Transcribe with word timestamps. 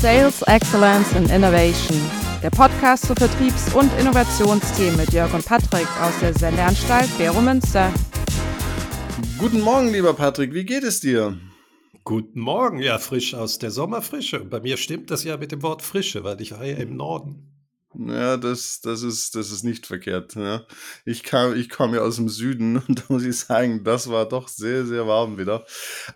Sales 0.00 0.42
Excellence 0.42 1.12
and 1.16 1.28
Innovation, 1.28 2.00
der 2.40 2.50
Podcast 2.50 3.04
zu 3.06 3.14
Vertriebs- 3.14 3.74
und 3.74 3.90
Innovationsthemen 3.98 4.96
mit 4.96 5.12
Jörg 5.12 5.34
und 5.34 5.44
Patrick 5.44 5.88
aus 6.00 6.12
der 6.20 6.32
Sendeanstalt 6.34 7.08
Bero 7.18 7.40
Münster. 7.40 7.92
Guten 9.38 9.60
Morgen, 9.60 9.92
lieber 9.92 10.14
Patrick, 10.14 10.54
wie 10.54 10.64
geht 10.64 10.84
es 10.84 11.00
dir? 11.00 11.36
Guten 12.04 12.38
Morgen, 12.38 12.78
ja, 12.78 12.98
frisch 12.98 13.34
aus 13.34 13.58
der 13.58 13.72
Sommerfrische. 13.72 14.38
Bei 14.44 14.60
mir 14.60 14.76
stimmt 14.76 15.10
das 15.10 15.24
ja 15.24 15.36
mit 15.36 15.50
dem 15.50 15.62
Wort 15.62 15.82
Frische, 15.82 16.22
weil 16.22 16.40
ich 16.40 16.52
war 16.52 16.64
ja 16.64 16.76
im 16.76 16.96
Norden. 16.96 17.48
Ja, 17.94 18.36
das, 18.36 18.80
das, 18.80 19.02
ist, 19.02 19.34
das 19.34 19.50
ist 19.50 19.64
nicht 19.64 19.86
verkehrt. 19.86 20.36
Ja. 20.36 20.62
Ich, 21.06 21.24
kam, 21.24 21.56
ich 21.56 21.70
komme 21.70 21.96
ja 21.96 22.02
aus 22.02 22.16
dem 22.16 22.28
Süden 22.28 22.76
und 22.76 23.00
da 23.00 23.02
muss 23.08 23.24
ich 23.24 23.36
sagen, 23.36 23.82
das 23.82 24.08
war 24.08 24.28
doch 24.28 24.46
sehr, 24.46 24.86
sehr 24.86 25.08
warm 25.08 25.38
wieder. 25.38 25.64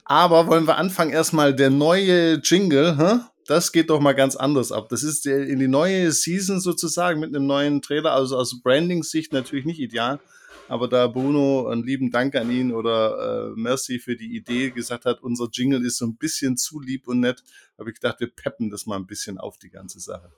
Aber 0.05 0.47
wollen 0.47 0.69
wir 0.69 0.77
anfangen 0.77 1.11
erstmal 1.11 1.53
der 1.53 1.71
neue 1.71 2.35
Jingle, 2.35 2.97
hä? 2.97 3.32
Das 3.47 3.73
geht 3.73 3.91
doch 3.91 4.01
mal 4.01 4.13
ganz 4.13 4.37
anders 4.37 4.73
ab. 4.73 4.89
Das 4.89 5.03
ist 5.03 5.27
in 5.27 5.59
die 5.59 5.69
neue 5.69 6.13
Season 6.13 6.61
sozusagen 6.61 7.21
mit 7.21 7.35
einem 7.35 7.47
neuen 7.47 7.83
Trailer, 7.83 8.13
also 8.13 8.37
aus 8.37 8.63
Branding-Sicht 8.63 9.33
natürlich 9.33 9.65
nicht 9.65 9.81
ideal. 9.81 10.21
Aber 10.69 10.89
da 10.89 11.07
Bruno 11.07 11.67
einen 11.67 11.85
lieben 11.85 12.11
Dank 12.11 12.35
an 12.35 12.51
ihn 12.51 12.73
oder 12.73 13.51
äh, 13.51 13.61
Merci 13.61 13.99
für 13.99 14.17
die 14.17 14.37
Idee 14.37 14.71
gesagt 14.71 15.05
hat, 15.05 15.23
unser 15.23 15.49
Jingle 15.53 15.85
ist 15.85 15.99
so 15.99 16.07
ein 16.07 16.17
bisschen 16.17 16.57
zu 16.57 16.81
lieb 16.81 17.09
und 17.09 17.21
nett, 17.21 17.43
habe 17.79 17.91
ich 17.91 17.97
gedacht, 17.97 18.21
wir 18.21 18.31
peppen 18.31 18.71
das 18.71 18.87
mal 18.87 18.97
ein 18.97 19.07
bisschen 19.07 19.39
auf 19.39 19.59
die 19.59 19.71
ganze 19.71 20.01
Sache. 20.01 20.33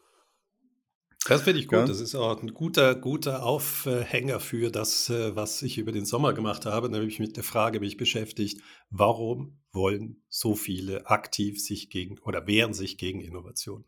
Das 1.27 1.43
finde 1.43 1.61
ich 1.61 1.69
gut. 1.69 1.79
Ja. 1.79 1.87
Das 1.87 2.01
ist 2.01 2.15
auch 2.15 2.43
ein 2.43 2.53
guter, 2.53 2.95
guter 2.95 3.45
Aufhänger 3.45 4.41
für 4.41 4.71
das, 4.71 5.09
äh, 5.09 5.35
was 5.37 5.63
ich 5.63 5.79
über 5.79 5.93
den 5.93 6.05
Sommer 6.05 6.33
gemacht 6.33 6.67
habe, 6.67 6.91
nämlich 6.91 7.19
mit 7.19 7.37
der 7.37 7.45
Frage 7.45 7.81
mich 7.81 7.97
beschäftigt, 7.97 8.61
warum 8.91 9.59
wollen 9.75 10.23
so 10.29 10.55
viele 10.55 11.07
aktiv 11.07 11.61
sich 11.61 11.91
gegen 11.91 12.19
oder 12.21 12.47
wehren 12.47 12.75
sich 12.75 12.99
gegen 12.99 13.21
Innovation? 13.21 13.85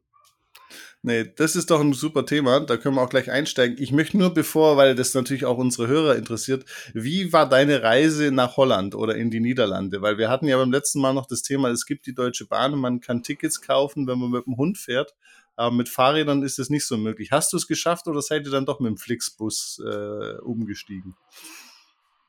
Nee, 1.02 1.32
das 1.36 1.54
ist 1.54 1.70
doch 1.70 1.80
ein 1.80 1.92
super 1.92 2.26
Thema. 2.26 2.60
Da 2.60 2.76
können 2.76 2.96
wir 2.96 3.02
auch 3.02 3.08
gleich 3.10 3.30
einsteigen. 3.30 3.76
Ich 3.80 3.92
möchte 3.92 4.18
nur 4.18 4.34
bevor, 4.34 4.76
weil 4.76 4.94
das 4.94 5.14
natürlich 5.14 5.44
auch 5.44 5.58
unsere 5.58 5.86
Hörer 5.86 6.16
interessiert, 6.16 6.64
wie 6.94 7.32
war 7.32 7.48
deine 7.48 7.82
Reise 7.82 8.32
nach 8.32 8.56
Holland 8.56 8.94
oder 8.94 9.14
in 9.14 9.30
die 9.30 9.40
Niederlande? 9.40 10.02
Weil 10.02 10.18
wir 10.18 10.28
hatten 10.28 10.48
ja 10.48 10.56
beim 10.56 10.72
letzten 10.72 11.00
Mal 11.00 11.14
noch 11.14 11.26
das 11.26 11.42
Thema, 11.42 11.70
es 11.70 11.86
gibt 11.86 12.06
die 12.06 12.14
Deutsche 12.14 12.46
Bahn 12.46 12.72
und 12.72 12.80
man 12.80 13.00
kann 13.00 13.22
Tickets 13.22 13.60
kaufen, 13.60 14.06
wenn 14.06 14.18
man 14.18 14.30
mit 14.30 14.46
dem 14.46 14.56
Hund 14.56 14.78
fährt. 14.78 15.14
Aber 15.54 15.74
mit 15.74 15.88
Fahrrädern 15.88 16.42
ist 16.42 16.58
es 16.58 16.68
nicht 16.68 16.86
so 16.86 16.98
möglich. 16.98 17.30
Hast 17.30 17.52
du 17.52 17.56
es 17.56 17.66
geschafft 17.66 18.08
oder 18.08 18.20
seid 18.20 18.44
ihr 18.44 18.50
dann 18.50 18.66
doch 18.66 18.80
mit 18.80 18.90
dem 18.90 18.98
Flixbus 18.98 19.80
äh, 19.86 20.38
umgestiegen? 20.42 21.14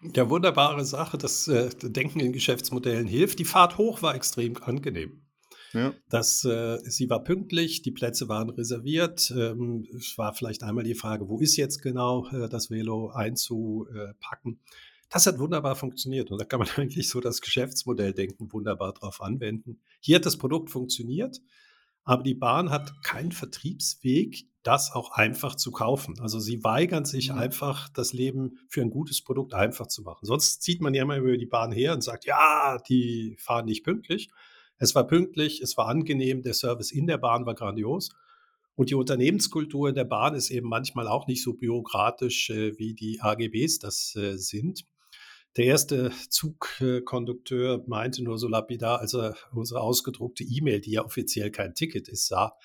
Ja, 0.02 0.30
wunderbare 0.30 0.86
Sache. 0.86 1.18
Das 1.18 1.48
äh, 1.48 1.70
Denken 1.82 2.20
in 2.20 2.34
Geschäftsmodellen 2.34 3.08
hilft. 3.08 3.40
Die 3.40 3.46
Fahrt 3.46 3.78
hoch 3.78 4.02
war 4.02 4.16
extrem 4.16 4.58
angenehm. 4.58 5.24
Ja. 5.74 5.94
Das, 6.10 6.46
äh, 6.46 6.78
sie 6.84 7.10
war 7.10 7.24
pünktlich, 7.24 7.82
die 7.82 7.92
Plätze 7.92 8.30
waren 8.30 8.50
reserviert. 8.50 9.32
Ähm, 9.36 9.88
es 9.96 10.18
war 10.18 10.34
vielleicht 10.34 10.64
einmal 10.64 10.84
die 10.84 10.96
Frage, 10.96 11.28
wo 11.28 11.40
ist 11.40 11.58
jetzt 11.58 11.82
genau 11.82 12.28
äh, 12.30 12.48
das 12.48 12.70
Velo 12.70 13.10
einzupacken. 13.10 14.60
Das 15.10 15.26
hat 15.26 15.40
wunderbar 15.40 15.76
funktioniert 15.76 16.32
und 16.32 16.40
da 16.40 16.46
kann 16.46 16.60
man 16.60 16.70
eigentlich 16.78 17.10
so 17.10 17.20
das 17.20 17.42
Geschäftsmodell 17.42 18.14
denken 18.14 18.52
wunderbar 18.52 18.94
drauf 18.94 19.22
anwenden. 19.22 19.80
Hier 20.00 20.18
hat 20.18 20.26
das 20.26 20.38
Produkt 20.38 20.70
funktioniert. 20.70 21.42
Aber 22.08 22.24
die 22.24 22.36
Bahn 22.36 22.72
hat 22.72 23.04
keinen 23.04 23.34
Vertriebsweg, 23.34 24.46
das 24.64 24.94
auch 24.94 25.12
einfach 25.12 25.56
zu 25.56 25.72
kaufen. 25.72 26.18
Also 26.22 26.40
sie 26.40 26.64
weigern 26.64 27.04
sich 27.04 27.34
mhm. 27.34 27.38
einfach, 27.38 27.90
das 27.90 28.14
Leben 28.14 28.60
für 28.70 28.82
ein 28.82 28.90
gutes 28.90 29.22
Produkt 29.22 29.54
einfach 29.54 29.88
zu 29.88 30.04
machen. 30.04 30.26
Sonst 30.26 30.62
zieht 30.62 30.80
man 30.80 30.94
ja 30.94 31.04
immer 31.04 31.18
über 31.18 31.38
die 31.38 31.46
Bahn 31.46 31.74
her 31.74 31.94
und 31.94 32.02
sagt, 32.02 32.24
ja, 32.24 32.78
die 32.88 33.36
fahren 33.38 33.66
nicht 33.66 33.84
pünktlich. 33.84 34.30
Es 34.78 34.96
war 34.96 35.06
pünktlich, 35.06 35.60
es 35.62 35.76
war 35.76 35.88
angenehm, 35.88 36.44
der 36.44 36.54
Service 36.54 36.92
in 36.92 37.08
der 37.08 37.18
Bahn 37.18 37.46
war 37.46 37.56
grandios. 37.56 38.12
Und 38.76 38.90
die 38.90 38.96
Unternehmenskultur 38.96 39.90
in 39.90 39.96
der 39.96 40.06
Bahn 40.06 40.34
ist 40.34 40.50
eben 40.50 40.70
manchmal 40.70 41.10
auch 41.10 41.28
nicht 41.28 41.44
so 41.44 41.56
bürokratisch, 41.56 42.50
äh, 42.52 42.78
wie 42.80 42.94
die 42.94 43.20
AGBs 43.20 43.80
das 43.80 44.16
äh, 44.16 44.38
sind. 44.38 44.86
Der 45.58 45.66
erste 45.66 46.12
Zugkondukteur 46.30 47.84
meinte 47.88 48.24
nur 48.24 48.38
so 48.38 48.48
lapidar, 48.48 49.00
als 49.00 49.16
er 49.16 49.36
unsere 49.52 49.82
ausgedruckte 49.82 50.44
E-Mail, 50.44 50.82
die 50.82 50.92
ja 50.92 51.04
offiziell 51.04 51.50
kein 51.50 51.74
Ticket 51.74 52.08
ist, 52.08 52.28
sah, 52.28 52.56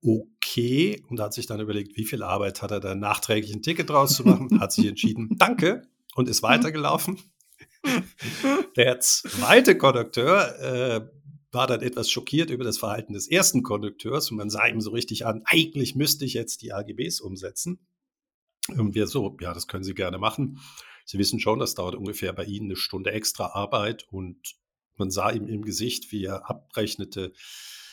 okay, 0.00 1.02
und 1.08 1.18
hat 1.18 1.34
sich 1.34 1.46
dann 1.46 1.60
überlegt, 1.60 1.96
wie 1.96 2.04
viel 2.04 2.22
Arbeit 2.22 2.62
hat 2.62 2.70
er 2.70 2.78
da 2.78 2.94
nachträglich 2.94 3.52
ein 3.52 3.62
Ticket 3.62 3.90
draus 3.90 4.14
zu 4.14 4.24
machen, 4.24 4.60
hat 4.60 4.72
sich 4.72 4.86
entschieden, 4.86 5.30
danke, 5.38 5.82
und 6.14 6.28
ist 6.28 6.44
weitergelaufen. 6.44 7.18
Der 8.76 9.00
zweite 9.00 9.76
Kondukteur 9.76 10.60
äh, 10.60 11.00
war 11.50 11.66
dann 11.66 11.82
etwas 11.82 12.10
schockiert 12.10 12.50
über 12.50 12.62
das 12.62 12.78
Verhalten 12.78 13.14
des 13.14 13.28
ersten 13.28 13.64
Kondukteurs 13.64 14.30
und 14.30 14.36
man 14.36 14.50
sah 14.50 14.66
ihm 14.66 14.80
so 14.80 14.90
richtig 14.90 15.26
an, 15.26 15.42
eigentlich 15.46 15.96
müsste 15.96 16.24
ich 16.24 16.34
jetzt 16.34 16.62
die 16.62 16.72
AGBs 16.72 17.20
umsetzen. 17.20 17.88
Und 18.76 18.94
wir 18.94 19.06
so, 19.06 19.36
ja, 19.40 19.52
das 19.54 19.68
können 19.68 19.84
Sie 19.84 19.94
gerne 19.94 20.18
machen. 20.18 20.58
Sie 21.06 21.18
wissen 21.18 21.40
schon, 21.40 21.60
das 21.60 21.74
dauert 21.74 21.94
ungefähr 21.94 22.32
bei 22.34 22.44
Ihnen 22.44 22.66
eine 22.66 22.76
Stunde 22.76 23.12
extra 23.12 23.46
Arbeit 23.54 24.06
und 24.10 24.56
man 24.96 25.10
sah 25.10 25.30
ihm 25.30 25.46
im 25.46 25.62
Gesicht, 25.62 26.12
wie 26.12 26.24
er 26.24 26.50
abrechnete, 26.50 27.32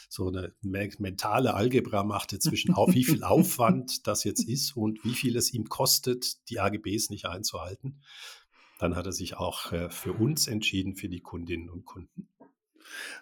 so 0.09 0.27
eine 0.27 0.53
mentale 0.61 1.53
Algebra 1.53 2.03
machte 2.03 2.37
zwischen 2.37 2.73
auf 2.73 2.93
wie 2.93 3.03
viel 3.03 3.23
Aufwand 3.23 4.05
das 4.07 4.23
jetzt 4.23 4.47
ist 4.47 4.75
und 4.75 5.03
wie 5.03 5.13
viel 5.13 5.35
es 5.37 5.53
ihm 5.53 5.69
kostet, 5.69 6.49
die 6.49 6.59
AGBs 6.59 7.09
nicht 7.09 7.25
einzuhalten. 7.25 8.01
Dann 8.79 8.95
hat 8.95 9.05
er 9.05 9.11
sich 9.11 9.37
auch 9.37 9.71
äh, 9.71 9.89
für 9.89 10.13
uns 10.13 10.47
entschieden, 10.47 10.95
für 10.95 11.09
die 11.09 11.21
Kundinnen 11.21 11.69
und 11.69 11.85
Kunden. 11.85 12.27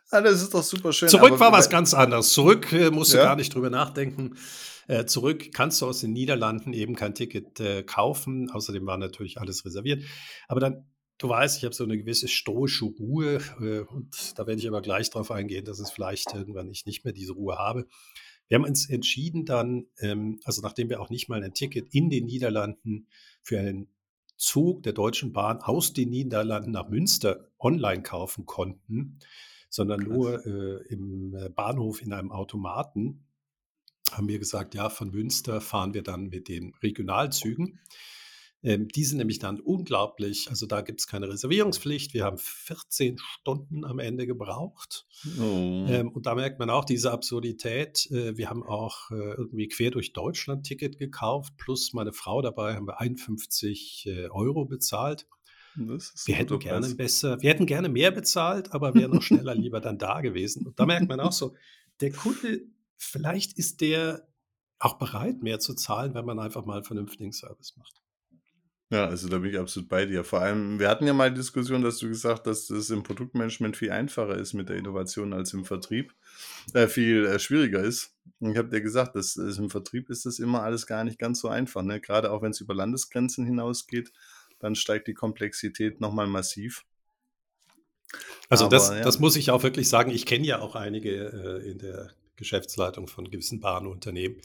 Ah, 0.10 0.22
das 0.22 0.42
ist 0.42 0.54
doch 0.54 0.64
super 0.64 0.92
schön. 0.92 1.08
Zurück 1.08 1.40
war 1.40 1.52
was 1.52 1.70
ganz 1.70 1.94
anderes. 1.94 2.34
Zurück 2.34 2.74
äh, 2.74 2.92
musst 2.92 3.14
du 3.14 3.18
ja? 3.18 3.24
gar 3.24 3.36
nicht 3.36 3.54
drüber 3.54 3.70
nachdenken. 3.70 4.36
Äh, 4.92 5.06
zurück 5.06 5.54
kannst 5.54 5.82
du 5.82 5.86
aus 5.86 6.02
den 6.02 6.12
Niederlanden 6.12 6.74
eben 6.74 6.96
kein 6.96 7.16
Ticket 7.16 7.62
äh, 7.62 7.82
kaufen. 7.82 8.52
Außerdem 8.52 8.86
war 8.86 8.98
natürlich 8.98 9.38
alles 9.38 9.64
reserviert. 9.64 10.04
Aber 10.50 10.60
dann, 10.60 10.86
du 11.18 11.30
weißt, 11.30 11.58
ich 11.58 11.64
habe 11.64 11.74
so 11.74 11.86
eine 11.86 11.98
gewisse 11.98 12.28
stoische 12.28 12.84
Ruhe 12.84 13.40
äh, 13.62 13.80
und 13.90 14.38
da 14.38 14.46
werde 14.46 14.60
ich 14.60 14.68
aber 14.68 14.82
gleich 14.82 15.10
darauf 15.10 15.32
eingehen, 15.32 15.64
dass 15.64 15.80
es 15.80 15.92
vielleicht 15.92 16.34
irgendwann 16.34 16.70
ich 16.70 16.86
nicht 16.86 17.06
mehr 17.06 17.14
diese 17.14 17.32
Ruhe 17.32 17.58
habe. 17.58 17.88
Wir 18.50 18.56
haben 18.56 18.66
uns 18.66 18.90
entschieden 18.90 19.46
dann, 19.46 19.86
ähm, 20.00 20.42
also 20.44 20.62
nachdem 20.62 20.90
wir 20.90 21.00
auch 21.00 21.10
nicht 21.10 21.30
mal 21.30 21.42
ein 21.42 21.54
Ticket 21.54 21.88
in 21.96 22.10
den 22.10 22.26
Niederlanden 22.26 23.08
für 23.42 23.60
einen 23.60 23.88
Zug 24.36 24.84
der 24.84 24.92
Deutschen 24.92 25.32
Bahn 25.32 25.60
aus 25.62 25.94
den 25.94 26.10
Niederlanden 26.10 26.72
nach 26.72 26.90
Münster 26.90 27.50
online 27.60 28.04
kaufen 28.04 28.46
konnten, 28.46 29.20
sondern 29.70 30.02
Krass. 30.02 30.10
nur 30.10 30.46
äh, 30.46 30.86
im 30.90 31.34
äh, 31.34 31.48
Bahnhof 31.48 32.02
in 32.02 32.12
einem 32.12 32.34
Automaten, 32.34 33.24
haben 34.18 34.28
wir 34.28 34.40
gesagt, 34.40 34.76
ja, 34.76 34.90
von 34.90 35.12
Münster 35.12 35.62
fahren 35.62 35.94
wir 35.94 36.04
dann 36.04 36.28
mit 36.28 36.48
den 36.48 36.74
Regionalzügen. 36.82 37.80
Ähm, 38.64 38.88
die 38.90 39.04
sind 39.04 39.18
nämlich 39.18 39.40
dann 39.40 39.60
unglaublich, 39.60 40.48
also 40.50 40.68
da 40.68 40.82
gibt 40.82 41.00
es 41.00 41.08
keine 41.08 41.28
Reservierungspflicht. 41.30 42.14
Wir 42.14 42.26
haben 42.26 42.38
14 42.38 43.18
Stunden 43.18 43.84
am 43.86 43.98
Ende 43.98 44.28
gebraucht. 44.28 45.08
Oh. 45.40 45.86
Ähm, 45.90 46.10
und 46.10 46.28
da 46.28 46.36
merkt 46.36 46.60
man 46.60 46.70
auch 46.70 46.86
diese 46.86 47.12
Absurdität. 47.12 48.10
Äh, 48.12 48.38
wir 48.38 48.50
haben 48.50 48.64
auch 48.64 49.10
äh, 49.10 49.34
irgendwie 49.34 49.68
quer 49.68 49.90
durch 49.90 50.14
Deutschland 50.14 50.66
Ticket 50.66 51.00
gekauft, 51.00 51.58
plus 51.58 51.94
meine 51.94 52.14
Frau 52.14 52.42
dabei 52.42 52.76
haben 52.76 52.88
wir 52.88 53.02
51 53.02 54.06
äh, 54.08 54.28
Euro 54.30 54.66
bezahlt 54.66 55.26
wir 55.76 56.36
hätten 56.36 56.60
gerne 56.60 56.86
Preis. 56.86 56.98
besser, 56.98 57.42
wir 57.42 57.50
hätten 57.50 57.66
gerne 57.66 57.90
mehr 57.90 58.12
bezahlt, 58.12 58.74
aber 58.74 58.94
wären 58.94 59.12
noch 59.12 59.22
schneller 59.22 59.56
lieber 59.56 59.80
dann 59.80 59.98
da 59.98 60.22
gewesen. 60.22 60.68
Und 60.68 60.80
da 60.80 60.86
merkt 60.86 61.08
man 61.08 61.20
auch 61.20 61.32
so, 61.32 61.56
der 62.02 62.12
Kunde, 62.12 62.62
vielleicht 63.04 63.58
ist 63.58 63.82
der 63.82 64.28
auch 64.80 64.98
bereit, 64.98 65.44
mehr 65.44 65.60
zu 65.60 65.74
zahlen, 65.76 66.14
wenn 66.14 66.26
man 66.26 66.40
einfach 66.40 66.66
mal 66.66 66.76
einen 66.76 66.84
vernünftigen 66.84 67.34
Service 67.34 67.76
macht. 67.78 67.96
Ja, 68.90 69.06
also 69.06 69.30
da 69.30 69.38
bin 69.38 69.52
ich 69.52 69.60
absolut 69.60 69.88
bei 69.88 70.06
dir. 70.06 70.24
Vor 70.26 70.42
allem, 70.42 70.80
wir 70.80 70.90
hatten 70.90 71.08
ja 71.08 71.14
mal 71.14 71.30
die 71.30 71.38
Diskussion, 71.38 71.82
dass 71.82 72.00
du 72.00 72.10
gesagt 72.10 72.46
hast, 72.48 72.70
dass 72.70 72.78
es 72.78 72.90
im 72.90 73.04
Produktmanagement 73.04 73.78
viel 73.78 73.92
einfacher 73.92 74.36
ist 74.36 74.54
mit 74.54 74.68
der 74.68 74.76
Innovation 74.76 75.34
als 75.34 75.54
im 75.54 75.64
Vertrieb, 75.64 76.14
äh, 76.74 76.88
viel 76.88 77.26
äh, 77.26 77.40
schwieriger 77.40 77.82
ist. 77.82 78.16
Und 78.40 78.52
ich 78.52 78.58
habe 78.58 78.70
dir 78.70 78.82
gesagt, 78.82 79.16
dass, 79.16 79.36
dass 79.36 79.58
im 79.58 79.70
Vertrieb 79.70 80.10
ist 80.10 80.26
das 80.26 80.40
immer 80.40 80.64
alles 80.64 80.88
gar 80.88 81.06
nicht 81.06 81.20
ganz 81.20 81.40
so 81.40 81.48
einfach. 81.48 81.84
Ne? 81.84 82.02
Gerade 82.02 82.32
auch 82.32 82.42
wenn 82.42 82.52
es 82.52 82.60
über 82.60 82.74
Landesgrenzen 82.74 83.46
hinausgeht 83.46 84.12
dann 84.62 84.76
steigt 84.76 85.08
die 85.08 85.14
Komplexität 85.14 86.00
nochmal 86.00 86.28
massiv. 86.28 86.86
Also 88.50 88.66
Aber, 88.66 88.76
das, 88.76 88.90
ja. 88.90 89.02
das 89.02 89.20
muss 89.20 89.36
ich 89.36 89.52
auch 89.52 89.64
wirklich 89.64 89.90
sagen. 89.90 90.12
Ich 90.12 90.26
kenne 90.26 90.46
ja 90.46 90.60
auch 90.60 90.76
einige 90.76 91.62
äh, 91.64 91.70
in 91.70 91.80
der 91.80 92.12
Geschäftsleitung 92.42 93.08
von 93.08 93.30
gewissen 93.30 93.62
Bahnunternehmen. 93.62 94.42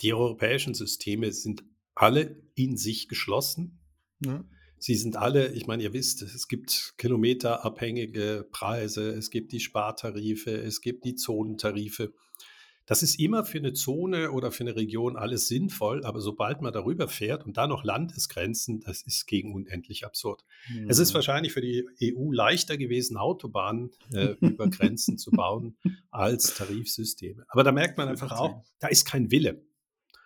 Die 0.00 0.14
europäischen 0.14 0.74
Systeme 0.74 1.32
sind 1.32 1.64
alle 1.94 2.40
in 2.54 2.76
sich 2.76 3.08
geschlossen. 3.08 3.80
Ja. 4.24 4.44
Sie 4.78 4.94
sind 4.94 5.16
alle, 5.16 5.52
ich 5.52 5.66
meine, 5.66 5.82
ihr 5.82 5.92
wisst, 5.92 6.22
es 6.22 6.46
gibt 6.46 6.94
kilometerabhängige 6.98 8.46
Preise, 8.52 9.10
es 9.10 9.30
gibt 9.30 9.50
die 9.50 9.58
Spartarife, 9.58 10.52
es 10.52 10.80
gibt 10.80 11.04
die 11.04 11.16
Zonentarife. 11.16 12.14
Das 12.88 13.02
ist 13.02 13.20
immer 13.20 13.44
für 13.44 13.58
eine 13.58 13.74
Zone 13.74 14.32
oder 14.32 14.50
für 14.50 14.64
eine 14.64 14.74
Region 14.74 15.18
alles 15.18 15.46
sinnvoll, 15.46 16.06
aber 16.06 16.22
sobald 16.22 16.62
man 16.62 16.72
darüber 16.72 17.06
fährt 17.06 17.44
und 17.44 17.58
da 17.58 17.66
noch 17.66 17.84
Landesgrenzen, 17.84 18.80
das 18.80 19.02
ist 19.02 19.26
gegen 19.26 19.52
unendlich 19.52 20.06
absurd. 20.06 20.42
Mhm. 20.72 20.88
Es 20.88 20.98
ist 20.98 21.12
wahrscheinlich 21.12 21.52
für 21.52 21.60
die 21.60 21.86
EU 22.02 22.32
leichter 22.32 22.78
gewesen, 22.78 23.18
Autobahnen 23.18 23.90
äh, 24.14 24.36
über 24.40 24.68
Grenzen 24.68 25.18
zu 25.18 25.30
bauen 25.30 25.76
als 26.10 26.54
Tarifsysteme. 26.54 27.44
Aber 27.48 27.62
da 27.62 27.72
merkt 27.72 27.98
man 27.98 28.08
einfach 28.08 28.32
auch, 28.32 28.64
da 28.78 28.88
ist 28.88 29.04
kein 29.04 29.30
Wille. 29.30 29.62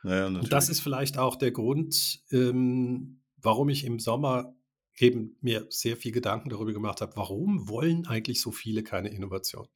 Ja, 0.05 0.29
und 0.29 0.53
das 0.53 0.69
ist 0.69 0.81
vielleicht 0.81 1.19
auch 1.19 1.35
der 1.35 1.51
Grund, 1.51 2.23
ähm, 2.31 3.23
warum 3.39 3.71
ich 3.71 3.85
im 3.85 3.99
Sommer 3.99 4.55
eben 4.99 5.37
mir 5.41 5.67
sehr 5.69 5.97
viel 5.97 6.13
Gedanken 6.13 6.49
darüber 6.49 6.73
gemacht 6.73 7.01
habe, 7.01 7.17
warum 7.17 7.69
wollen 7.69 8.07
eigentlich 8.07 8.41
so 8.41 8.53
viele 8.53 8.85
keine 8.85 9.09
Innovation? 9.09 9.67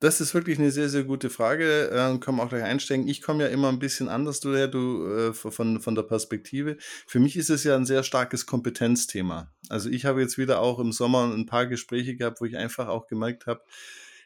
Das 0.00 0.20
ist 0.20 0.34
wirklich 0.34 0.58
eine 0.58 0.70
sehr, 0.70 0.88
sehr 0.88 1.04
gute 1.04 1.30
Frage. 1.30 1.90
Äh, 1.90 2.18
können 2.18 2.38
wir 2.38 2.42
auch 2.42 2.48
gleich 2.48 2.64
einsteigen. 2.64 3.08
Ich 3.08 3.22
komme 3.22 3.44
ja 3.44 3.48
immer 3.48 3.68
ein 3.68 3.78
bisschen 3.78 4.08
anders 4.08 4.40
daher, 4.40 4.68
du, 4.68 5.06
äh, 5.06 5.32
von, 5.32 5.80
von 5.80 5.94
der 5.94 6.02
Perspektive. 6.02 6.76
Für 7.06 7.20
mich 7.20 7.36
ist 7.36 7.50
es 7.50 7.64
ja 7.64 7.76
ein 7.76 7.86
sehr 7.86 8.02
starkes 8.02 8.44
Kompetenzthema. 8.44 9.52
Also 9.68 9.88
ich 9.88 10.04
habe 10.04 10.20
jetzt 10.20 10.36
wieder 10.36 10.60
auch 10.60 10.78
im 10.78 10.92
Sommer 10.92 11.32
ein 11.32 11.46
paar 11.46 11.66
Gespräche 11.66 12.16
gehabt, 12.16 12.40
wo 12.40 12.44
ich 12.44 12.56
einfach 12.56 12.88
auch 12.88 13.06
gemerkt 13.06 13.46
habe, 13.46 13.62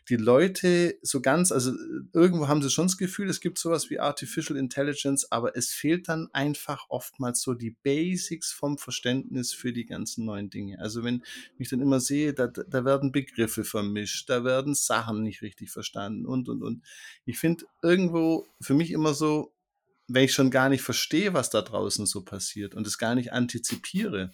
die 0.09 0.17
Leute 0.17 0.99
so 1.03 1.21
ganz, 1.21 1.53
also 1.53 1.73
irgendwo 2.13 2.49
haben 2.49 2.63
sie 2.63 2.71
schon 2.71 2.87
das 2.87 2.97
Gefühl, 2.97 3.29
es 3.29 3.41
gibt 3.41 3.59
sowas 3.59 3.91
wie 3.91 3.99
Artificial 3.99 4.59
Intelligence, 4.59 5.31
aber 5.31 5.57
es 5.57 5.71
fehlt 5.71 6.09
dann 6.09 6.29
einfach 6.33 6.87
oftmals 6.89 7.43
so 7.43 7.55
die 7.55 7.77
Basics 7.83 8.53
vom 8.53 8.79
Verständnis 8.79 9.53
für 9.53 9.73
die 9.73 9.85
ganzen 9.85 10.25
neuen 10.25 10.49
Dinge. 10.51 10.79
Also 10.79 11.05
wenn 11.05 11.23
ich 11.59 11.69
dann 11.69 11.81
immer 11.81 12.01
sehe, 12.01 12.33
da, 12.33 12.47
da 12.47 12.85
werden 12.85 13.13
Begriffe 13.13 13.65
vermischt, 13.65 14.31
da 14.31 14.45
werden 14.45 14.75
Sachen 14.75 15.23
nicht 15.23 15.43
richtig 15.43 15.71
verstanden 15.71 16.27
und, 16.27 16.49
und, 16.49 16.63
und. 16.63 16.83
Ich 17.27 17.39
finde 17.39 17.67
irgendwo 17.83 18.47
für 18.61 18.75
mich 18.75 18.91
immer 18.91 19.13
so, 19.15 19.53
wenn 20.07 20.25
ich 20.25 20.33
schon 20.33 20.51
gar 20.51 20.71
nicht 20.71 20.83
verstehe, 20.83 21.35
was 21.35 21.51
da 21.51 21.61
draußen 21.61 22.07
so 22.07 22.25
passiert 22.25 22.75
und 22.75 22.87
es 22.87 22.97
gar 22.97 23.15
nicht 23.15 23.33
antizipiere, 23.33 24.33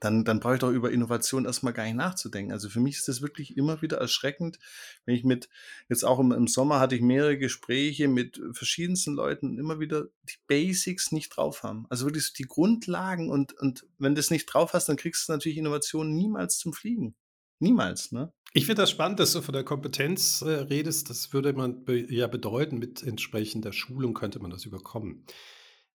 dann, 0.00 0.24
dann 0.24 0.40
brauche 0.40 0.54
ich 0.54 0.60
doch 0.60 0.70
über 0.70 0.90
Innovation 0.90 1.46
erstmal 1.46 1.72
gar 1.72 1.84
nicht 1.84 1.96
nachzudenken. 1.96 2.52
Also 2.52 2.68
für 2.68 2.80
mich 2.80 2.96
ist 2.96 3.08
das 3.08 3.22
wirklich 3.22 3.56
immer 3.56 3.80
wieder 3.80 3.96
erschreckend, 3.96 4.58
wenn 5.06 5.14
ich 5.14 5.24
mit, 5.24 5.48
jetzt 5.88 6.04
auch 6.04 6.18
im, 6.18 6.32
im 6.32 6.46
Sommer 6.46 6.78
hatte 6.78 6.94
ich 6.94 7.00
mehrere 7.00 7.38
Gespräche 7.38 8.08
mit 8.08 8.40
verschiedensten 8.52 9.14
Leuten 9.14 9.58
immer 9.58 9.80
wieder 9.80 10.08
die 10.24 10.36
Basics 10.46 11.12
nicht 11.12 11.30
drauf 11.30 11.62
haben. 11.62 11.86
Also 11.88 12.04
wirklich 12.04 12.24
so 12.24 12.32
die 12.36 12.44
Grundlagen 12.44 13.30
und, 13.30 13.54
und 13.60 13.86
wenn 13.98 14.14
du 14.14 14.18
das 14.18 14.30
nicht 14.30 14.46
drauf 14.46 14.74
hast, 14.74 14.88
dann 14.88 14.96
kriegst 14.96 15.28
du 15.28 15.32
natürlich 15.32 15.58
Innovationen 15.58 16.14
niemals 16.14 16.58
zum 16.58 16.74
Fliegen. 16.74 17.14
Niemals, 17.58 18.12
ne? 18.12 18.32
Ich 18.54 18.66
finde 18.66 18.82
das 18.82 18.90
spannend, 18.90 19.20
dass 19.20 19.32
du 19.32 19.40
von 19.40 19.54
der 19.54 19.64
Kompetenz 19.64 20.42
äh, 20.42 20.50
redest. 20.50 21.08
Das 21.08 21.32
würde 21.32 21.54
man 21.54 21.84
be 21.84 22.12
ja 22.12 22.26
bedeuten, 22.26 22.78
mit 22.78 23.02
entsprechender 23.02 23.72
Schulung 23.72 24.12
könnte 24.12 24.40
man 24.40 24.50
das 24.50 24.66
überkommen. 24.66 25.24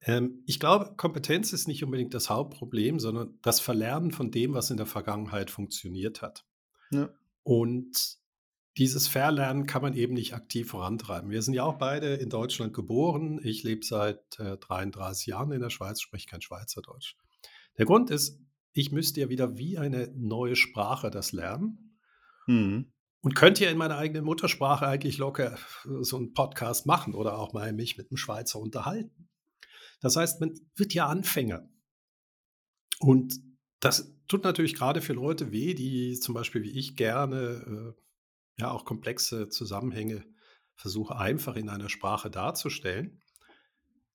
Ähm, 0.05 0.43
ich 0.47 0.59
glaube, 0.61 0.95
Kompetenz 0.97 1.53
ist 1.53 1.69
nicht 1.69 1.85
unbedingt 1.85 2.15
das 2.15 2.29
Hauptproblem, 2.29 2.99
sondern 2.99 3.39
das 3.43 3.61
Verlernen 3.61 4.11
von 4.11 4.31
dem, 4.31 4.55
was 4.55 4.71
in 4.71 4.77
der 4.77 4.87
Vergangenheit 4.87 5.51
funktioniert 5.51 6.23
hat. 6.23 6.45
Ja. 6.91 7.09
Und 7.43 8.19
dieses 8.79 9.07
Verlernen 9.07 9.67
kann 9.67 9.83
man 9.83 9.95
eben 9.95 10.15
nicht 10.15 10.35
aktiv 10.35 10.71
vorantreiben. 10.71 11.31
Wir 11.31 11.43
sind 11.43 11.55
ja 11.55 11.65
auch 11.65 11.77
beide 11.79 12.15
in 12.15 12.31
Deutschland 12.31 12.73
geboren. 12.73 13.39
Ich 13.43 13.63
lebe 13.63 13.85
seit 13.85 14.39
äh, 14.39 14.57
33 14.57 15.27
Jahren 15.27 15.53
in 15.53 15.61
der 15.61 15.71
Schweiz, 15.71 16.01
spreche 16.01 16.27
kein 16.27 16.41
Schweizerdeutsch. 16.41 17.17
Der 17.79 17.87
Grund 17.87 18.11
ist, 18.11 18.41
ich 18.73 18.91
müsste 18.91 19.21
ja 19.21 19.29
wieder 19.29 19.59
wie 19.59 19.79
eine 19.79 20.11
neue 20.17 20.57
Sprache 20.57 21.11
das 21.11 21.33
lernen. 21.33 21.99
Mhm. 22.47 22.93
Und 23.21 23.37
könnte 23.37 23.65
ja 23.65 23.71
in 23.71 23.79
meiner 23.79 23.99
eigenen 23.99 24.25
Muttersprache 24.25 24.87
eigentlich 24.87 25.19
locker 25.19 25.57
so 26.01 26.17
einen 26.17 26.33
Podcast 26.33 26.87
machen 26.87 27.15
oder 27.15 27.39
auch 27.39 27.53
mal 27.53 27.73
mich 27.73 27.97
mit 27.97 28.11
einem 28.11 28.17
Schweizer 28.17 28.59
unterhalten. 28.59 29.29
Das 30.03 30.17
heißt, 30.17 30.41
man 30.41 30.61
wird 30.75 30.93
ja 30.93 31.07
Anfänger. 31.07 31.69
Und 32.99 33.41
das 33.81 34.15
tut 34.29 34.45
natürlich 34.45 34.75
gerade 34.75 35.01
für 35.01 35.13
Leute 35.15 35.51
weh, 35.51 35.75
die 35.75 36.19
zum 36.21 36.35
Beispiel 36.35 36.63
wie 36.63 36.79
ich 36.79 36.97
gerne 36.97 37.95
äh, 37.97 38.61
ja 38.61 38.71
auch 38.71 38.85
komplexe 38.85 39.49
Zusammenhänge 39.49 40.25
versuche 40.75 41.17
einfach 41.17 41.57
in 41.57 41.69
einer 41.69 41.89
Sprache 41.89 42.31
darzustellen. 42.31 43.23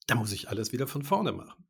Da 0.07 0.16
muss 0.16 0.31
ich 0.31 0.50
alles 0.50 0.72
wieder 0.72 0.88
von 0.88 1.04
vorne 1.04 1.31
machen. 1.31 1.68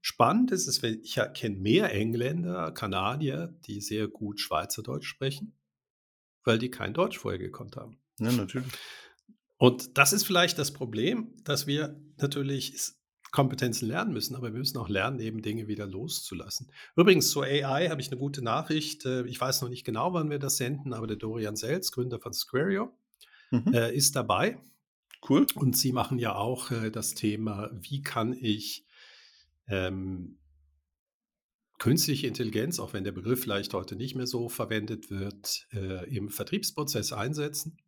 Spannend 0.00 0.50
ist 0.50 0.66
es, 0.66 0.82
ich 0.82 1.20
kenne 1.34 1.56
mehr 1.56 1.92
Engländer, 1.92 2.72
Kanadier, 2.72 3.56
die 3.66 3.80
sehr 3.80 4.08
gut 4.08 4.40
Schweizerdeutsch 4.40 5.06
sprechen, 5.06 5.56
weil 6.44 6.58
die 6.58 6.70
kein 6.70 6.92
Deutsch 6.92 7.18
vorher 7.18 7.38
gekonnt 7.38 7.76
haben. 7.76 8.00
Ja, 8.18 8.32
natürlich. 8.32 8.72
Und 9.58 9.96
das 9.96 10.12
ist 10.12 10.24
vielleicht 10.24 10.58
das 10.58 10.72
Problem, 10.72 11.36
dass 11.44 11.68
wir 11.68 12.00
natürlich 12.16 12.74
Kompetenzen 13.32 13.88
lernen 13.88 14.12
müssen, 14.12 14.36
aber 14.36 14.52
wir 14.52 14.58
müssen 14.58 14.76
auch 14.76 14.90
lernen, 14.90 15.18
eben 15.18 15.40
Dinge 15.40 15.66
wieder 15.66 15.86
loszulassen. 15.86 16.70
Übrigens, 16.96 17.30
zur 17.30 17.44
AI 17.44 17.88
habe 17.88 18.00
ich 18.00 18.10
eine 18.10 18.18
gute 18.18 18.42
Nachricht. 18.42 19.06
Äh, 19.06 19.26
ich 19.26 19.40
weiß 19.40 19.62
noch 19.62 19.70
nicht 19.70 19.84
genau, 19.84 20.12
wann 20.12 20.30
wir 20.30 20.38
das 20.38 20.58
senden, 20.58 20.92
aber 20.92 21.06
der 21.06 21.16
Dorian 21.16 21.56
Sels, 21.56 21.92
Gründer 21.92 22.20
von 22.20 22.34
Squario, 22.34 22.92
mhm. 23.50 23.72
Äh, 23.72 23.94
ist 23.94 24.14
dabei. 24.14 24.58
Cool. 25.28 25.46
Und 25.54 25.76
sie 25.76 25.92
machen 25.92 26.18
ja 26.18 26.34
auch 26.34 26.70
äh, 26.70 26.90
das 26.90 27.14
Thema, 27.14 27.70
wie 27.72 28.02
kann 28.02 28.34
ich 28.34 28.84
ähm, 29.66 30.38
künstliche 31.78 32.26
Intelligenz, 32.26 32.78
auch 32.78 32.92
wenn 32.92 33.04
der 33.04 33.12
Begriff 33.12 33.40
vielleicht 33.40 33.72
heute 33.72 33.96
nicht 33.96 34.14
mehr 34.14 34.26
so 34.26 34.50
verwendet 34.50 35.10
wird, 35.10 35.66
äh, 35.72 36.08
im 36.14 36.28
Vertriebsprozess 36.28 37.12
einsetzen. 37.12 37.78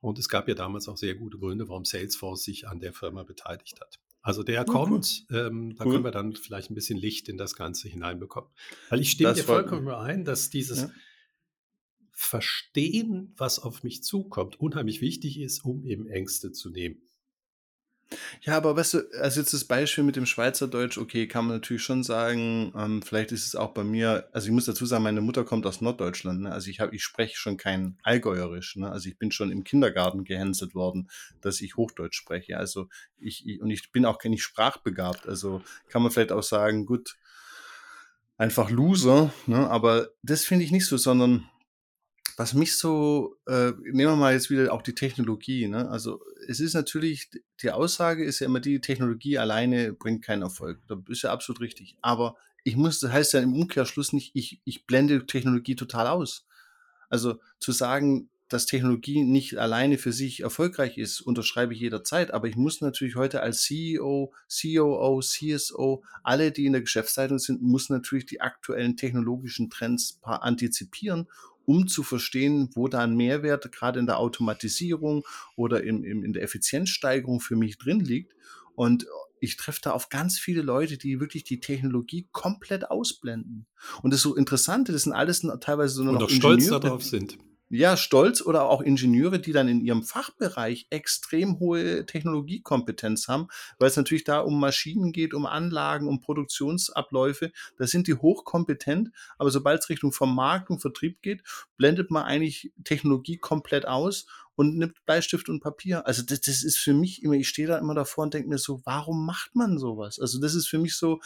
Und 0.00 0.18
es 0.18 0.28
gab 0.28 0.48
ja 0.48 0.54
damals 0.54 0.88
auch 0.88 0.96
sehr 0.96 1.14
gute 1.14 1.38
Gründe, 1.38 1.68
warum 1.68 1.84
Salesforce 1.84 2.42
sich 2.42 2.66
an 2.66 2.80
der 2.80 2.92
Firma 2.92 3.22
beteiligt 3.22 3.80
hat. 3.80 4.00
Also 4.22 4.42
der 4.42 4.64
kommt, 4.64 5.26
ähm, 5.30 5.74
da 5.76 5.84
cool. 5.84 5.92
können 5.92 6.04
wir 6.04 6.10
dann 6.10 6.34
vielleicht 6.34 6.70
ein 6.70 6.74
bisschen 6.74 6.98
Licht 6.98 7.28
in 7.28 7.38
das 7.38 7.54
Ganze 7.54 7.88
hineinbekommen. 7.88 8.50
Weil 8.90 9.00
ich 9.00 9.12
stimme 9.12 9.30
das 9.30 9.38
dir 9.38 9.44
vollkommen 9.44 9.88
ein, 9.88 10.24
dass 10.24 10.50
dieses 10.50 10.82
ja. 10.82 10.90
Verstehen, 12.12 13.32
was 13.38 13.58
auf 13.58 13.82
mich 13.82 14.02
zukommt, 14.02 14.60
unheimlich 14.60 15.00
wichtig 15.00 15.40
ist, 15.40 15.64
um 15.64 15.84
eben 15.84 16.06
Ängste 16.06 16.52
zu 16.52 16.68
nehmen. 16.68 17.00
Ja, 18.42 18.56
aber 18.56 18.76
weißt 18.76 18.94
du, 18.94 18.98
also 19.20 19.40
jetzt 19.40 19.52
das 19.52 19.64
Beispiel 19.64 20.02
mit 20.02 20.16
dem 20.16 20.26
Schweizerdeutsch, 20.26 20.98
okay, 20.98 21.28
kann 21.28 21.46
man 21.46 21.56
natürlich 21.56 21.84
schon 21.84 22.02
sagen, 22.02 22.72
ähm, 22.76 23.02
vielleicht 23.02 23.30
ist 23.30 23.46
es 23.46 23.54
auch 23.54 23.72
bei 23.72 23.84
mir, 23.84 24.28
also 24.32 24.48
ich 24.48 24.52
muss 24.52 24.64
dazu 24.64 24.84
sagen, 24.84 25.04
meine 25.04 25.20
Mutter 25.20 25.44
kommt 25.44 25.64
aus 25.64 25.80
Norddeutschland, 25.80 26.40
ne? 26.42 26.52
also 26.52 26.70
ich 26.70 26.80
habe, 26.80 26.94
ich 26.94 27.04
spreche 27.04 27.36
schon 27.36 27.56
kein 27.56 27.98
Allgäuerisch, 28.02 28.76
ne? 28.76 28.90
also 28.90 29.08
ich 29.08 29.16
bin 29.16 29.30
schon 29.30 29.52
im 29.52 29.62
Kindergarten 29.62 30.24
gehänselt 30.24 30.74
worden, 30.74 31.08
dass 31.40 31.60
ich 31.60 31.76
Hochdeutsch 31.76 32.16
spreche, 32.16 32.56
also 32.58 32.88
ich, 33.18 33.46
ich 33.46 33.60
und 33.60 33.70
ich 33.70 33.92
bin 33.92 34.04
auch 34.04 34.22
nicht 34.24 34.42
sprachbegabt, 34.42 35.28
also 35.28 35.62
kann 35.88 36.02
man 36.02 36.10
vielleicht 36.10 36.32
auch 36.32 36.42
sagen, 36.42 36.86
gut, 36.86 37.16
einfach 38.36 38.70
Loser, 38.70 39.32
ne? 39.46 39.70
aber 39.70 40.08
das 40.22 40.44
finde 40.44 40.64
ich 40.64 40.72
nicht 40.72 40.86
so, 40.86 40.96
sondern 40.96 41.48
was 42.40 42.54
mich 42.54 42.78
so, 42.78 43.36
äh, 43.46 43.72
nehmen 43.82 44.12
wir 44.12 44.16
mal 44.16 44.32
jetzt 44.32 44.48
wieder 44.48 44.72
auch 44.72 44.80
die 44.80 44.94
Technologie, 44.94 45.68
ne? 45.68 45.90
Also 45.90 46.22
es 46.48 46.58
ist 46.58 46.72
natürlich, 46.72 47.28
die 47.60 47.70
Aussage 47.70 48.24
ist 48.24 48.38
ja 48.40 48.46
immer 48.46 48.60
die, 48.60 48.80
Technologie 48.80 49.36
alleine 49.36 49.92
bringt 49.92 50.24
keinen 50.24 50.40
Erfolg. 50.40 50.80
Das 50.88 51.00
ist 51.08 51.20
ja 51.20 51.32
absolut 51.32 51.60
richtig. 51.60 51.98
Aber 52.00 52.36
ich 52.64 52.76
muss, 52.76 52.98
das 52.98 53.12
heißt 53.12 53.34
ja 53.34 53.40
im 53.40 53.52
Umkehrschluss 53.52 54.14
nicht, 54.14 54.30
ich, 54.34 54.62
ich 54.64 54.86
blende 54.86 55.26
Technologie 55.26 55.76
total 55.76 56.06
aus. 56.06 56.46
Also 57.10 57.38
zu 57.58 57.72
sagen, 57.72 58.30
dass 58.48 58.64
Technologie 58.64 59.22
nicht 59.22 59.58
alleine 59.58 59.98
für 59.98 60.12
sich 60.12 60.40
erfolgreich 60.40 60.96
ist, 60.96 61.20
unterschreibe 61.20 61.74
ich 61.74 61.80
jederzeit. 61.80 62.32
Aber 62.32 62.48
ich 62.48 62.56
muss 62.56 62.80
natürlich 62.80 63.16
heute 63.16 63.42
als 63.42 63.64
CEO, 63.64 64.32
COO, 64.48 65.20
CSO, 65.20 66.02
alle, 66.22 66.52
die 66.52 66.64
in 66.64 66.72
der 66.72 66.80
Geschäftsleitung 66.80 67.38
sind, 67.38 67.60
muss 67.60 67.90
natürlich 67.90 68.24
die 68.24 68.40
aktuellen 68.40 68.96
technologischen 68.96 69.68
Trends 69.68 70.18
antizipieren 70.22 71.28
um 71.66 71.86
zu 71.86 72.02
verstehen, 72.02 72.70
wo 72.74 72.88
da 72.88 73.00
ein 73.00 73.16
Mehrwert 73.16 73.70
gerade 73.72 74.00
in 74.00 74.06
der 74.06 74.18
Automatisierung 74.18 75.24
oder 75.56 75.82
im, 75.82 76.04
im, 76.04 76.24
in 76.24 76.32
der 76.32 76.42
Effizienzsteigerung 76.42 77.40
für 77.40 77.56
mich 77.56 77.78
drin 77.78 78.00
liegt. 78.00 78.34
Und 78.74 79.06
ich 79.40 79.56
treffe 79.56 79.80
da 79.82 79.92
auf 79.92 80.08
ganz 80.08 80.38
viele 80.38 80.62
Leute, 80.62 80.98
die 80.98 81.20
wirklich 81.20 81.44
die 81.44 81.60
Technologie 81.60 82.28
komplett 82.32 82.90
ausblenden. 82.90 83.66
Und 84.02 84.12
das 84.12 84.20
so 84.20 84.34
Interessante, 84.36 84.92
das 84.92 85.02
sind 85.02 85.12
alles 85.12 85.46
teilweise 85.60 85.94
so 85.94 86.04
noch 86.04 86.12
Und 86.12 86.22
auch 86.22 86.30
stolz 86.30 86.68
darauf 86.68 87.04
sind 87.04 87.38
ja, 87.72 87.96
stolz 87.96 88.42
oder 88.42 88.68
auch 88.68 88.80
Ingenieure, 88.80 89.38
die 89.38 89.52
dann 89.52 89.68
in 89.68 89.80
ihrem 89.80 90.02
Fachbereich 90.02 90.88
extrem 90.90 91.60
hohe 91.60 92.04
Technologiekompetenz 92.04 93.28
haben, 93.28 93.46
weil 93.78 93.88
es 93.88 93.96
natürlich 93.96 94.24
da 94.24 94.40
um 94.40 94.58
Maschinen 94.58 95.12
geht, 95.12 95.34
um 95.34 95.46
Anlagen, 95.46 96.08
um 96.08 96.20
Produktionsabläufe. 96.20 97.52
Da 97.78 97.86
sind 97.86 98.08
die 98.08 98.14
hochkompetent, 98.14 99.10
aber 99.38 99.52
sobald 99.52 99.80
es 99.82 99.88
Richtung 99.88 100.12
Vermarktung, 100.12 100.80
Vertrieb 100.80 101.22
geht, 101.22 101.44
blendet 101.76 102.10
man 102.10 102.24
eigentlich 102.24 102.72
Technologie 102.82 103.38
komplett 103.38 103.86
aus 103.86 104.26
und 104.56 104.76
nimmt 104.76 105.04
Bleistift 105.06 105.48
und 105.48 105.60
Papier. 105.60 106.04
Also 106.08 106.22
das, 106.22 106.40
das 106.40 106.64
ist 106.64 106.76
für 106.76 106.92
mich 106.92 107.22
immer, 107.22 107.34
ich 107.34 107.48
stehe 107.48 107.68
da 107.68 107.78
immer 107.78 107.94
davor 107.94 108.24
und 108.24 108.34
denke 108.34 108.48
mir 108.48 108.58
so, 108.58 108.82
warum 108.84 109.24
macht 109.24 109.54
man 109.54 109.78
sowas? 109.78 110.18
Also 110.18 110.40
das 110.40 110.56
ist 110.56 110.66
für 110.66 110.78
mich 110.78 110.96
so, 110.96 111.20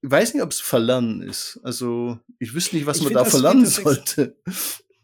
ich 0.00 0.10
weiß 0.10 0.34
nicht, 0.34 0.42
ob 0.44 0.52
es 0.52 0.60
Verlernen 0.60 1.22
ist. 1.22 1.58
Also 1.64 2.20
ich 2.38 2.54
wüsste 2.54 2.76
nicht, 2.76 2.86
was 2.86 2.98
ich 2.98 3.04
man 3.04 3.14
da 3.14 3.24
verlernen 3.24 3.66
sollte. 3.66 4.36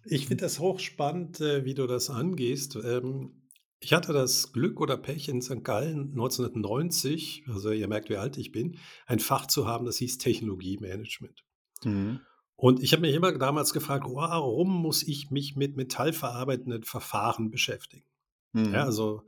Ich 0.04 0.26
finde 0.26 0.44
das 0.44 0.58
hochspannend, 0.58 1.40
äh, 1.40 1.64
wie 1.64 1.74
du 1.74 1.86
das 1.86 2.10
angehst. 2.10 2.76
Ähm, 2.76 3.36
Ich 3.82 3.94
hatte 3.94 4.12
das 4.12 4.52
Glück 4.52 4.78
oder 4.78 4.98
Pech 4.98 5.28
in 5.28 5.40
St. 5.40 5.64
Gallen 5.64 6.10
1990, 6.10 7.44
also 7.48 7.70
ihr 7.70 7.88
merkt, 7.88 8.10
wie 8.10 8.18
alt 8.18 8.36
ich 8.36 8.52
bin, 8.52 8.76
ein 9.06 9.20
Fach 9.20 9.46
zu 9.46 9.66
haben, 9.66 9.86
das 9.86 9.96
hieß 9.96 10.18
Technologiemanagement. 10.18 11.44
Mhm. 11.84 12.20
Und 12.56 12.82
ich 12.82 12.92
habe 12.92 13.00
mich 13.00 13.14
immer 13.14 13.32
damals 13.32 13.72
gefragt, 13.72 14.04
warum 14.06 14.82
muss 14.82 15.02
ich 15.02 15.30
mich 15.30 15.56
mit 15.56 15.76
metallverarbeitenden 15.76 16.82
Verfahren 16.82 17.50
beschäftigen? 17.50 18.04
Mhm. 18.52 18.74
Ja, 18.74 18.84
also 18.84 19.22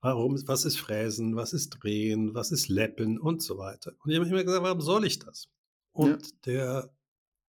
warum, 0.00 0.36
was 0.48 0.64
ist 0.64 0.78
Fräsen, 0.78 1.36
was 1.36 1.52
ist 1.52 1.70
Drehen, 1.70 2.34
was 2.34 2.50
ist 2.50 2.68
Leppen 2.68 3.20
und 3.20 3.40
so 3.40 3.56
weiter. 3.56 3.92
Und 4.02 4.10
ich 4.10 4.18
habe 4.18 4.28
immer 4.28 4.42
gesagt, 4.42 4.64
warum 4.64 4.80
soll 4.80 5.04
ich 5.04 5.20
das? 5.20 5.48
Und 5.92 6.22
ja. 6.22 6.28
der 6.46 6.96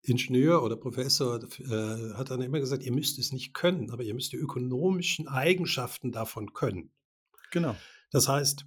Ingenieur 0.05 0.63
oder 0.63 0.75
Professor 0.75 1.41
äh, 1.41 2.13
hat 2.13 2.29
dann 2.29 2.41
immer 2.41 2.60
gesagt, 2.60 2.83
ihr 2.83 2.91
müsst 2.91 3.17
es 3.19 3.31
nicht 3.31 3.53
können, 3.53 3.89
aber 3.89 4.03
ihr 4.03 4.13
müsst 4.13 4.33
die 4.33 4.38
ökonomischen 4.38 5.27
Eigenschaften 5.29 6.12
davon 6.12 6.53
können. 6.53 6.91
Genau. 7.51 7.75
Das 8.12 8.27
heißt, 8.27 8.65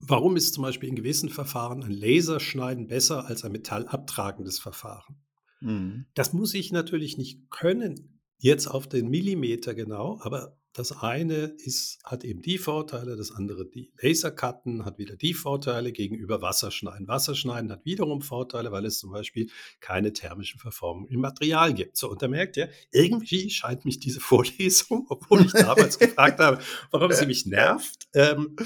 warum 0.00 0.36
ist 0.36 0.54
zum 0.54 0.62
Beispiel 0.62 0.88
in 0.88 0.96
gewissen 0.96 1.28
Verfahren 1.28 1.82
ein 1.82 1.90
Laserschneiden 1.90 2.86
besser 2.86 3.26
als 3.26 3.44
ein 3.44 3.52
metallabtragendes 3.52 4.58
Verfahren? 4.58 5.16
Mhm. 5.60 6.06
Das 6.14 6.32
muss 6.32 6.54
ich 6.54 6.72
natürlich 6.72 7.18
nicht 7.18 7.50
können, 7.50 8.20
jetzt 8.38 8.66
auf 8.66 8.88
den 8.88 9.08
Millimeter 9.08 9.74
genau, 9.74 10.18
aber 10.22 10.56
das 10.74 10.90
eine 10.90 11.54
ist, 11.64 12.00
hat 12.04 12.24
eben 12.24 12.42
die 12.42 12.58
Vorteile, 12.58 13.14
das 13.16 13.30
andere 13.30 13.64
die. 13.64 13.92
Lasercutten 14.02 14.84
hat 14.84 14.98
wieder 14.98 15.14
die 15.14 15.32
Vorteile 15.32 15.92
gegenüber 15.92 16.42
Wasserschneiden. 16.42 17.06
Wasserschneiden 17.06 17.70
hat 17.70 17.84
wiederum 17.84 18.22
Vorteile, 18.22 18.72
weil 18.72 18.84
es 18.84 18.98
zum 18.98 19.12
Beispiel 19.12 19.48
keine 19.78 20.12
thermische 20.12 20.58
Verformung 20.58 21.06
im 21.06 21.20
Material 21.20 21.72
gibt. 21.74 21.96
So, 21.96 22.10
und 22.10 22.22
da 22.22 22.28
merkt 22.28 22.56
ihr, 22.56 22.70
irgendwie 22.90 23.50
scheint 23.50 23.84
mich 23.84 24.00
diese 24.00 24.18
Vorlesung, 24.18 25.06
obwohl 25.10 25.46
ich 25.46 25.52
damals 25.52 25.96
gefragt 25.96 26.40
habe, 26.40 26.58
warum 26.90 27.12
sie 27.12 27.26
mich 27.26 27.46
nervt, 27.46 28.08
ähm, 28.12 28.56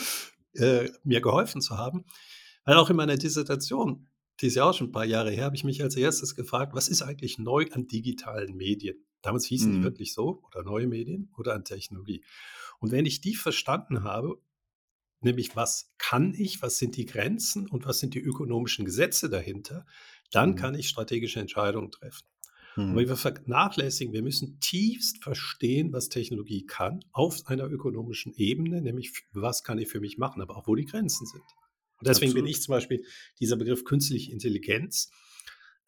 äh, 0.54 0.88
mir 1.04 1.20
geholfen 1.20 1.60
zu 1.60 1.76
haben. 1.76 2.06
Weil 2.64 2.76
auch 2.76 2.88
in 2.88 2.96
meiner 2.96 3.18
Dissertation, 3.18 4.08
die 4.40 4.46
ist 4.46 4.54
ja 4.54 4.64
auch 4.64 4.74
schon 4.74 4.88
ein 4.88 4.92
paar 4.92 5.04
Jahre 5.04 5.30
her, 5.30 5.44
habe 5.44 5.56
ich 5.56 5.64
mich 5.64 5.82
als 5.82 5.94
erstes 5.94 6.34
gefragt, 6.34 6.72
was 6.74 6.88
ist 6.88 7.02
eigentlich 7.02 7.38
neu 7.38 7.66
an 7.72 7.86
digitalen 7.86 8.56
Medien? 8.56 8.96
Damals 9.22 9.46
hießen 9.46 9.72
die 9.72 9.78
mhm. 9.78 9.84
wirklich 9.84 10.12
so, 10.14 10.42
oder 10.46 10.62
neue 10.62 10.86
Medien 10.86 11.30
oder 11.36 11.54
an 11.54 11.64
Technologie. 11.64 12.24
Und 12.78 12.92
wenn 12.92 13.06
ich 13.06 13.20
die 13.20 13.34
verstanden 13.34 14.04
habe, 14.04 14.40
nämlich 15.20 15.56
was 15.56 15.92
kann 15.98 16.34
ich, 16.34 16.62
was 16.62 16.78
sind 16.78 16.96
die 16.96 17.06
Grenzen 17.06 17.68
und 17.68 17.84
was 17.86 17.98
sind 17.98 18.14
die 18.14 18.20
ökonomischen 18.20 18.84
Gesetze 18.84 19.28
dahinter, 19.28 19.86
dann 20.30 20.50
Mhm. 20.50 20.56
kann 20.56 20.74
ich 20.74 20.88
strategische 20.88 21.40
Entscheidungen 21.40 21.90
treffen. 21.90 22.26
Mhm. 22.76 22.96
wir 22.96 23.16
vernachlässigen, 23.16 24.14
wir 24.14 24.22
müssen 24.22 24.60
tiefst 24.60 25.22
verstehen, 25.22 25.92
was 25.92 26.10
Technologie 26.10 26.64
kann, 26.64 27.04
auf 27.10 27.46
einer 27.46 27.64
ökonomischen 27.64 28.34
Ebene, 28.36 28.80
nämlich 28.80 29.24
was 29.32 29.64
kann 29.64 29.78
ich 29.78 29.88
für 29.88 30.00
mich 30.00 30.16
machen, 30.16 30.40
aber 30.40 30.56
auch 30.56 30.68
wo 30.68 30.76
die 30.76 30.84
Grenzen 30.84 31.26
sind. 31.26 31.42
Und 31.98 32.06
deswegen 32.06 32.34
bin 32.34 32.46
ich 32.46 32.62
zum 32.62 32.72
Beispiel 32.72 33.04
dieser 33.40 33.56
Begriff 33.56 33.84
künstliche 33.84 34.30
Intelligenz 34.30 35.10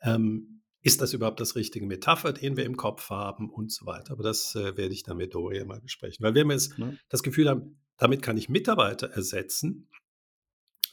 ähm, 0.02 0.59
ist 0.82 1.00
das 1.00 1.12
überhaupt 1.12 1.40
das 1.40 1.56
richtige 1.56 1.86
Metapher, 1.86 2.32
den 2.32 2.56
wir 2.56 2.64
im 2.64 2.76
Kopf 2.76 3.10
haben 3.10 3.50
und 3.50 3.70
so 3.70 3.86
weiter. 3.86 4.12
Aber 4.12 4.22
das 4.22 4.54
äh, 4.54 4.76
werde 4.76 4.94
ich 4.94 5.02
dann 5.02 5.18
mit 5.18 5.34
Doria 5.34 5.64
mal 5.64 5.80
besprechen. 5.80 6.24
Weil 6.24 6.34
wenn 6.34 6.48
wir 6.48 6.54
jetzt 6.54 6.78
ja. 6.78 6.92
das 7.08 7.22
Gefühl 7.22 7.48
haben, 7.48 7.80
damit 7.98 8.22
kann 8.22 8.36
ich 8.36 8.48
Mitarbeiter 8.48 9.10
ersetzen, 9.10 9.90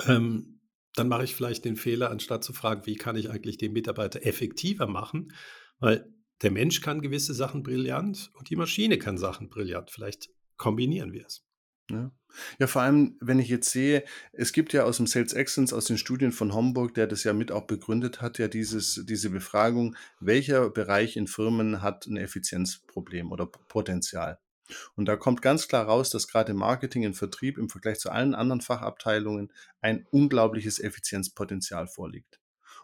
ähm, 0.06 0.60
dann 0.94 1.08
mache 1.08 1.24
ich 1.24 1.36
vielleicht 1.36 1.64
den 1.64 1.78
Fehler, 1.78 2.10
anstatt 2.10 2.44
zu 2.44 2.54
fragen, 2.54 2.86
wie 2.86 2.96
kann 2.96 3.16
ich 3.16 3.30
eigentlich 3.30 3.58
den 3.58 3.72
Mitarbeiter 3.72 4.26
effektiver 4.26 4.88
machen, 4.88 5.34
weil 5.80 6.12
der 6.42 6.52
Mensch 6.52 6.82
kann 6.82 7.02
gewisse 7.02 7.34
Sachen 7.34 7.64
brillant 7.64 8.32
und 8.34 8.50
die 8.50 8.56
Maschine 8.56 8.98
kann 8.98 9.18
Sachen 9.18 9.50
brillant. 9.50 9.90
Vielleicht 9.90 10.30
kombinieren 10.58 11.14
wir 11.14 11.26
es. 11.26 11.47
Ja. 11.90 12.12
Ja, 12.60 12.68
vor 12.68 12.82
allem, 12.82 13.18
wenn 13.20 13.40
ich 13.40 13.48
jetzt 13.50 13.72
sehe, 13.72 14.04
es 14.34 14.52
gibt 14.52 14.74
ja 14.74 14.84
aus 14.84 14.98
dem 14.98 15.08
Sales 15.08 15.34
Excellence, 15.34 15.74
aus 15.74 15.86
den 15.86 15.98
Studien 15.98 16.32
von 16.32 16.54
Homburg, 16.54 16.94
der 16.94 17.08
das 17.08 17.24
ja 17.24 17.34
mit 17.34 17.52
auch 17.52 17.66
begründet 17.66 18.22
hat, 18.22 18.38
ja 18.38 18.48
dieses, 18.48 19.04
diese 19.08 19.30
Befragung, 19.30 19.96
welcher 20.20 20.70
Bereich 20.70 21.18
in 21.18 21.28
Firmen 21.28 21.82
hat 21.82 22.06
ein 22.06 22.18
Effizienzproblem 22.18 23.32
oder 23.32 23.48
Potenzial. 23.48 24.40
Und 24.96 25.06
da 25.06 25.16
kommt 25.16 25.42
ganz 25.42 25.68
klar 25.68 25.86
raus, 25.86 26.10
dass 26.10 26.28
gerade 26.28 26.52
im 26.52 26.58
Marketing, 26.58 27.04
im 27.04 27.14
Vertrieb 27.14 27.58
im 27.58 27.70
Vergleich 27.70 28.00
zu 28.00 28.12
allen 28.12 28.36
anderen 28.36 28.62
Fachabteilungen 28.62 29.52
ein 29.82 30.06
unglaubliches 30.12 30.80
Effizienzpotenzial 30.80 31.88
vorliegt. 31.88 32.40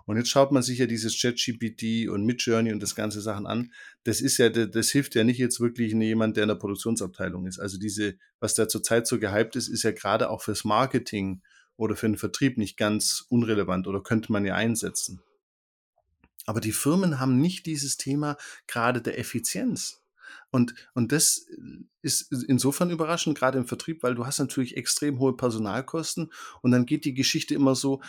Und 0.06 0.18
jetzt 0.18 0.30
schaut 0.30 0.52
man 0.52 0.64
sich 0.64 0.80
ja 0.80 0.86
dieses 0.86 1.20
ChatGPT 1.20 2.10
und 2.10 2.26
Midjourney 2.26 2.74
und 2.74 2.82
das 2.82 2.96
ganze 2.96 3.22
Sachen 3.22 3.48
an. 3.48 3.72
Das 4.04 4.20
ist 4.20 4.38
ja, 4.38 4.50
das 4.50 4.90
hilft 4.90 5.16
ja 5.16 5.24
nicht 5.24 5.38
jetzt 5.38 5.60
wirklich 5.60 5.94
jemand, 5.94 6.36
der 6.36 6.44
in 6.44 6.50
der 6.50 6.56
Produktionsabteilung 6.56 7.48
ist. 7.48 7.60
Also 7.60 7.78
diese, 7.78 8.16
was 8.40 8.54
da 8.54 8.68
zurzeit 8.68 9.08
so 9.08 9.20
gehypt 9.20 9.56
ist, 9.56 9.70
ist 9.70 9.84
ja 9.84 9.92
gerade 9.92 10.30
auch 10.30 10.42
fürs 10.42 10.66
Marketing 10.66 11.42
oder 11.78 11.96
für 11.96 12.08
den 12.08 12.18
Vertrieb 12.18 12.58
nicht 12.58 12.78
ganz 12.78 13.26
unrelevant 13.30 13.88
oder 13.88 14.04
könnte 14.04 14.32
man 14.32 14.46
ja 14.46 14.56
einsetzen. 14.56 15.22
Aber 16.46 16.60
die 16.60 16.74
Firmen 16.74 17.20
haben 17.20 17.40
nicht 17.40 17.66
dieses 17.66 17.98
Thema 17.98 18.38
gerade 18.68 19.02
der 19.02 19.18
Effizienz. 19.18 20.02
Und, 20.52 20.76
und 20.94 21.12
das 21.12 21.48
ist 22.02 22.32
insofern 22.32 22.92
überraschend, 22.92 23.38
gerade 23.38 23.58
im 23.58 23.66
Vertrieb, 23.66 24.04
weil 24.04 24.14
du 24.14 24.26
hast 24.26 24.40
natürlich 24.40 24.78
extrem 24.78 25.20
hohe 25.20 25.36
Personalkosten 25.36 26.32
und 26.62 26.72
dann 26.72 26.86
geht 26.86 27.06
die 27.06 27.14
Geschichte 27.14 27.56
immer 27.56 27.76
so, 27.76 28.02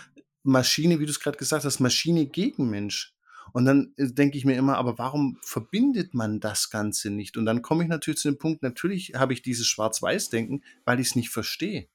Maschine, 0.44 1.00
wie 1.00 1.06
du 1.06 1.10
es 1.10 1.20
gerade 1.20 1.38
gesagt 1.38 1.64
hast, 1.64 1.80
Maschine 1.80 2.26
gegen 2.26 2.70
Mensch. 2.70 3.14
Und 3.52 3.64
dann 3.66 3.92
äh, 3.96 4.12
denke 4.12 4.38
ich 4.38 4.44
mir 4.44 4.56
immer, 4.56 4.76
aber 4.76 4.98
warum 4.98 5.38
verbindet 5.42 6.14
man 6.14 6.40
das 6.40 6.70
Ganze 6.70 7.10
nicht? 7.10 7.36
Und 7.36 7.46
dann 7.46 7.62
komme 7.62 7.82
ich 7.84 7.88
natürlich 7.88 8.20
zu 8.20 8.28
dem 8.28 8.38
Punkt, 8.38 8.62
natürlich 8.62 9.14
habe 9.14 9.32
ich 9.32 9.42
dieses 9.42 9.66
Schwarz-Weiß-Denken, 9.66 10.62
weil 10.84 11.00
ich 11.00 11.08
es 11.08 11.16
nicht 11.16 11.30
verstehe. 11.30 11.88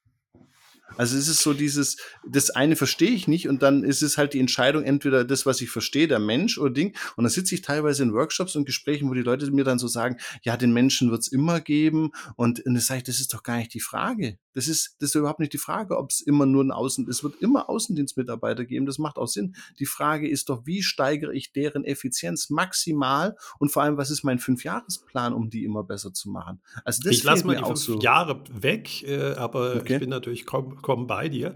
Also 0.98 1.18
es 1.18 1.28
ist 1.28 1.42
so 1.42 1.54
dieses, 1.54 1.98
das 2.28 2.50
eine 2.50 2.76
verstehe 2.76 3.12
ich 3.12 3.28
nicht 3.28 3.48
und 3.48 3.62
dann 3.62 3.84
ist 3.84 4.02
es 4.02 4.18
halt 4.18 4.34
die 4.34 4.40
Entscheidung, 4.40 4.84
entweder 4.84 5.24
das, 5.24 5.46
was 5.46 5.62
ich 5.62 5.70
verstehe, 5.70 6.08
der 6.08 6.20
Mensch 6.20 6.58
oder 6.58 6.72
Ding. 6.72 6.96
Und 7.16 7.24
dann 7.24 7.32
sitze 7.32 7.56
ich 7.56 7.62
teilweise 7.62 8.04
in 8.04 8.14
Workshops 8.14 8.56
und 8.56 8.66
Gesprächen, 8.66 9.10
wo 9.10 9.14
die 9.14 9.22
Leute 9.22 9.50
mir 9.52 9.64
dann 9.64 9.80
so 9.80 9.88
sagen, 9.88 10.18
ja, 10.44 10.58
den 10.58 10.74
Menschen 10.74 11.12
wird 11.12 11.22
es 11.22 11.28
immer 11.28 11.62
geben. 11.62 12.12
Und, 12.36 12.66
und 12.66 12.74
das 12.74 12.88
sage 12.88 13.00
ich, 13.00 13.04
das 13.06 13.20
ist 13.20 13.34
doch 13.34 13.44
gar 13.44 13.58
nicht 13.58 13.74
die 13.74 13.80
Frage. 13.80 14.38
Das 14.54 14.68
ist, 14.68 14.96
das 15.00 15.12
ist 15.12 15.16
überhaupt 15.16 15.40
nicht 15.40 15.54
die 15.54 15.60
Frage, 15.60 15.98
ob 15.98 16.10
es 16.10 16.22
immer 16.22 16.46
nur 16.46 16.64
ein 16.64 16.72
Außen, 16.72 17.08
es 17.08 17.24
wird 17.24 17.42
immer 17.42 17.70
Außendienstmitarbeiter 17.70 18.66
geben, 18.66 18.86
das 18.86 18.98
macht 18.98 19.18
auch 19.18 19.28
Sinn. 19.28 19.56
Die 19.80 19.86
Frage 19.86 20.28
ist 20.28 20.50
doch, 20.50 20.66
wie 20.66 20.82
steigere 20.82 21.34
ich 21.34 21.54
deren 21.54 21.86
Effizienz 21.86 22.50
maximal 22.50 23.38
und 23.60 23.72
vor 23.72 23.84
allem, 23.84 23.98
was 23.98 24.10
ist 24.10 24.24
mein 24.24 24.40
Fünfjahresplan, 24.40 25.34
um 25.34 25.50
die 25.50 25.64
immer 25.64 25.84
besser 25.84 26.14
zu 26.14 26.30
machen? 26.30 26.62
Also 26.84 27.02
das 27.04 27.14
ich 27.14 27.24
lasse 27.24 27.46
mal 27.46 27.56
die 27.56 27.64
fünf 27.64 27.80
so. 27.80 28.00
Jahre 28.00 28.44
weg, 28.52 29.04
äh, 29.04 29.34
aber 29.34 29.76
okay. 29.76 29.94
ich 29.94 30.00
bin 30.00 30.10
natürlich 30.10 30.46
vollkommen 30.80 31.08
bei 31.08 31.30
dir, 31.30 31.56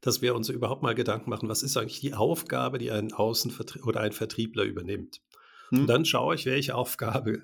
dass 0.00 0.20
wir 0.20 0.34
uns 0.34 0.48
überhaupt 0.48 0.82
mal 0.82 0.94
Gedanken 0.94 1.30
machen, 1.30 1.48
was 1.48 1.62
ist 1.62 1.76
eigentlich 1.76 2.00
die 2.00 2.14
Aufgabe, 2.14 2.78
die 2.78 2.90
ein 2.90 3.12
Außenvertrieb 3.12 3.86
oder 3.86 4.00
ein 4.00 4.12
Vertriebler 4.12 4.64
übernimmt. 4.64 5.22
Hm. 5.70 5.80
Und 5.80 5.86
dann 5.86 6.04
schaue 6.04 6.34
ich, 6.34 6.44
welche 6.44 6.74
Aufgabe 6.74 7.42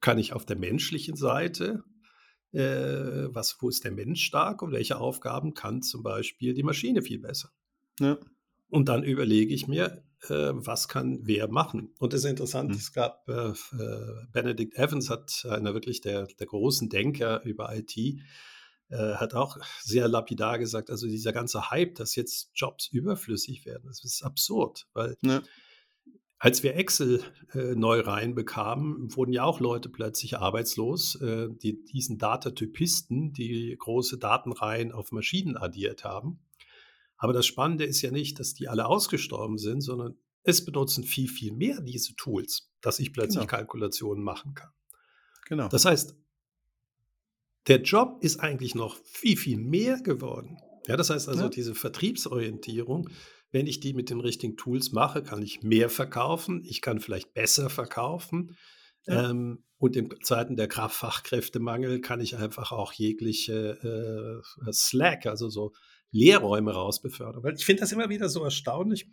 kann 0.00 0.18
ich 0.18 0.32
auf 0.32 0.46
der 0.46 0.56
menschlichen 0.56 1.16
Seite, 1.16 1.84
äh, 2.52 3.28
was, 3.28 3.58
wo 3.60 3.68
ist 3.68 3.84
der 3.84 3.92
Mensch 3.92 4.24
stark 4.24 4.62
und 4.62 4.72
welche 4.72 4.98
Aufgaben 4.98 5.54
kann 5.54 5.82
zum 5.82 6.02
Beispiel 6.02 6.54
die 6.54 6.62
Maschine 6.62 7.02
viel 7.02 7.18
besser. 7.18 7.50
Ja. 8.00 8.18
Und 8.70 8.88
dann 8.88 9.02
überlege 9.02 9.52
ich 9.52 9.68
mir, 9.68 10.02
äh, 10.28 10.52
was 10.52 10.88
kann 10.88 11.20
wer 11.22 11.48
machen. 11.48 11.92
Und 11.98 12.12
das 12.12 12.24
ist 12.24 12.30
interessant, 12.30 12.70
hm. 12.70 12.78
es 12.78 12.92
gab, 12.92 13.28
äh, 13.28 13.50
äh 13.50 14.26
Benedict 14.32 14.74
Evans 14.76 15.10
hat 15.10 15.46
einer 15.48 15.74
wirklich 15.74 16.00
der, 16.00 16.26
der 16.26 16.46
großen 16.46 16.88
Denker 16.88 17.42
über 17.44 17.76
IT, 17.76 17.94
äh, 18.90 19.14
hat 19.14 19.34
auch 19.34 19.56
sehr 19.80 20.08
lapidar 20.08 20.58
gesagt, 20.58 20.90
also 20.90 21.06
dieser 21.06 21.32
ganze 21.32 21.70
Hype, 21.70 21.94
dass 21.94 22.16
jetzt 22.16 22.50
Jobs 22.54 22.88
überflüssig 22.88 23.64
werden, 23.64 23.84
das 23.86 24.04
ist 24.04 24.22
absurd, 24.22 24.86
weil 24.92 25.16
ja. 25.22 25.42
als 26.38 26.62
wir 26.62 26.74
Excel 26.76 27.22
äh, 27.52 27.74
neu 27.74 28.00
reinbekamen, 28.00 29.14
wurden 29.14 29.32
ja 29.32 29.44
auch 29.44 29.60
Leute 29.60 29.88
plötzlich 29.88 30.38
arbeitslos, 30.38 31.14
äh, 31.20 31.48
die 31.50 31.84
diesen 31.84 32.18
Datatypisten, 32.18 33.32
die 33.32 33.76
große 33.78 34.18
Datenreihen 34.18 34.92
auf 34.92 35.12
Maschinen 35.12 35.56
addiert 35.56 36.04
haben. 36.04 36.40
Aber 37.16 37.32
das 37.32 37.46
Spannende 37.46 37.84
ist 37.84 38.02
ja 38.02 38.10
nicht, 38.10 38.40
dass 38.40 38.54
die 38.54 38.68
alle 38.68 38.86
ausgestorben 38.86 39.58
sind, 39.58 39.82
sondern 39.82 40.16
es 40.42 40.64
benutzen 40.64 41.04
viel, 41.04 41.28
viel 41.28 41.52
mehr 41.52 41.80
diese 41.80 42.16
Tools, 42.16 42.70
dass 42.80 42.98
ich 42.98 43.12
plötzlich 43.12 43.46
genau. 43.46 43.50
Kalkulationen 43.50 44.24
machen 44.24 44.54
kann. 44.54 44.70
Genau. 45.46 45.68
Das 45.68 45.84
heißt, 45.84 46.16
der 47.66 47.82
Job 47.82 48.18
ist 48.20 48.40
eigentlich 48.40 48.74
noch 48.74 48.96
viel, 49.04 49.36
viel 49.36 49.58
mehr 49.58 50.00
geworden. 50.00 50.58
Ja, 50.86 50.96
das 50.96 51.10
heißt 51.10 51.28
also, 51.28 51.44
ja. 51.44 51.48
diese 51.48 51.74
Vertriebsorientierung, 51.74 53.10
wenn 53.52 53.66
ich 53.66 53.80
die 53.80 53.94
mit 53.94 54.10
den 54.10 54.20
richtigen 54.20 54.56
Tools 54.56 54.92
mache, 54.92 55.22
kann 55.22 55.42
ich 55.42 55.62
mehr 55.62 55.90
verkaufen, 55.90 56.62
ich 56.64 56.80
kann 56.80 57.00
vielleicht 57.00 57.34
besser 57.34 57.68
verkaufen. 57.68 58.56
Ja. 59.06 59.30
Ähm, 59.30 59.64
und 59.78 59.96
in 59.96 60.10
Zeiten 60.22 60.56
der 60.56 60.68
Kraftfachkräftemangel 60.68 62.00
kann 62.00 62.20
ich 62.20 62.36
einfach 62.36 62.70
auch 62.70 62.92
jegliche 62.92 64.42
äh, 64.66 64.72
Slack, 64.72 65.26
also 65.26 65.48
so 65.48 65.72
Lehrräume 66.10 66.72
rausbefördern. 66.72 67.42
Weil 67.42 67.54
ich 67.54 67.64
finde 67.64 67.80
das 67.80 67.92
immer 67.92 68.08
wieder 68.08 68.28
so 68.28 68.44
erstaunlich, 68.44 69.08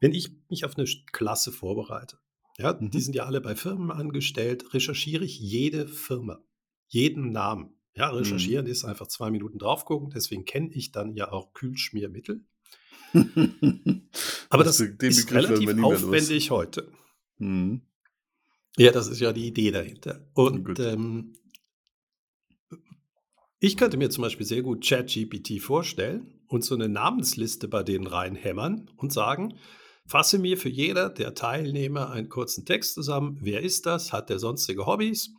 wenn 0.00 0.12
ich 0.12 0.30
mich 0.48 0.64
auf 0.64 0.76
eine 0.76 0.88
Klasse 1.12 1.52
vorbereite. 1.52 2.18
Ja, 2.58 2.76
mhm. 2.78 2.90
die 2.90 3.00
sind 3.00 3.14
ja 3.14 3.24
alle 3.24 3.40
bei 3.40 3.54
Firmen 3.54 3.90
angestellt, 3.90 4.72
recherchiere 4.74 5.24
ich 5.24 5.38
jede 5.38 5.86
Firma 5.86 6.42
jeden 6.92 7.30
Namen. 7.32 7.74
Ja, 7.94 8.10
recherchieren 8.10 8.66
mhm. 8.66 8.70
ist 8.70 8.84
einfach 8.84 9.06
zwei 9.08 9.30
Minuten 9.30 9.58
drauf 9.58 9.84
gucken. 9.84 10.10
Deswegen 10.14 10.44
kenne 10.44 10.70
ich 10.72 10.92
dann 10.92 11.14
ja 11.14 11.30
auch 11.32 11.52
Kühlschmiermittel. 11.52 12.44
Aber 14.48 14.64
das, 14.64 14.78
das 14.78 15.18
ist 15.18 15.32
relativ 15.32 15.82
aufwendig 15.82 16.50
heute. 16.50 16.90
Mhm. 17.38 17.82
Ja, 18.78 18.92
das 18.92 19.08
ist 19.08 19.20
ja 19.20 19.32
die 19.32 19.46
Idee 19.46 19.70
dahinter. 19.70 20.26
Und 20.34 20.78
ähm, 20.80 21.34
ich 23.58 23.76
könnte 23.76 23.96
mir 23.96 24.10
zum 24.10 24.22
Beispiel 24.22 24.46
sehr 24.46 24.62
gut 24.62 24.86
ChatGPT 24.86 25.60
vorstellen 25.60 26.40
und 26.48 26.64
so 26.64 26.74
eine 26.74 26.88
Namensliste 26.88 27.68
bei 27.68 27.82
denen 27.82 28.06
reinhämmern 28.06 28.90
und 28.96 29.12
sagen, 29.12 29.58
fasse 30.06 30.38
mir 30.38 30.56
für 30.56 30.70
jeder 30.70 31.10
der 31.10 31.34
Teilnehmer 31.34 32.10
einen 32.10 32.30
kurzen 32.30 32.64
Text 32.64 32.94
zusammen. 32.94 33.38
Wer 33.40 33.62
ist 33.62 33.84
das? 33.86 34.12
Hat 34.12 34.30
der 34.30 34.38
sonstige 34.38 34.86
Hobbys? 34.86 35.30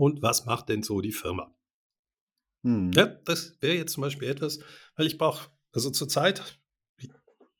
Und 0.00 0.22
was 0.22 0.46
macht 0.46 0.70
denn 0.70 0.82
so 0.82 1.02
die 1.02 1.12
Firma? 1.12 1.54
Hm. 2.64 2.90
Ja, 2.92 3.04
das 3.04 3.58
wäre 3.60 3.76
jetzt 3.76 3.92
zum 3.92 4.00
Beispiel 4.00 4.28
etwas, 4.28 4.60
weil 4.96 5.06
ich 5.06 5.18
brauche, 5.18 5.50
also 5.72 5.90
zurzeit 5.90 6.58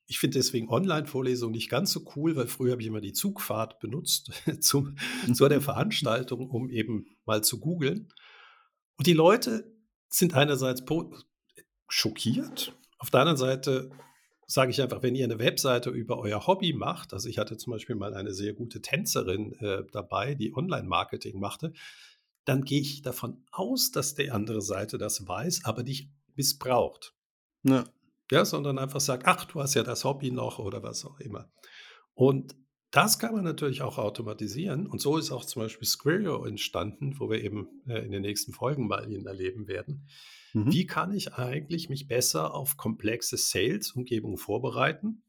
ich 0.06 0.18
finde 0.18 0.38
deswegen 0.38 0.70
Online-Vorlesungen 0.70 1.52
nicht 1.52 1.68
ganz 1.68 1.92
so 1.92 2.02
cool, 2.16 2.34
weil 2.34 2.48
früher 2.48 2.72
habe 2.72 2.80
ich 2.80 2.88
immer 2.88 3.02
die 3.02 3.12
Zugfahrt 3.12 3.78
benutzt 3.78 4.32
zum, 4.60 4.96
zu 5.32 5.48
der 5.48 5.60
Veranstaltung, 5.60 6.48
um 6.48 6.70
eben 6.70 7.06
mal 7.26 7.44
zu 7.44 7.60
googeln. 7.60 8.08
Und 8.96 9.06
die 9.06 9.12
Leute 9.12 9.70
sind 10.08 10.34
einerseits 10.34 10.82
schockiert, 11.88 12.74
auf 12.98 13.10
der 13.10 13.20
anderen 13.20 13.36
Seite 13.36 13.90
sage 14.46 14.72
ich 14.72 14.82
einfach, 14.82 15.02
wenn 15.02 15.14
ihr 15.14 15.24
eine 15.24 15.38
Webseite 15.38 15.90
über 15.90 16.18
euer 16.18 16.46
Hobby 16.46 16.72
macht, 16.72 17.12
also 17.12 17.28
ich 17.28 17.38
hatte 17.38 17.56
zum 17.56 17.72
Beispiel 17.72 17.94
mal 17.94 18.14
eine 18.14 18.34
sehr 18.34 18.52
gute 18.52 18.82
Tänzerin 18.82 19.52
äh, 19.60 19.84
dabei, 19.92 20.34
die 20.34 20.56
Online-Marketing 20.56 21.38
machte, 21.38 21.72
dann 22.44 22.62
gehe 22.62 22.80
ich 22.80 23.02
davon 23.02 23.44
aus, 23.52 23.90
dass 23.90 24.14
die 24.14 24.30
andere 24.30 24.62
Seite 24.62 24.98
das 24.98 25.26
weiß, 25.26 25.64
aber 25.64 25.82
nicht 25.82 26.10
missbraucht. 26.34 27.14
Ja 27.62 27.84
ja, 28.30 28.44
sondern 28.44 28.78
einfach 28.78 29.00
sagt, 29.00 29.26
ach, 29.26 29.44
du 29.44 29.60
hast 29.60 29.74
ja 29.74 29.82
das 29.82 30.04
Hobby 30.04 30.30
noch 30.30 30.58
oder 30.58 30.82
was 30.82 31.04
auch 31.04 31.18
immer. 31.20 31.50
Und 32.14 32.56
das 32.90 33.18
kann 33.18 33.34
man 33.34 33.44
natürlich 33.44 33.82
auch 33.82 33.98
automatisieren. 33.98 34.86
Und 34.86 35.00
so 35.00 35.16
ist 35.16 35.30
auch 35.30 35.44
zum 35.44 35.62
Beispiel 35.62 35.86
Squirrel 35.86 36.46
entstanden, 36.48 37.18
wo 37.18 37.30
wir 37.30 37.42
eben 37.42 37.68
äh, 37.86 38.04
in 38.04 38.10
den 38.10 38.22
nächsten 38.22 38.52
Folgen 38.52 38.88
mal 38.88 39.10
ihn 39.10 39.26
erleben 39.26 39.68
werden. 39.68 40.08
Mhm. 40.52 40.72
Wie 40.72 40.86
kann 40.86 41.12
ich 41.12 41.34
eigentlich 41.34 41.88
mich 41.88 42.08
besser 42.08 42.54
auf 42.54 42.76
komplexe 42.76 43.36
Sales-Umgebungen 43.36 44.38
vorbereiten? 44.38 45.22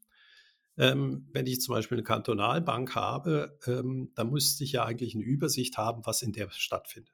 Ähm, 0.78 1.28
wenn 1.32 1.46
ich 1.46 1.60
zum 1.60 1.74
Beispiel 1.74 1.98
eine 1.98 2.04
Kantonalbank 2.04 2.94
habe, 2.94 3.58
ähm, 3.66 4.10
dann 4.14 4.30
müsste 4.30 4.64
ich 4.64 4.72
ja 4.72 4.84
eigentlich 4.84 5.14
eine 5.14 5.24
Übersicht 5.24 5.76
haben, 5.76 6.06
was 6.06 6.22
in 6.22 6.32
der 6.32 6.50
stattfindet. 6.50 7.12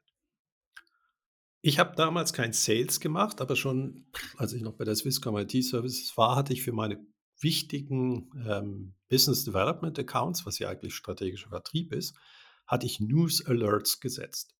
Ich 1.61 1.77
habe 1.77 1.95
damals 1.95 2.31
kein 2.31 2.53
Sales 2.53 3.01
gemacht, 3.01 3.41
aber 3.41 3.57
schon, 3.57 4.05
als 4.37 4.53
ich 4.53 4.61
noch 4.61 4.73
bei 4.73 4.85
der 4.85 4.95
Swisscom 4.95 5.37
IT 5.37 5.51
Services 5.65 6.15
war, 6.15 6.37
hatte 6.37 6.53
ich 6.53 6.61
für 6.61 6.71
meine 6.71 7.05
wichtigen 7.41 8.31
ähm, 8.47 8.93
Business 9.09 9.43
Development 9.43 9.97
Accounts, 9.99 10.45
was 10.45 10.59
ja 10.59 10.69
eigentlich 10.69 10.95
strategischer 10.95 11.49
Vertrieb 11.49 11.93
ist, 11.93 12.15
hatte 12.65 12.85
ich 12.85 12.99
News 12.99 13.45
Alerts 13.45 13.99
gesetzt. 13.99 14.55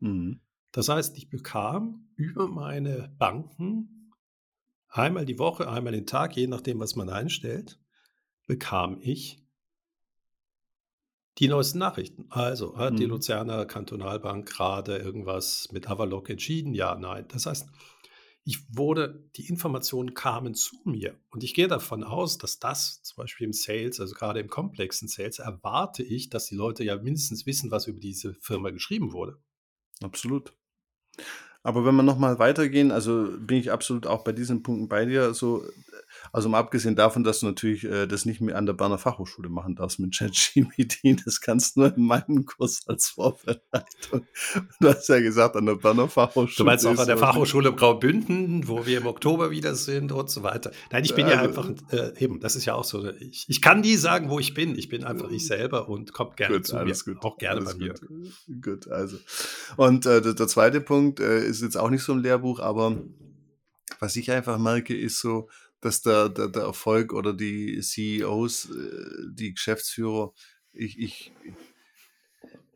Mhm. 0.00 0.40
Das 0.70 0.88
heißt, 0.88 1.16
ich 1.16 1.28
bekam 1.28 2.08
über 2.16 2.48
meine 2.48 3.14
Banken 3.18 4.12
einmal 4.88 5.24
die 5.24 5.38
Woche, 5.38 5.68
einmal 5.68 5.92
den 5.92 6.06
Tag, 6.06 6.36
je 6.36 6.46
nachdem, 6.46 6.78
was 6.78 6.94
man 6.94 7.08
einstellt, 7.08 7.80
bekam 8.46 8.98
ich 9.00 9.38
die 11.38 11.48
neuesten 11.48 11.78
Nachrichten. 11.78 12.26
Also, 12.30 12.76
hat 12.76 12.98
die 12.98 13.04
mhm. 13.04 13.10
Luzerner 13.10 13.66
Kantonalbank 13.66 14.48
gerade 14.48 14.98
irgendwas 14.98 15.68
mit 15.72 15.90
Avaloq 15.90 16.30
entschieden? 16.30 16.74
Ja, 16.74 16.94
nein. 16.94 17.26
Das 17.28 17.46
heißt, 17.46 17.68
ich 18.44 18.76
wurde, 18.76 19.24
die 19.36 19.48
Informationen 19.48 20.14
kamen 20.14 20.54
zu 20.54 20.76
mir. 20.84 21.18
Und 21.30 21.42
ich 21.42 21.54
gehe 21.54 21.66
davon 21.66 22.04
aus, 22.04 22.38
dass 22.38 22.58
das 22.58 23.02
zum 23.02 23.16
Beispiel 23.16 23.46
im 23.46 23.52
Sales, 23.52 24.00
also 24.00 24.14
gerade 24.14 24.38
im 24.38 24.48
komplexen 24.48 25.08
Sales, 25.08 25.38
erwarte 25.38 26.02
ich, 26.02 26.28
dass 26.28 26.46
die 26.46 26.54
Leute 26.54 26.84
ja 26.84 26.96
mindestens 26.96 27.46
wissen, 27.46 27.70
was 27.70 27.86
über 27.86 28.00
diese 28.00 28.34
Firma 28.34 28.70
geschrieben 28.70 29.12
wurde. 29.12 29.38
Absolut. 30.02 30.52
Aber 31.62 31.86
wenn 31.86 31.96
wir 31.96 32.02
nochmal 32.02 32.38
weitergehen, 32.38 32.92
also 32.92 33.28
bin 33.38 33.56
ich 33.56 33.72
absolut 33.72 34.06
auch 34.06 34.22
bei 34.22 34.32
diesen 34.32 34.62
Punkten 34.62 34.88
bei 34.88 35.06
dir. 35.06 35.32
So, 35.32 35.62
also 35.62 35.72
mal 36.32 36.58
abgesehen 36.58 36.96
davon, 36.96 37.24
dass 37.24 37.40
du 37.40 37.46
natürlich 37.46 37.84
äh, 37.84 38.06
das 38.06 38.24
nicht 38.24 38.40
mehr 38.40 38.56
an 38.56 38.66
der 38.66 38.72
Berner 38.72 38.98
Fachhochschule 38.98 39.48
machen 39.48 39.76
darfst 39.76 39.98
mit 39.98 40.14
ChatGPT, 40.18 41.24
das 41.24 41.40
kannst 41.40 41.76
du 41.76 41.80
nur 41.80 41.96
in 41.96 42.04
meinem 42.04 42.44
Kurs 42.44 42.82
als 42.86 43.08
Vorbereitung. 43.08 44.26
Du 44.80 44.88
hast 44.88 45.08
ja 45.08 45.20
gesagt, 45.20 45.56
an 45.56 45.66
der 45.66 45.74
Berner 45.74 46.08
Fachhochschule. 46.08 46.56
Du 46.56 46.64
meinst 46.64 46.86
auch 46.86 46.98
an 46.98 47.06
der 47.06 47.18
Fachhochschule 47.18 47.72
Graubünden, 47.72 48.66
wo 48.68 48.86
wir 48.86 48.98
im 48.98 49.06
Oktober 49.06 49.50
wieder 49.50 49.74
sind 49.74 50.12
und 50.12 50.30
so 50.30 50.42
weiter. 50.42 50.70
Nein, 50.90 51.04
ich 51.04 51.14
bin 51.14 51.26
ja, 51.26 51.34
ja 51.34 51.40
einfach, 51.40 51.70
äh, 51.90 52.12
eben, 52.18 52.40
das 52.40 52.56
ist 52.56 52.64
ja 52.64 52.74
auch 52.74 52.84
so, 52.84 53.06
ich, 53.08 53.46
ich 53.48 53.60
kann 53.60 53.80
nie 53.80 53.96
sagen, 53.96 54.30
wo 54.30 54.38
ich 54.38 54.54
bin. 54.54 54.76
Ich 54.78 54.88
bin 54.88 55.04
einfach 55.04 55.30
ich 55.30 55.46
selber 55.46 55.88
und 55.88 56.12
kommt 56.12 56.36
gerne 56.36 56.56
gut, 56.56 56.66
zu 56.66 56.76
mir. 56.76 56.94
Gut, 57.04 57.22
auch 57.22 57.38
gerne 57.38 57.62
bei 57.62 57.74
mir. 57.74 57.94
Gut. 57.94 58.62
gut, 58.62 58.88
also. 58.88 59.16
Und 59.76 60.06
äh, 60.06 60.22
der, 60.22 60.34
der, 60.34 60.48
zweite 60.48 60.80
Punkt 60.80 61.20
äh, 61.20 61.44
ist 61.44 61.62
jetzt 61.62 61.76
auch 61.76 61.90
nicht 61.90 62.02
so 62.02 62.12
ein 62.12 62.20
Lehrbuch, 62.20 62.60
aber 62.60 62.96
was 64.00 64.16
ich 64.16 64.30
einfach 64.30 64.58
merke, 64.58 64.96
ist 64.96 65.20
so, 65.20 65.48
dass 65.84 66.00
der, 66.00 66.30
der, 66.30 66.48
der 66.48 66.62
Erfolg 66.62 67.12
oder 67.12 67.34
die 67.34 67.80
CEOs, 67.80 68.70
äh, 68.70 69.26
die 69.32 69.52
Geschäftsführer, 69.52 70.32
ich, 70.72 70.98
ich, 70.98 71.32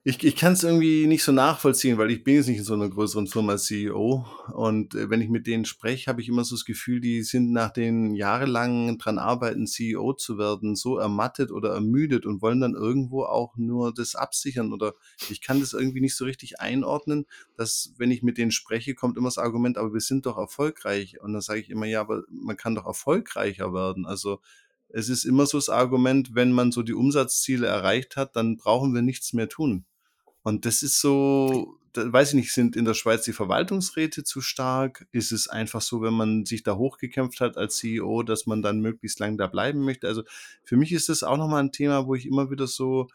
ich, 0.09 0.25
ich 0.25 0.37
kann 0.37 0.55
es 0.55 0.62
irgendwie 0.62 1.07
nicht 1.07 1.23
so 1.23 1.33
nachvollziehen, 1.33 1.99
weil 1.99 2.11
ich 2.11 2.25
bin 2.25 2.37
jetzt 2.37 2.49
nicht 2.49 2.57
in 2.57 2.64
so 2.64 2.73
einer 2.73 2.88
größeren 2.88 3.27
Firma 3.27 3.53
als 3.53 3.64
CEO. 3.64 4.25
Und 4.55 4.94
äh, 4.94 5.11
wenn 5.11 5.21
ich 5.21 5.29
mit 5.29 5.47
denen 5.47 5.66
spreche, 5.66 6.07
habe 6.07 6.23
ich 6.23 6.29
immer 6.29 6.44
so 6.44 6.55
das 6.57 6.64
Gefühl, 6.64 7.03
die 7.03 7.23
sind 7.23 7.53
nach 7.53 7.71
den 7.71 8.14
jahrelangen 8.14 8.97
dran 8.97 9.18
arbeiten, 9.18 9.66
CEO 9.66 10.14
zu 10.14 10.38
werden, 10.38 10.77
so 10.77 10.97
ermattet 10.97 11.53
oder 11.53 11.75
ermüdet 11.75 12.25
und 12.25 12.40
wollen 12.40 12.61
dann 12.61 12.73
irgendwo 12.73 13.25
auch 13.25 13.59
nur 13.59 13.92
das 13.92 14.14
absichern. 14.14 14.73
Oder 14.73 14.94
ich 15.29 15.42
kann 15.42 15.61
das 15.61 15.75
irgendwie 15.75 16.01
nicht 16.01 16.16
so 16.16 16.25
richtig 16.25 16.59
einordnen, 16.59 17.27
dass 17.59 17.92
wenn 17.99 18.11
ich 18.11 18.23
mit 18.23 18.38
denen 18.38 18.51
spreche, 18.51 18.94
kommt 18.94 19.18
immer 19.18 19.29
das 19.29 19.37
Argument, 19.37 19.77
aber 19.77 19.92
wir 19.92 20.01
sind 20.01 20.25
doch 20.25 20.38
erfolgreich. 20.38 21.21
Und 21.21 21.35
dann 21.35 21.42
sage 21.42 21.61
ich 21.61 21.68
immer, 21.68 21.85
ja, 21.85 22.01
aber 22.01 22.23
man 22.31 22.57
kann 22.57 22.75
doch 22.75 22.87
erfolgreicher 22.87 23.75
werden. 23.75 24.07
Also 24.07 24.40
es 24.88 25.11
ist 25.11 25.25
immer 25.25 25.44
so 25.44 25.59
das 25.59 25.68
Argument, 25.68 26.35
wenn 26.35 26.53
man 26.53 26.73
so 26.73 26.83
die 26.83 26.94
Umsatzziele 26.94 27.66
erreicht 27.66 28.16
hat, 28.16 28.37
dann 28.37 28.57
brauchen 28.57 28.94
wir 28.94 29.03
nichts 29.03 29.35
mehr 29.35 29.51
tun. 29.51 29.85
Und 30.48 30.64
das 30.64 30.82
ist 30.82 31.00
so, 31.00 31.78
da 31.92 32.11
weiß 32.11 32.30
ich 32.30 32.34
nicht, 32.34 32.52
sind 32.54 32.74
in 32.74 32.87
der 32.87 32.94
Schweiz 32.94 33.22
die 33.22 33.34
Verwaltungsräte 33.34 34.24
zu 34.24 34.40
stark? 34.40 35.06
Ist 35.12 35.30
es 35.30 35.46
einfach 35.46 35.82
so, 35.82 36.00
wenn 36.00 36.14
man 36.14 36.46
sich 36.46 36.62
da 36.62 36.76
hochgekämpft 36.76 37.40
hat 37.40 37.58
als 37.58 37.76
CEO, 37.76 38.22
dass 38.22 38.46
man 38.46 38.62
dann 38.62 38.80
möglichst 38.80 39.20
lang 39.20 39.37
da 39.37 39.46
bleiben 39.46 39.84
möchte? 39.84 40.06
Also 40.08 40.22
für 40.64 40.78
mich 40.78 40.92
ist 40.92 41.11
das 41.11 41.22
auch 41.22 41.37
nochmal 41.37 41.62
ein 41.62 41.72
Thema, 41.72 42.06
wo 42.06 42.14
ich 42.14 42.24
immer 42.24 42.50
wieder 42.50 42.66
so, 42.66 43.08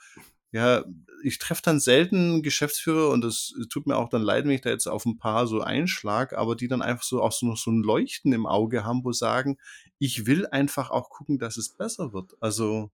ja, 0.52 0.86
ich 1.24 1.40
treffe 1.40 1.64
dann 1.64 1.80
selten 1.80 2.44
Geschäftsführer 2.44 3.10
und 3.10 3.22
das 3.22 3.56
tut 3.68 3.88
mir 3.88 3.98
auch 3.98 4.10
dann 4.10 4.22
leid, 4.22 4.46
wenn 4.46 4.52
ich 4.52 4.62
da 4.62 4.70
jetzt 4.70 4.86
auf 4.86 5.06
ein 5.06 5.18
paar 5.18 5.48
so 5.48 5.62
einschlag, 5.62 6.34
aber 6.34 6.56
die 6.56 6.68
dann 6.68 6.84
einfach 6.84 7.04
so 7.04 7.24
auch 7.24 7.32
so 7.32 7.48
noch 7.48 7.58
so 7.58 7.72
ein 7.72 7.82
Leuchten 7.82 8.32
im 8.32 8.46
Auge 8.46 8.84
haben, 8.84 9.04
wo 9.04 9.12
sagen, 9.12 9.58
ich 9.98 10.28
will 10.28 10.46
einfach 10.46 10.92
auch 10.92 11.10
gucken, 11.10 11.40
dass 11.40 11.58
es 11.58 11.70
besser 11.70 12.14
wird. 12.14 12.34
Also 12.42 12.92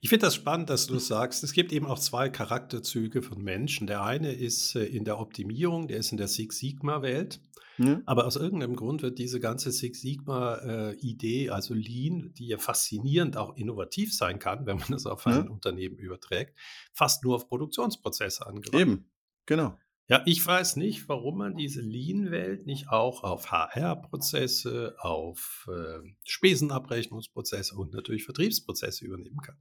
ich 0.00 0.08
finde 0.08 0.26
das 0.26 0.34
spannend, 0.34 0.70
dass 0.70 0.86
du 0.86 0.94
das 0.94 1.06
sagst. 1.06 1.44
Es 1.44 1.52
gibt 1.52 1.72
eben 1.72 1.86
auch 1.86 1.98
zwei 1.98 2.30
Charakterzüge 2.30 3.22
von 3.22 3.42
Menschen. 3.42 3.86
Der 3.86 4.02
eine 4.02 4.32
ist 4.32 4.74
äh, 4.74 4.84
in 4.84 5.04
der 5.04 5.18
Optimierung, 5.18 5.88
der 5.88 5.98
ist 5.98 6.10
in 6.10 6.18
der 6.18 6.28
Six 6.28 6.58
Sigma-Welt. 6.58 7.40
Ja. 7.76 8.00
Aber 8.06 8.26
aus 8.26 8.36
irgendeinem 8.36 8.76
Grund 8.76 9.02
wird 9.02 9.18
diese 9.18 9.40
ganze 9.40 9.72
Six 9.72 10.00
Sigma-Idee, 10.00 11.46
äh, 11.46 11.50
also 11.50 11.74
Lean, 11.74 12.32
die 12.34 12.48
ja 12.48 12.58
faszinierend 12.58 13.36
auch 13.36 13.56
innovativ 13.56 14.14
sein 14.14 14.38
kann, 14.38 14.66
wenn 14.66 14.78
man 14.78 14.88
das 14.90 15.06
auf 15.06 15.26
ein 15.26 15.46
ja. 15.46 15.50
Unternehmen 15.50 15.96
überträgt, 15.96 16.56
fast 16.92 17.24
nur 17.24 17.36
auf 17.36 17.48
Produktionsprozesse 17.48 18.46
angewandt. 18.46 18.80
Eben, 18.80 19.10
genau. 19.46 19.76
Ja, 20.10 20.22
ich 20.26 20.44
weiß 20.44 20.74
nicht, 20.74 21.08
warum 21.08 21.38
man 21.38 21.54
diese 21.54 21.80
Lean-Welt 21.80 22.66
nicht 22.66 22.88
auch 22.88 23.22
auf 23.22 23.52
HR-Prozesse, 23.52 24.96
auf 24.98 25.68
äh, 25.72 26.00
Spesenabrechnungsprozesse 26.24 27.76
und 27.76 27.92
natürlich 27.92 28.24
Vertriebsprozesse 28.24 29.04
übernehmen 29.04 29.40
kann. 29.40 29.56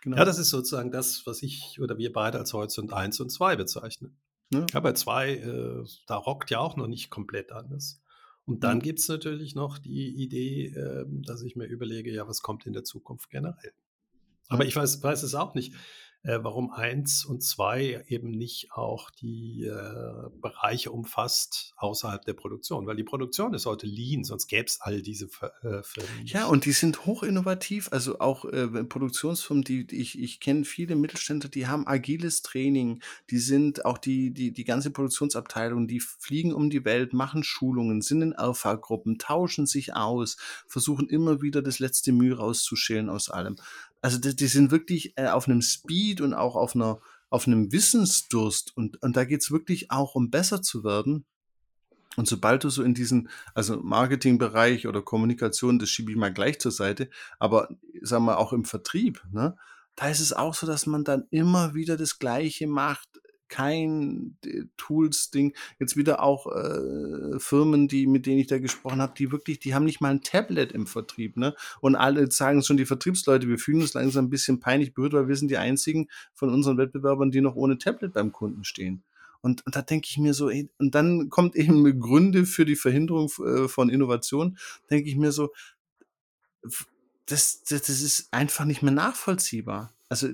Genau. 0.00 0.16
Ja, 0.16 0.24
das 0.24 0.38
ist 0.38 0.48
sozusagen 0.48 0.90
das, 0.90 1.26
was 1.26 1.42
ich 1.42 1.78
oder 1.82 1.98
wir 1.98 2.14
beide 2.14 2.38
als 2.38 2.54
Horizont 2.54 2.94
1 2.94 3.20
und 3.20 3.28
2 3.28 3.56
bezeichnen. 3.56 4.18
Ja, 4.54 4.64
ja 4.72 4.80
bei 4.80 4.94
2, 4.94 5.34
äh, 5.34 5.84
da 6.06 6.16
rockt 6.16 6.50
ja 6.50 6.60
auch 6.60 6.76
noch 6.76 6.86
nicht 6.86 7.10
komplett 7.10 7.52
anders. 7.52 8.00
Und 8.46 8.64
dann 8.64 8.78
ja. 8.78 8.84
gibt 8.84 9.00
es 9.00 9.08
natürlich 9.08 9.54
noch 9.54 9.76
die 9.76 10.14
Idee, 10.16 10.68
äh, 10.68 11.04
dass 11.06 11.42
ich 11.42 11.56
mir 11.56 11.66
überlege, 11.66 12.10
ja, 12.10 12.26
was 12.26 12.40
kommt 12.40 12.64
in 12.64 12.72
der 12.72 12.84
Zukunft 12.84 13.28
generell. 13.28 13.74
Aber 14.48 14.64
ich 14.64 14.76
weiß, 14.76 15.02
weiß 15.02 15.22
es 15.24 15.34
auch 15.34 15.54
nicht. 15.54 15.74
Äh, 16.24 16.38
warum 16.42 16.72
eins 16.72 17.24
und 17.24 17.42
zwei 17.42 18.02
eben 18.08 18.30
nicht 18.30 18.72
auch 18.72 19.10
die 19.10 19.64
äh, 19.64 20.30
Bereiche 20.40 20.90
umfasst 20.90 21.74
außerhalb 21.76 22.24
der 22.24 22.32
Produktion. 22.32 22.86
Weil 22.86 22.96
die 22.96 23.04
Produktion 23.04 23.52
ist 23.52 23.66
heute 23.66 23.86
lean, 23.86 24.24
sonst 24.24 24.46
gäbe 24.46 24.64
es 24.64 24.80
all 24.80 25.02
diese 25.02 25.26
äh, 25.26 25.82
Firmen. 25.82 26.24
Ja, 26.24 26.46
und 26.46 26.64
die 26.64 26.72
sind 26.72 27.04
hochinnovativ. 27.04 27.88
Also 27.92 28.20
auch 28.20 28.46
äh, 28.46 28.66
Produktionsfirmen, 28.66 29.64
die, 29.64 29.86
die 29.86 30.00
ich, 30.00 30.18
ich 30.18 30.40
kenne 30.40 30.64
viele 30.64 30.96
Mittelständler, 30.96 31.50
die 31.50 31.66
haben 31.66 31.86
agiles 31.86 32.42
Training, 32.42 33.02
die 33.30 33.38
sind 33.38 33.84
auch 33.84 33.98
die, 33.98 34.32
die, 34.32 34.52
die 34.52 34.64
ganze 34.64 34.90
Produktionsabteilung, 34.90 35.86
die 35.86 36.00
fliegen 36.00 36.54
um 36.54 36.70
die 36.70 36.86
Welt, 36.86 37.12
machen 37.12 37.44
Schulungen, 37.44 38.00
sind 38.00 38.22
in 38.22 38.32
Alpha-Gruppen, 38.32 39.18
tauschen 39.18 39.66
sich 39.66 39.94
aus, 39.94 40.38
versuchen 40.66 41.08
immer 41.08 41.42
wieder 41.42 41.60
das 41.60 41.80
letzte 41.80 42.12
Mühe 42.12 42.36
rauszuschälen 42.36 43.10
aus 43.10 43.28
allem 43.28 43.56
also 44.04 44.18
die, 44.18 44.36
die 44.36 44.48
sind 44.48 44.70
wirklich 44.70 45.14
äh, 45.16 45.28
auf 45.28 45.48
einem 45.48 45.62
Speed 45.62 46.20
und 46.20 46.34
auch 46.34 46.56
auf 46.56 46.74
einer 46.74 47.00
auf 47.30 47.48
einem 47.48 47.72
Wissensdurst 47.72 48.76
und, 48.76 49.02
und 49.02 49.16
da 49.16 49.24
geht's 49.24 49.50
wirklich 49.50 49.90
auch 49.90 50.14
um 50.14 50.30
besser 50.30 50.62
zu 50.62 50.84
werden. 50.84 51.24
Und 52.16 52.28
sobald 52.28 52.62
du 52.62 52.70
so 52.70 52.84
in 52.84 52.94
diesen, 52.94 53.28
also 53.54 53.80
Marketingbereich 53.80 54.86
oder 54.86 55.02
Kommunikation, 55.02 55.80
das 55.80 55.88
schiebe 55.88 56.12
ich 56.12 56.16
mal 56.16 56.32
gleich 56.32 56.60
zur 56.60 56.70
Seite, 56.70 57.10
aber 57.40 57.70
sagen 58.02 58.26
wir 58.26 58.38
auch 58.38 58.52
im 58.52 58.64
Vertrieb, 58.64 59.24
ne, 59.32 59.56
da 59.96 60.08
ist 60.08 60.20
es 60.20 60.32
auch 60.32 60.54
so, 60.54 60.66
dass 60.66 60.86
man 60.86 61.02
dann 61.02 61.24
immer 61.30 61.74
wieder 61.74 61.96
das 61.96 62.20
Gleiche 62.20 62.68
macht, 62.68 63.08
kein 63.48 64.36
äh, 64.44 64.64
Tools-Ding. 64.76 65.54
Jetzt 65.78 65.96
wieder 65.96 66.22
auch 66.22 66.46
äh, 66.46 67.38
Firmen, 67.38 67.88
die, 67.88 68.06
mit 68.06 68.26
denen 68.26 68.38
ich 68.38 68.46
da 68.46 68.58
gesprochen 68.58 69.00
habe, 69.00 69.14
die 69.16 69.32
wirklich, 69.32 69.58
die 69.58 69.74
haben 69.74 69.84
nicht 69.84 70.00
mal 70.00 70.10
ein 70.10 70.22
Tablet 70.22 70.72
im 70.72 70.86
Vertrieb, 70.86 71.36
ne? 71.36 71.54
Und 71.80 71.96
alle 71.96 72.30
sagen 72.30 72.62
schon, 72.62 72.76
die 72.76 72.86
Vertriebsleute, 72.86 73.48
wir 73.48 73.58
fühlen 73.58 73.82
uns 73.82 73.94
langsam 73.94 74.26
ein 74.26 74.30
bisschen 74.30 74.60
peinlich 74.60 74.94
berührt, 74.94 75.12
weil 75.12 75.28
wir 75.28 75.36
sind 75.36 75.50
die 75.50 75.58
einzigen 75.58 76.08
von 76.32 76.52
unseren 76.52 76.78
Wettbewerbern, 76.78 77.30
die 77.30 77.40
noch 77.40 77.56
ohne 77.56 77.78
Tablet 77.78 78.12
beim 78.12 78.32
Kunden 78.32 78.64
stehen. 78.64 79.02
Und, 79.40 79.64
und 79.66 79.76
da 79.76 79.82
denke 79.82 80.08
ich 80.10 80.16
mir 80.16 80.32
so, 80.32 80.48
ey, 80.48 80.70
und 80.78 80.94
dann 80.94 81.28
kommt 81.28 81.54
eben 81.56 82.00
Gründe 82.00 82.46
für 82.46 82.64
die 82.64 82.76
Verhinderung 82.76 83.30
äh, 83.44 83.68
von 83.68 83.90
Innovation, 83.90 84.58
denke 84.90 85.08
ich 85.08 85.16
mir 85.16 85.32
so, 85.32 85.52
das, 87.26 87.62
das, 87.64 87.82
das 87.82 88.00
ist 88.00 88.28
einfach 88.32 88.64
nicht 88.64 88.82
mehr 88.82 88.92
nachvollziehbar. 88.92 89.92
Also 90.14 90.28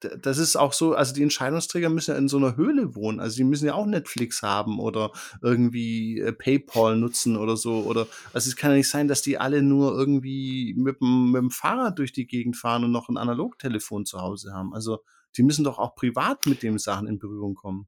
das 0.00 0.38
ist 0.38 0.56
auch 0.56 0.72
so, 0.72 0.94
also 0.94 1.14
die 1.14 1.22
Entscheidungsträger 1.22 1.88
müssen 1.88 2.10
ja 2.10 2.16
in 2.16 2.26
so 2.26 2.36
einer 2.36 2.56
Höhle 2.56 2.96
wohnen. 2.96 3.20
Also 3.20 3.36
die 3.36 3.44
müssen 3.44 3.64
ja 3.64 3.74
auch 3.74 3.86
Netflix 3.86 4.42
haben 4.42 4.80
oder 4.80 5.12
irgendwie 5.40 6.18
äh, 6.18 6.32
PayPal 6.32 6.96
nutzen 6.96 7.36
oder 7.36 7.56
so. 7.56 7.84
Oder 7.84 8.08
also 8.32 8.48
es 8.48 8.56
kann 8.56 8.72
ja 8.72 8.78
nicht 8.78 8.90
sein, 8.90 9.06
dass 9.06 9.22
die 9.22 9.38
alle 9.38 9.62
nur 9.62 9.96
irgendwie 9.96 10.74
mit 10.76 11.00
dem, 11.00 11.30
mit 11.30 11.42
dem 11.42 11.50
Fahrrad 11.52 12.00
durch 12.00 12.12
die 12.12 12.26
Gegend 12.26 12.56
fahren 12.56 12.82
und 12.82 12.90
noch 12.90 13.08
ein 13.08 13.18
Analogtelefon 13.18 14.04
zu 14.04 14.20
Hause 14.20 14.52
haben. 14.52 14.74
Also 14.74 14.98
die 15.36 15.44
müssen 15.44 15.62
doch 15.62 15.78
auch 15.78 15.94
privat 15.94 16.44
mit 16.46 16.64
den 16.64 16.76
Sachen 16.78 17.06
in 17.06 17.20
Berührung 17.20 17.54
kommen. 17.54 17.86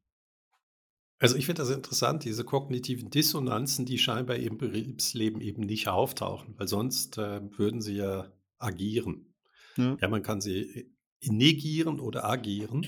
Also 1.18 1.34
ich 1.34 1.46
finde 1.46 1.62
das 1.62 1.70
interessant, 1.70 2.22
diese 2.22 2.44
kognitiven 2.44 3.10
Dissonanzen, 3.10 3.84
die 3.84 3.98
scheinbar 3.98 4.36
im 4.36 4.58
Betriebsleben 4.58 5.40
eben 5.40 5.62
nicht 5.62 5.88
auftauchen, 5.88 6.54
weil 6.56 6.68
sonst 6.68 7.18
äh, 7.18 7.40
würden 7.58 7.80
sie 7.80 7.96
ja 7.96 8.30
agieren. 8.58 9.34
Ja. 9.76 9.96
ja, 10.00 10.08
man 10.08 10.22
kann 10.22 10.40
sie 10.40 10.92
negieren 11.24 12.00
oder 12.00 12.24
agieren. 12.24 12.86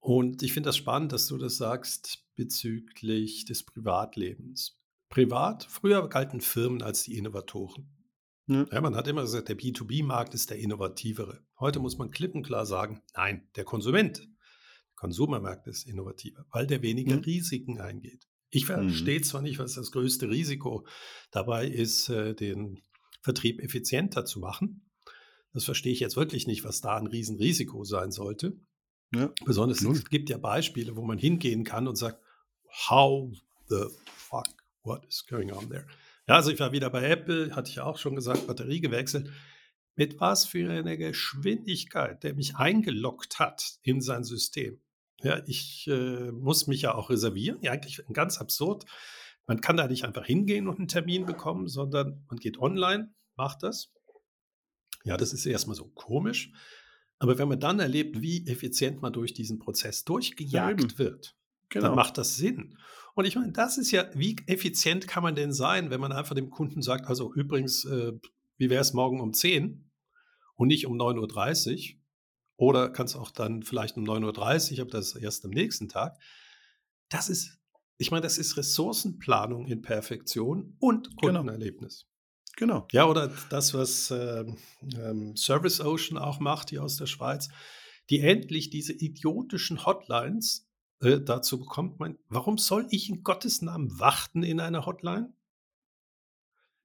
Und 0.00 0.42
ich 0.42 0.52
finde 0.52 0.68
das 0.68 0.76
spannend, 0.76 1.12
dass 1.12 1.26
du 1.26 1.38
das 1.38 1.56
sagst 1.56 2.24
bezüglich 2.36 3.44
des 3.44 3.64
Privatlebens. 3.64 4.78
Privat, 5.08 5.64
früher 5.64 6.08
galten 6.08 6.40
Firmen 6.40 6.82
als 6.82 7.04
die 7.04 7.16
Innovatoren. 7.16 7.88
Ja. 8.46 8.66
ja 8.70 8.80
man 8.80 8.96
hat 8.96 9.08
immer 9.08 9.22
gesagt, 9.22 9.48
der 9.48 9.56
B2B-Markt 9.56 10.34
ist 10.34 10.50
der 10.50 10.58
innovativere. 10.58 11.44
Heute 11.58 11.80
muss 11.80 11.98
man 11.98 12.10
klipp 12.10 12.34
und 12.34 12.42
klar 12.42 12.66
sagen, 12.66 13.02
nein, 13.14 13.48
der 13.56 13.64
Konsument, 13.64 14.18
der 14.18 14.28
Konsumermarkt 14.96 15.66
ist 15.66 15.86
innovativer, 15.86 16.46
weil 16.50 16.66
der 16.66 16.82
weniger 16.82 17.16
ja. 17.16 17.20
Risiken 17.20 17.80
eingeht. 17.80 18.28
Ich 18.50 18.66
verstehe 18.66 19.18
mhm. 19.18 19.24
zwar 19.24 19.42
nicht, 19.42 19.58
was 19.58 19.74
das 19.74 19.90
größte 19.90 20.28
Risiko 20.28 20.86
dabei 21.30 21.66
ist, 21.66 22.08
äh, 22.08 22.34
den 22.34 22.82
Vertrieb 23.22 23.60
effizienter 23.60 24.24
zu 24.24 24.38
machen. 24.38 24.83
Das 25.54 25.64
verstehe 25.64 25.92
ich 25.92 26.00
jetzt 26.00 26.16
wirklich 26.16 26.46
nicht, 26.46 26.64
was 26.64 26.80
da 26.80 26.96
ein 26.96 27.06
Riesenrisiko 27.06 27.84
sein 27.84 28.10
sollte. 28.10 28.58
Ja. 29.14 29.32
Besonders 29.44 29.80
Null. 29.80 29.94
es 29.94 30.04
gibt 30.06 30.28
ja 30.28 30.36
Beispiele, 30.36 30.96
wo 30.96 31.02
man 31.02 31.16
hingehen 31.16 31.62
kann 31.62 31.86
und 31.86 31.96
sagt, 31.96 32.20
how 32.88 33.32
the 33.68 33.86
fuck, 34.04 34.48
what 34.82 35.06
is 35.06 35.24
going 35.26 35.52
on 35.52 35.70
there? 35.70 35.86
Ja, 36.26 36.34
also 36.34 36.50
ich 36.50 36.58
war 36.58 36.72
wieder 36.72 36.90
bei 36.90 37.08
Apple, 37.08 37.54
hatte 37.54 37.70
ich 37.70 37.78
auch 37.80 37.98
schon 37.98 38.16
gesagt, 38.16 38.48
Batterie 38.48 38.80
gewechselt. 38.80 39.30
Mit 39.94 40.18
was 40.18 40.44
für 40.44 40.68
einer 40.68 40.96
Geschwindigkeit 40.96 42.24
der 42.24 42.34
mich 42.34 42.56
eingeloggt 42.56 43.38
hat 43.38 43.78
in 43.82 44.00
sein 44.00 44.24
System. 44.24 44.80
Ja, 45.22 45.40
ich 45.46 45.86
äh, 45.86 46.32
muss 46.32 46.66
mich 46.66 46.82
ja 46.82 46.94
auch 46.96 47.10
reservieren. 47.10 47.58
Ja, 47.62 47.70
eigentlich 47.70 48.02
ganz 48.12 48.38
absurd. 48.38 48.86
Man 49.46 49.60
kann 49.60 49.76
da 49.76 49.86
nicht 49.86 50.04
einfach 50.04 50.26
hingehen 50.26 50.66
und 50.66 50.78
einen 50.78 50.88
Termin 50.88 51.26
bekommen, 51.26 51.68
sondern 51.68 52.24
man 52.28 52.38
geht 52.40 52.58
online, 52.58 53.14
macht 53.36 53.62
das 53.62 53.92
ja, 55.04 55.16
das 55.16 55.32
ist 55.32 55.46
erstmal 55.46 55.76
so 55.76 55.86
komisch. 55.94 56.52
Aber 57.18 57.38
wenn 57.38 57.48
man 57.48 57.60
dann 57.60 57.78
erlebt, 57.78 58.20
wie 58.20 58.46
effizient 58.46 59.00
man 59.00 59.12
durch 59.12 59.32
diesen 59.34 59.58
Prozess 59.58 60.04
durchgejagt 60.04 60.92
ja, 60.92 60.98
wird, 60.98 61.36
genau. 61.68 61.86
dann 61.86 61.94
macht 61.94 62.18
das 62.18 62.36
Sinn. 62.36 62.76
Und 63.14 63.26
ich 63.26 63.36
meine, 63.36 63.52
das 63.52 63.78
ist 63.78 63.92
ja, 63.92 64.06
wie 64.14 64.36
effizient 64.46 65.06
kann 65.06 65.22
man 65.22 65.34
denn 65.34 65.52
sein, 65.52 65.90
wenn 65.90 66.00
man 66.00 66.12
einfach 66.12 66.34
dem 66.34 66.50
Kunden 66.50 66.82
sagt, 66.82 67.06
also 67.06 67.32
übrigens, 67.32 67.84
äh, 67.84 68.12
wie 68.56 68.70
wäre 68.70 68.80
es 68.80 68.92
morgen 68.92 69.20
um 69.20 69.32
10 69.32 69.88
und 70.56 70.68
nicht 70.68 70.86
um 70.86 70.98
9.30 70.98 71.94
Uhr? 71.94 72.00
Oder 72.56 72.88
kannst 72.90 73.16
auch 73.16 73.30
dann 73.30 73.62
vielleicht 73.62 73.96
um 73.96 74.04
9.30 74.04 74.74
Uhr, 74.74 74.80
aber 74.82 74.90
das 74.90 75.14
erst 75.16 75.44
am 75.44 75.50
nächsten 75.50 75.88
Tag. 75.88 76.18
Das 77.08 77.28
ist, 77.28 77.58
ich 77.98 78.10
meine, 78.10 78.22
das 78.22 78.38
ist 78.38 78.56
Ressourcenplanung 78.56 79.66
in 79.66 79.82
Perfektion 79.82 80.76
und 80.78 81.08
genau. 81.16 81.40
Kundenerlebnis. 81.40 82.06
Genau. 82.56 82.86
Ja, 82.92 83.06
oder 83.06 83.32
das, 83.50 83.74
was 83.74 84.10
ähm, 84.10 84.56
ähm, 84.96 85.36
Service 85.36 85.80
Ocean 85.80 86.18
auch 86.18 86.38
macht, 86.38 86.70
hier 86.70 86.82
aus 86.84 86.96
der 86.96 87.06
Schweiz, 87.06 87.48
die 88.10 88.20
endlich 88.20 88.70
diese 88.70 88.92
idiotischen 88.92 89.84
Hotlines 89.84 90.68
äh, 91.00 91.20
dazu 91.20 91.58
bekommt. 91.58 91.98
Man, 91.98 92.18
warum 92.28 92.58
soll 92.58 92.86
ich 92.90 93.08
in 93.08 93.22
Gottes 93.22 93.62
Namen 93.62 93.98
warten 93.98 94.42
in 94.42 94.60
einer 94.60 94.86
Hotline? 94.86 95.32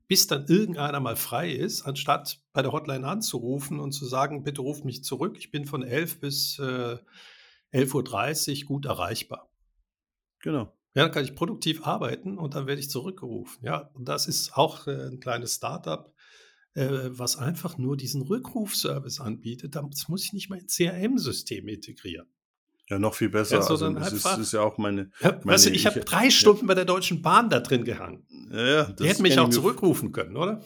Bis 0.08 0.26
dann 0.26 0.48
irgendeiner 0.48 1.00
mal 1.00 1.16
frei 1.16 1.52
ist, 1.52 1.84
anstatt 1.84 2.42
bei 2.52 2.64
der 2.64 2.72
Hotline 2.72 3.06
anzurufen 3.08 3.80
und 3.80 3.92
zu 3.92 4.06
sagen, 4.08 4.44
bitte 4.44 4.62
ruf 4.62 4.84
mich 4.84 5.04
zurück, 5.04 5.38
ich 5.38 5.52
bin 5.52 5.66
von 5.66 5.84
11 5.84 6.20
bis 6.20 6.58
äh, 6.58 6.98
11.30 7.74 8.64
Uhr 8.64 8.68
gut 8.68 8.86
erreichbar. 8.86 9.52
Genau. 10.40 10.74
Ja, 11.00 11.06
dann 11.06 11.14
kann 11.14 11.24
ich 11.24 11.36
produktiv 11.36 11.86
arbeiten 11.86 12.38
und 12.38 12.56
dann 12.56 12.68
werde 12.68 12.80
ich 12.80 12.90
zurückgerufen. 12.90 13.66
Ja, 13.66 13.90
und 13.94 14.08
das 14.08 14.28
ist 14.28 14.56
auch 14.56 14.88
äh, 14.88 15.08
ein 15.08 15.20
kleines 15.20 15.56
Startup, 15.56 16.14
äh, 16.74 17.10
was 17.10 17.38
einfach 17.38 17.78
nur 17.78 17.98
diesen 17.98 18.22
Rückrufservice 18.22 19.20
anbietet. 19.20 19.76
Das 19.76 20.08
muss 20.08 20.24
ich 20.24 20.34
nicht 20.34 20.50
mal 20.50 20.60
ins 20.60 20.76
CRM-System 20.76 21.68
integrieren. 21.68 22.28
Ja, 22.90 22.98
noch 22.98 23.14
viel 23.14 23.30
besser. 23.30 23.60
Ja, 23.60 23.68
also, 23.68 23.90
das 23.92 24.14
ist, 24.14 24.26
ist, 24.26 24.54
ja 24.54 24.62
auch 24.62 24.80
meine. 24.80 25.12
Ja, 25.22 25.32
meine 25.32 25.46
weißt 25.46 25.68
du, 25.68 25.70
ich, 25.70 25.76
ich 25.78 25.86
habe 25.86 26.00
drei 26.00 26.32
Stunden 26.32 26.62
ja. 26.62 26.68
bei 26.68 26.76
der 26.76 26.86
Deutschen 26.86 27.22
Bahn 27.22 27.50
da 27.50 27.60
drin 27.60 27.84
gehangen. 27.84 28.26
Ja, 28.52 28.66
ja. 28.66 28.84
Die 28.86 29.08
hätten 29.08 29.22
mich 29.22 29.38
auch 29.38 29.50
zurückrufen 29.50 30.12
können, 30.12 30.36
oder? 30.36 30.62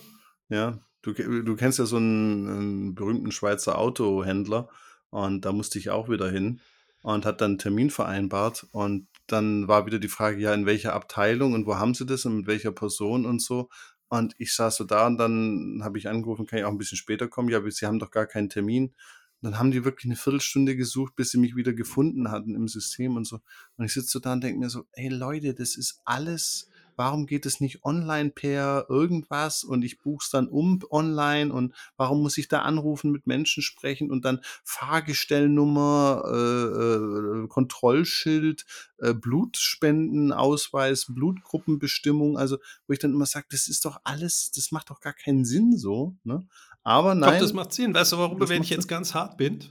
Ja, 0.48 0.80
du, 1.02 1.14
du 1.14 1.56
kennst 1.56 1.80
ja 1.80 1.86
so 1.86 1.98
einen, 1.98 2.48
einen 2.48 2.96
berühmten 2.96 3.32
Schweizer 3.32 3.78
Autohändler 3.78 4.70
und 5.10 5.44
da 5.44 5.52
musste 5.52 5.78
ich 5.80 5.90
auch 5.90 6.08
wieder 6.10 6.32
hin 6.32 6.62
und 7.02 7.26
hat 7.26 7.42
dann 7.42 7.52
einen 7.52 7.58
Termin 7.60 7.90
vereinbart 7.90 8.68
und 8.72 9.08
dann 9.28 9.68
war 9.68 9.86
wieder 9.86 10.00
die 10.00 10.08
Frage, 10.08 10.40
ja, 10.40 10.54
in 10.54 10.66
welcher 10.66 10.94
Abteilung 10.94 11.54
und 11.54 11.66
wo 11.66 11.76
haben 11.78 11.94
sie 11.94 12.06
das 12.06 12.26
und 12.26 12.38
mit 12.38 12.48
welcher 12.48 12.72
Person 12.72 13.26
und 13.26 13.42
so. 13.42 13.70
Und 14.10 14.36
ich 14.38 14.54
saß 14.54 14.76
so 14.76 14.84
da 14.84 15.08
und 15.08 15.18
dann 15.18 15.82
habe 15.84 15.98
ich 15.98 16.08
angerufen, 16.08 16.46
kann 16.46 16.60
ich 16.60 16.66
auch 16.66 16.72
ein 16.72 16.78
bisschen 16.78 16.98
später 16.98 17.28
kommen? 17.28 17.50
Ja, 17.50 17.58
aber 17.58 17.72
sie 17.72 17.86
haben 17.86 18.00
doch 18.00 18.12
gar 18.12 18.28
keinen 18.28 18.50
Termin. 18.50 18.94
Und 19.42 19.52
dann 19.52 19.60
haben 19.60 19.72
die 19.72 19.84
wirklich 19.84 20.06
eine 20.06 20.16
Viertelstunde 20.16 20.76
gesucht, 20.76 21.16
bis 21.16 21.32
sie 21.32 21.38
mich 21.38 21.56
wieder 21.56 21.74
gefunden 21.74 22.32
hatten 22.32 22.56
im 22.56 22.68
System 22.68 23.18
und 23.18 23.26
so. 23.26 23.40
Und 23.76 23.86
ich 23.86 23.94
sitze 23.94 24.10
so 24.10 24.20
da 24.20 24.34
und 24.34 24.44
denke 24.44 24.60
mir 24.60 24.70
so, 24.70 24.86
hey 24.94 25.10
Leute, 25.10 25.54
das 25.54 25.76
ist 25.76 26.02
alles 26.06 26.70
warum 26.96 27.26
geht 27.26 27.46
es 27.46 27.60
nicht 27.60 27.84
online 27.84 28.32
per 28.32 28.86
irgendwas 28.90 29.64
und 29.64 29.84
ich 29.84 30.00
buche 30.00 30.24
es 30.24 30.30
dann 30.30 30.48
um 30.48 30.80
online 30.90 31.54
und 31.54 31.74
warum 31.98 32.22
muss 32.22 32.38
ich 32.38 32.48
da 32.48 32.62
anrufen, 32.62 33.12
mit 33.12 33.28
Menschen 33.28 33.64
sprechen 33.64 34.12
und 34.12 34.26
dann 34.26 34.42
Fahrgestellnummer, 34.64 36.24
äh, 36.26 37.44
äh, 37.44 37.48
Kontrollschild, 37.48 38.66
äh, 38.98 39.14
Blutspendenausweis, 39.14 41.08
Blutgruppenbestimmung, 41.10 42.38
also 42.38 42.58
wo 42.88 42.94
ich 42.94 43.00
dann 43.00 43.14
immer 43.14 43.26
sage, 43.26 43.48
das 43.50 43.68
ist 43.68 43.86
doch 43.86 44.00
alles, 44.04 44.52
das 44.52 44.72
macht 44.72 44.90
doch 44.90 45.00
gar 45.00 45.14
keinen 45.14 45.46
Sinn 45.46 45.78
so, 45.78 46.18
ne? 46.24 46.48
Aber 46.84 47.16
nein. 47.16 47.34
Doch, 47.34 47.40
das 47.40 47.54
macht 47.54 47.74
Sinn. 47.74 47.94
Weißt 47.94 48.12
du, 48.12 48.18
warum, 48.18 48.50
wenn 48.50 48.62
ich 48.62 48.70
jetzt 48.70 48.88
ganz 48.88 49.14
hart 49.14 49.38
bin? 49.38 49.64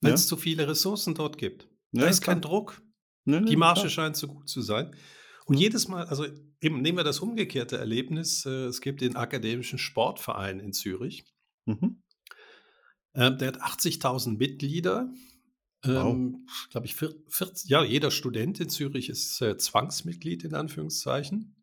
Weil 0.00 0.12
es 0.12 0.28
zu 0.28 0.36
viele 0.36 0.68
Ressourcen 0.68 1.14
dort 1.14 1.38
gibt. 1.38 1.68
Da 1.92 2.02
ja, 2.02 2.08
ist 2.08 2.22
kein 2.22 2.40
Druck. 2.40 2.80
Nee, 3.24 3.40
nee, 3.40 3.50
Die 3.50 3.56
Marge 3.56 3.80
klar. 3.80 3.90
scheint 3.90 4.16
so 4.16 4.28
gut 4.28 4.48
zu 4.48 4.62
sein. 4.62 4.94
Und 5.48 5.56
jedes 5.58 5.88
Mal, 5.88 6.04
also 6.06 6.26
eben 6.60 6.82
nehmen 6.82 6.98
wir 6.98 7.04
das 7.04 7.20
umgekehrte 7.20 7.78
Erlebnis. 7.78 8.44
Äh, 8.46 8.66
es 8.66 8.80
gibt 8.80 9.00
den 9.00 9.16
Akademischen 9.16 9.78
Sportverein 9.78 10.60
in 10.60 10.72
Zürich. 10.72 11.24
Mhm. 11.64 12.02
Äh, 13.14 13.34
der 13.36 13.48
hat 13.48 13.62
80.000 13.62 14.36
Mitglieder 14.36 15.10
Wow. 15.84 16.12
Ähm, 16.12 16.48
glaube 16.70 16.86
ich, 16.86 16.96
40, 16.96 17.70
ja, 17.70 17.84
jeder 17.84 18.10
Student 18.10 18.58
in 18.58 18.68
Zürich 18.68 19.08
ist 19.08 19.40
äh, 19.40 19.56
Zwangsmitglied 19.56 20.42
in 20.44 20.54
Anführungszeichen. 20.54 21.54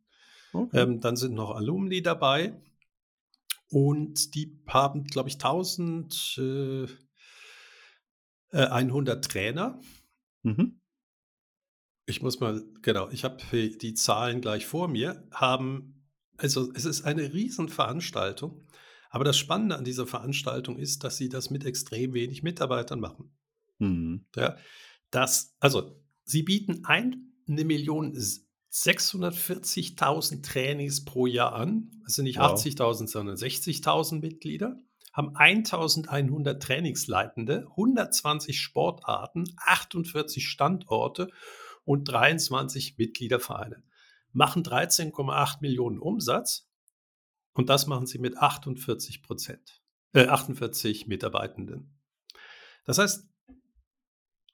Okay. 0.54 0.80
Ähm, 0.80 1.02
dann 1.02 1.18
sind 1.18 1.34
noch 1.34 1.52
Alumni 1.52 2.02
dabei 2.02 2.62
und 3.70 4.34
die 4.36 4.58
haben, 4.68 5.04
glaube 5.04 5.28
ich, 5.28 5.36
1100 5.36 6.98
äh, 9.18 9.22
Trainer. 9.22 9.82
Mhm. 10.44 10.80
Ich 12.08 12.22
muss 12.22 12.40
mal, 12.40 12.64
genau, 12.82 13.10
ich 13.10 13.24
habe 13.24 13.38
die 13.52 13.94
Zahlen 13.94 14.42
gleich 14.42 14.66
vor 14.66 14.88
mir, 14.88 15.28
haben, 15.32 16.04
also 16.38 16.72
es 16.74 16.86
ist 16.86 17.04
eine 17.04 17.34
Riesenveranstaltung, 17.34 18.66
aber 19.10 19.24
das 19.24 19.38
Spannende 19.38 19.78
an 19.78 19.86
dieser 19.86 20.06
Veranstaltung 20.06 20.78
ist, 20.78 21.04
dass 21.04 21.18
sie 21.18 21.30
das 21.30 21.50
mit 21.50 21.66
extrem 21.66 22.14
wenig 22.14 22.44
Mitarbeitern 22.44 23.00
machen. 23.00 23.36
Mhm. 23.80 24.26
Ja, 24.36 24.58
das, 25.10 25.56
also 25.60 26.00
sie 26.26 26.44
bieten 26.44 26.86
eine 26.86 27.18
Million 27.48 28.14
640.000 28.14 30.44
Trainings 30.44 31.06
pro 31.06 31.26
Jahr 31.28 31.54
an. 31.54 31.92
Das 32.04 32.16
sind 32.16 32.26
nicht 32.26 32.40
wow. 32.40 32.62
80.000, 32.62 33.08
sondern 33.08 33.36
60.000 33.36 34.20
Mitglieder. 34.20 34.78
Haben 35.14 35.38
1.100 35.38 36.60
Trainingsleitende, 36.60 37.68
120 37.70 38.60
Sportarten, 38.60 39.46
48 39.56 40.46
Standorte 40.46 41.30
und 41.86 42.06
23 42.06 42.98
Mitgliedervereine. 42.98 43.84
Machen 44.34 44.64
13,8 44.64 45.62
Millionen 45.62 46.00
Umsatz 46.00 46.68
und 47.54 47.70
das 47.70 47.88
machen 47.88 48.06
sie 48.06 48.20
mit 48.20 48.38
48 48.38 49.24
Prozent, 49.24 49.82
äh, 50.14 50.28
48 50.28 51.08
Mitarbeitenden. 51.08 51.98
Das 52.84 52.98
heißt, 52.98 53.30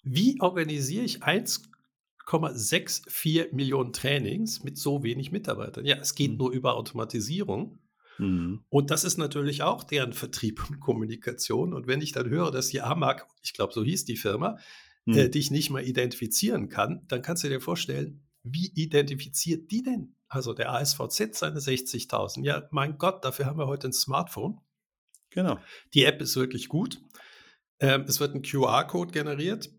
wie 0.04 0.40
organisiere 0.40 1.04
ich 1.04 1.24
1,64 1.24 3.54
Millionen 3.54 3.94
Trainings 3.94 4.64
mit 4.64 4.78
so 4.78 5.02
wenig 5.04 5.32
Mitarbeitern? 5.32 5.86
Ja, 5.86 5.98
es 5.98 6.14
geht 6.16 6.32
mhm. 6.32 6.38
nur 6.38 6.52
über 6.52 6.76
Automatisierung. 6.76 7.80
Mhm. 8.18 8.64
Und 8.70 8.92
das 8.92 9.04
ist 9.04 9.18
natürlich 9.18 9.64
auch 9.64 9.84
deren 9.84 10.14
Vertrieb 10.14 10.70
und 10.70 10.80
Kommunikation. 10.80 11.74
Und 11.74 11.88
wenn 11.88 12.02
ich 12.02 12.12
dann 12.12 12.30
höre, 12.30 12.52
dass 12.52 12.68
die 12.68 12.82
AMAG, 12.82 13.26
ich 13.42 13.54
glaube, 13.54 13.74
so 13.74 13.84
hieß 13.84 14.06
die 14.06 14.18
Firma, 14.18 14.60
mhm. 15.06 15.18
äh, 15.18 15.30
dich 15.30 15.52
nicht 15.52 15.70
mal 15.70 15.84
identifizieren 15.84 16.70
kann, 16.70 17.06
dann 17.08 17.22
kannst 17.22 17.44
du 17.44 17.50
dir 17.50 17.62
vorstellen, 17.62 18.24
wie 18.44 18.72
identifiziert 18.74 19.72
die 19.72 19.84
denn? 19.84 20.16
Also 20.28 20.54
der 20.54 20.72
ASVZ 20.72 21.38
seine 21.38 21.60
60.000. 21.60 22.44
Ja, 22.44 22.68
mein 22.72 22.98
Gott, 22.98 23.24
dafür 23.26 23.46
haben 23.46 23.60
wir 23.60 23.68
heute 23.68 23.90
ein 23.90 23.94
Smartphone. 23.94 24.60
Genau. 25.30 25.60
Die 25.94 26.06
App 26.06 26.22
ist 26.22 26.36
wirklich 26.36 26.68
gut. 26.70 27.02
Ähm, 27.80 28.06
es 28.08 28.20
wird 28.20 28.34
ein 28.34 28.42
QR-Code 28.42 29.12
generiert 29.12 29.70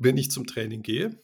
wenn 0.00 0.16
ich 0.16 0.30
zum 0.30 0.46
Training 0.46 0.82
gehe. 0.82 1.22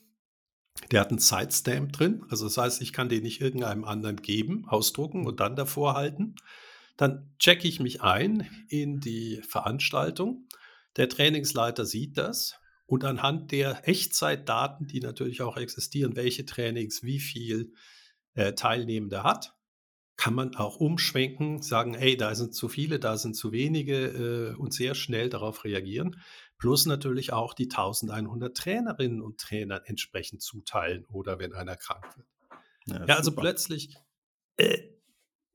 Der 0.92 1.00
hat 1.00 1.09
einen 1.09 1.18
Sidestamp 1.18 1.92
drin, 1.92 2.24
also 2.28 2.44
das 2.44 2.59
heißt, 2.59 2.82
ich 2.82 2.92
kann 2.92 3.09
den 3.09 3.22
nicht 3.22 3.40
irgendeinem 3.40 3.85
anderen 3.85 4.16
geben, 4.16 4.66
ausdrucken 4.68 5.26
und 5.26 5.40
dann 5.40 5.56
davor 5.56 5.94
halten. 5.94 6.37
Dann 6.98 7.35
checke 7.38 7.66
ich 7.66 7.80
mich 7.80 8.02
ein 8.02 8.48
in 8.68 9.00
die 9.00 9.40
Veranstaltung. 9.48 10.46
Der 10.96 11.09
Trainingsleiter 11.09 11.87
sieht 11.87 12.18
das 12.18 12.59
und 12.87 13.05
anhand 13.05 13.53
der 13.53 13.88
Echtzeitdaten, 13.88 14.87
die 14.87 15.01
natürlich 15.01 15.42
auch 15.42 15.57
existieren, 15.57 16.16
welche 16.16 16.46
Trainings 16.46 17.03
wie 17.03 17.20
viel 17.20 17.72
äh, 18.35 18.53
Teilnehmende 18.55 19.22
hat, 19.22 19.55
kann 20.16 20.33
man 20.33 20.55
auch 20.55 20.77
umschwenken, 20.77 21.61
sagen, 21.61 21.92
hey, 21.92 22.16
da 22.16 22.35
sind 22.35 22.55
zu 22.55 22.68
viele, 22.68 22.99
da 22.99 23.18
sind 23.18 23.35
zu 23.35 23.53
wenige 23.53 24.55
äh, 24.55 24.55
und 24.55 24.72
sehr 24.72 24.94
schnell 24.94 25.29
darauf 25.29 25.64
reagieren 25.64 26.16
plus 26.59 26.87
natürlich 26.87 27.33
auch 27.33 27.55
die 27.55 27.64
1100 27.64 28.57
Trainerinnen 28.57 29.20
und 29.20 29.38
Trainern 29.38 29.83
entsprechend 29.85 30.42
zuteilen 30.42 31.05
oder 31.07 31.38
wenn 31.38 31.53
einer 31.53 31.77
krank 31.77 32.05
wird. 32.16 32.29
Ja, 32.87 33.07
ja 33.07 33.16
also 33.16 33.33
plötzlich, 33.33 33.96
äh, 34.57 34.79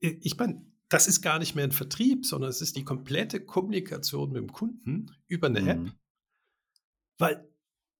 ich 0.00 0.36
meine, 0.36 0.66
das 0.88 1.08
ist 1.08 1.22
gar 1.22 1.38
nicht 1.38 1.54
mehr 1.54 1.64
ein 1.64 1.72
Vertrieb, 1.72 2.26
sondern 2.26 2.50
es 2.50 2.60
ist 2.60 2.76
die 2.76 2.84
komplette 2.84 3.44
Kommunikation 3.44 4.32
mit 4.32 4.42
dem 4.42 4.52
Kunden 4.52 5.16
über 5.26 5.46
eine 5.46 5.62
mhm. 5.62 5.68
App, 5.68 5.94
weil 7.18 7.48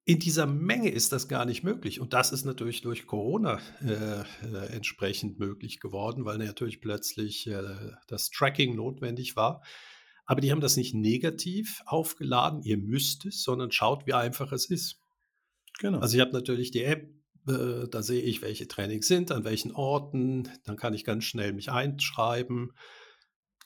in 0.04 0.18
dieser 0.18 0.46
Menge 0.46 0.90
ist 0.90 1.12
das 1.12 1.28
gar 1.28 1.44
nicht 1.44 1.62
möglich. 1.62 2.00
Und 2.00 2.12
das 2.12 2.32
ist 2.32 2.44
natürlich 2.44 2.80
durch 2.80 3.06
Corona 3.06 3.60
äh, 3.84 4.22
äh, 4.22 4.66
entsprechend 4.72 5.38
möglich 5.38 5.78
geworden, 5.78 6.24
weil 6.24 6.38
natürlich 6.38 6.80
plötzlich 6.80 7.46
äh, 7.46 7.62
das 8.08 8.30
Tracking 8.30 8.74
notwendig 8.74 9.36
war. 9.36 9.62
Aber 10.24 10.40
die 10.40 10.50
haben 10.50 10.60
das 10.60 10.76
nicht 10.76 10.94
negativ 10.94 11.82
aufgeladen, 11.86 12.62
ihr 12.62 12.78
müsst 12.78 13.26
es, 13.26 13.42
sondern 13.42 13.70
schaut, 13.70 14.06
wie 14.06 14.14
einfach 14.14 14.50
es 14.52 14.68
ist. 14.70 14.98
Genau. 15.78 15.98
Also 15.98 16.16
ich 16.16 16.20
habe 16.20 16.32
natürlich 16.32 16.70
die 16.70 16.82
App, 16.82 17.08
äh, 17.46 17.88
da 17.88 18.02
sehe 18.02 18.22
ich, 18.22 18.42
welche 18.42 18.66
Trainings 18.66 19.06
sind, 19.06 19.30
an 19.30 19.44
welchen 19.44 19.72
Orten, 19.72 20.48
dann 20.64 20.76
kann 20.76 20.94
ich 20.94 21.04
ganz 21.04 21.24
schnell 21.24 21.52
mich 21.52 21.70
einschreiben. 21.70 22.72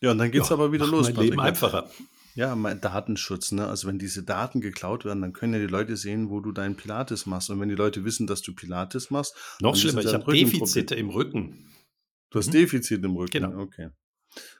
Ja, 0.00 0.11
und 0.11 0.18
dann 0.18 0.30
geht 0.30 0.42
es 0.42 0.50
ja, 0.50 0.54
aber 0.56 0.72
wieder 0.72 0.87
los. 0.87 1.12
Mein 1.12 1.24
Leben 1.24 1.40
einfacher. 1.40 1.90
Ja, 2.37 2.55
mein 2.55 2.83
Datenschutz, 2.83 3.53
ne? 3.53 3.66
Also 3.66 3.88
wenn 3.88 3.99
diese 3.99 4.22
Daten 4.22 4.61
geklaut 4.61 5.07
werden, 5.07 5.22
dann 5.22 5.33
können 5.33 5.55
ja 5.55 5.59
die 5.59 5.66
Leute 5.72 5.96
sehen, 5.96 6.29
wo 6.29 6.40
du 6.40 6.53
deinen 6.53 6.77
Pilates 6.77 7.25
machst. 7.25 7.49
Und 7.49 7.61
wenn 7.61 7.70
die 7.70 7.75
Leute 7.75 8.05
wissen, 8.05 8.27
dass 8.27 8.42
du 8.42 8.55
Pilates 8.55 9.11
machst. 9.11 9.35
Noch 9.62 9.75
schlimmer, 9.75 10.03
ich 10.03 10.12
habe 10.12 10.31
Defizite 10.31 10.94
im 10.96 11.09
Rücken. 11.09 11.72
Du 12.29 12.38
hast 12.38 12.49
mhm. 12.49 12.53
Defizite 12.53 13.07
im 13.07 13.16
Rücken. 13.16 13.42
Genau. 13.42 13.59
Okay. 13.59 13.88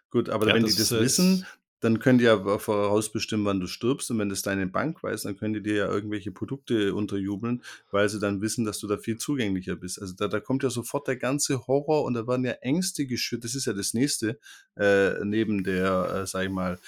Gut, 0.09 0.31
aber 0.31 0.49
ja, 0.49 0.55
wenn 0.55 0.63
das 0.63 0.73
die 0.73 0.79
das 0.79 0.91
wissen, 0.93 1.45
dann 1.81 1.99
könnt 1.99 2.23
ihr 2.23 2.29
ja 2.29 2.59
vorausbestimmen, 2.59 3.45
wann 3.45 3.61
du 3.61 3.67
stirbst. 3.67 4.11
Und 4.11 4.21
wenn 4.21 4.31
das 4.31 4.41
deine 4.41 4.67
Bank 4.67 5.03
weiß, 5.03 5.25
dann 5.25 5.37
könnt 5.37 5.57
ihr 5.57 5.63
dir 5.63 5.75
ja 5.75 5.87
irgendwelche 5.87 6.33
Produkte 6.33 6.95
unterjubeln, 6.95 7.63
weil 7.91 8.09
sie 8.09 8.19
dann 8.19 8.41
wissen, 8.41 8.65
dass 8.65 8.79
du 8.79 8.87
da 8.87 8.97
viel 8.97 9.19
zugänglicher 9.19 9.77
bist. 9.77 10.01
Also 10.01 10.15
da, 10.17 10.29
da 10.29 10.41
kommt 10.41 10.63
ja 10.63 10.71
sofort 10.71 11.09
der 11.09 11.17
ganze 11.17 11.67
Horror 11.67 12.05
und 12.05 12.15
da 12.15 12.27
werden 12.27 12.47
ja 12.47 12.53
Ängste 12.53 13.07
geschürt. 13.07 13.45
Das 13.45 13.55
ist 13.55 13.67
ja 13.67 13.75
das 13.75 13.93
nächste, 13.93 14.39
äh, 14.77 15.23
neben 15.25 15.63
der, 15.63 16.23
äh, 16.23 16.27
sag 16.27 16.45
ich 16.45 16.51
mal, 16.51 16.79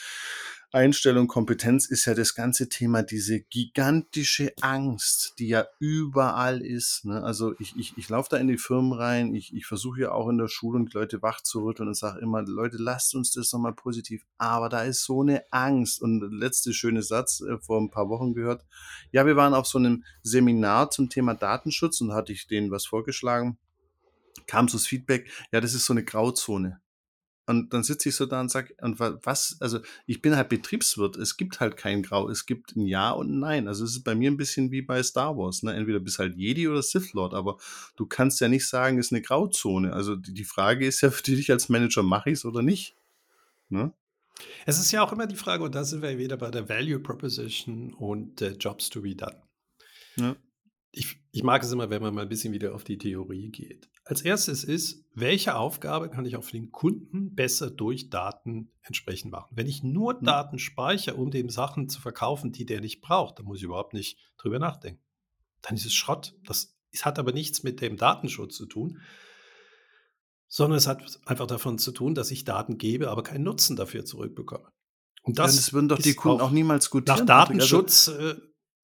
Einstellung, 0.71 1.29
Kompetenz 1.29 1.87
ist 1.87 2.05
ja 2.05 2.13
das 2.13 2.35
ganze 2.35 2.69
Thema, 2.69 3.03
diese 3.03 3.41
gigantische 3.41 4.53
Angst, 4.61 5.35
die 5.39 5.49
ja 5.49 5.67
überall 5.79 6.61
ist. 6.61 7.07
Ne? 7.07 7.23
Also 7.23 7.55
ich, 7.59 7.75
ich, 7.77 7.97
ich 7.97 8.09
laufe 8.11 8.29
da 8.31 8.37
in 8.37 8.49
die 8.49 8.59
Firmen 8.59 8.93
rein, 8.93 9.35
ich, 9.35 9.55
ich 9.55 9.65
versuche 9.65 10.03
ja 10.03 10.13
auch 10.13 10.29
in 10.29 10.37
der 10.37 10.49
Schule 10.49 10.79
und 10.79 10.93
Leute 10.93 11.23
wach 11.23 11.41
zu 11.41 11.65
rütteln 11.65 11.89
und 11.89 11.95
sage 11.95 12.21
immer, 12.21 12.43
Leute, 12.43 12.77
lasst 12.79 13.15
uns 13.15 13.33
das 13.33 13.51
nochmal 13.53 13.73
positiv. 13.73 14.27
Aber 14.37 14.69
da 14.69 14.83
ist 14.83 15.05
so 15.05 15.23
eine 15.23 15.43
Angst. 15.51 16.03
Und 16.03 16.21
letzte 16.33 16.75
schöne 16.75 17.03
Satz 17.03 17.41
äh, 17.41 17.57
vor 17.59 17.81
ein 17.81 17.91
paar 17.91 18.11
Wochen 18.11 18.35
gehört. 18.35 18.67
Ja, 19.11 19.25
wir 19.25 19.37
waren 19.37 19.55
auf 19.55 19.67
so 19.67 19.79
einem 19.79 20.05
Seminar 20.23 20.91
zum 20.91 21.09
Thema 21.09 21.35
Datenschutz 21.35 22.03
und 22.03 22.13
hatte 22.13 22.33
ich 22.33 22.47
denen 22.47 22.71
was 22.71 22.85
vorgeschlagen. 22.85 23.57
Kam 24.47 24.69
so 24.69 24.77
das 24.77 24.87
Feedback, 24.87 25.31
ja, 25.51 25.63
das 25.63 25.73
ist 25.73 25.87
so 25.87 25.95
eine 25.95 26.05
Grauzone. 26.05 26.81
Und 27.49 27.73
dann 27.73 27.83
sitze 27.83 28.11
ich 28.11 28.17
so 28.17 28.27
da 28.27 28.41
und 28.41 28.51
sage, 28.51 28.75
und 28.83 29.01
was, 29.01 29.57
also 29.61 29.81
ich 30.07 30.21
bin 30.21 30.37
halt 30.37 30.51
Betriebswirt, 30.51 31.17
es 31.17 31.37
gibt 31.37 31.61
halt 31.61 31.77
kein 31.77 32.03
Grau, 32.03 32.29
es 32.29 32.45
gibt 32.45 32.77
ein 32.77 32.87
Ja 32.87 33.11
und 33.11 33.31
ein 33.31 33.39
Nein. 33.39 33.69
Also 33.69 33.85
es 33.85 33.93
ist 33.93 34.05
bei 34.05 34.15
mir 34.15 34.31
ein 34.31 34.37
bisschen 34.37 34.71
wie 34.71 34.83
bei 34.83 35.03
Star 35.03 35.37
Wars, 35.37 35.63
ne? 35.63 35.73
Entweder 35.73 35.99
bist 35.99 36.19
halt 36.19 36.37
Jedi 36.37 36.69
oder 36.69 36.83
Sith 36.83 37.15
Lord, 37.15 37.33
aber 37.33 37.57
du 37.97 38.05
kannst 38.07 38.41
ja 38.41 38.49
nicht 38.49 38.69
sagen, 38.69 38.99
es 38.99 39.07
ist 39.07 39.13
eine 39.13 39.23
Grauzone. 39.23 39.95
Also 39.95 40.15
die 40.15 40.45
Frage 40.45 40.87
ist 40.87 41.01
ja 41.01 41.11
für 41.11 41.23
dich 41.23 41.51
als 41.51 41.69
Manager, 41.69 42.03
mache 42.03 42.31
ich 42.31 42.39
es 42.39 42.45
oder 42.45 42.63
nicht? 42.63 42.95
Ne? 43.71 43.93
Es 44.67 44.79
ist 44.79 44.93
ja 44.93 45.03
auch 45.03 45.13
immer 45.13 45.27
die 45.27 45.37
Frage, 45.37 45.65
und 45.65 45.75
da 45.75 45.85
sind 45.85 46.03
wir 46.03 46.19
wieder 46.19 46.37
bei 46.37 46.51
der 46.51 46.69
Value 46.69 47.01
Proposition 47.01 47.95
und 47.95 48.43
äh, 48.43 48.53
Jobs 48.53 48.91
to 48.91 49.01
be 49.01 49.17
done. 49.17 49.43
Ja 50.17 50.37
ich, 50.99 51.21
ich 51.31 51.43
mag 51.43 51.63
es 51.63 51.71
immer, 51.71 51.91
wenn 51.91 52.03
man 52.03 52.15
mal 52.15 52.23
ein 52.23 52.29
bisschen 52.29 52.53
wieder 52.53 52.75
auf 52.75 52.83
die 52.83 52.99
Theorie 52.99 53.51
geht. 53.51 53.89
Als 54.05 54.23
erstes 54.23 54.65
ist, 54.65 55.05
welche 55.15 55.55
Aufgabe 55.55 56.11
kann 56.11 56.25
ich 56.25 56.37
auf 56.37 56.51
den 56.51 56.73
Kunden 56.73 57.35
besser 57.35 57.71
durch 57.71 58.11
Daten 58.11 58.73
entsprechend 58.83 59.31
machen? 59.31 59.51
Wenn 59.55 59.69
ich 59.69 59.85
nur 59.85 60.15
mhm. 60.15 60.25
Daten 60.25 60.59
speichere, 60.59 61.15
um 61.15 61.31
dem 61.31 61.51
Sachen 61.51 61.89
zu 61.89 62.01
verkaufen, 62.01 62.51
die 62.51 62.67
der 62.67 62.81
nicht 62.81 63.01
braucht, 63.01 63.39
dann 63.39 63.47
muss 63.47 63.59
ich 63.59 63.65
überhaupt 63.65 63.95
nicht 63.95 64.19
drüber 64.39 64.59
nachdenken. 64.59 65.01
Dann 65.63 65.77
ist 65.77 65.87
es 65.87 65.95
Schrott. 65.95 66.35
Das, 66.45 66.77
das 66.93 67.05
hat 67.05 67.19
aber 67.19 67.33
nichts 67.33 67.63
mit 67.63 67.81
dem 67.81 67.97
Datenschutz 67.97 68.57
zu 68.57 68.67
tun, 68.67 68.99
sondern 70.49 70.79
es 70.79 70.87
hat 70.87 71.21
einfach 71.27 71.47
davon 71.47 71.79
zu 71.79 71.93
tun, 71.93 72.15
dass 72.15 72.31
ich 72.31 72.45
Daten 72.45 72.79
gebe, 72.79 73.11
aber 73.11 73.23
keinen 73.23 73.45
Nutzen 73.45 73.77
dafür 73.77 74.05
zurückbekomme. 74.05 74.69
Und 75.23 75.39
das, 75.39 75.55
ja, 75.55 75.61
das 75.61 75.73
würden 75.73 75.89
doch 75.89 75.99
die 75.99 76.15
Kunden 76.15 76.41
auch, 76.41 76.47
auch 76.47 76.51
niemals 76.51 76.91
gut 76.91 77.07
Nach 77.07 77.17
also 77.17 77.27
Datenschutz 77.27 78.09
äh, 78.09 78.37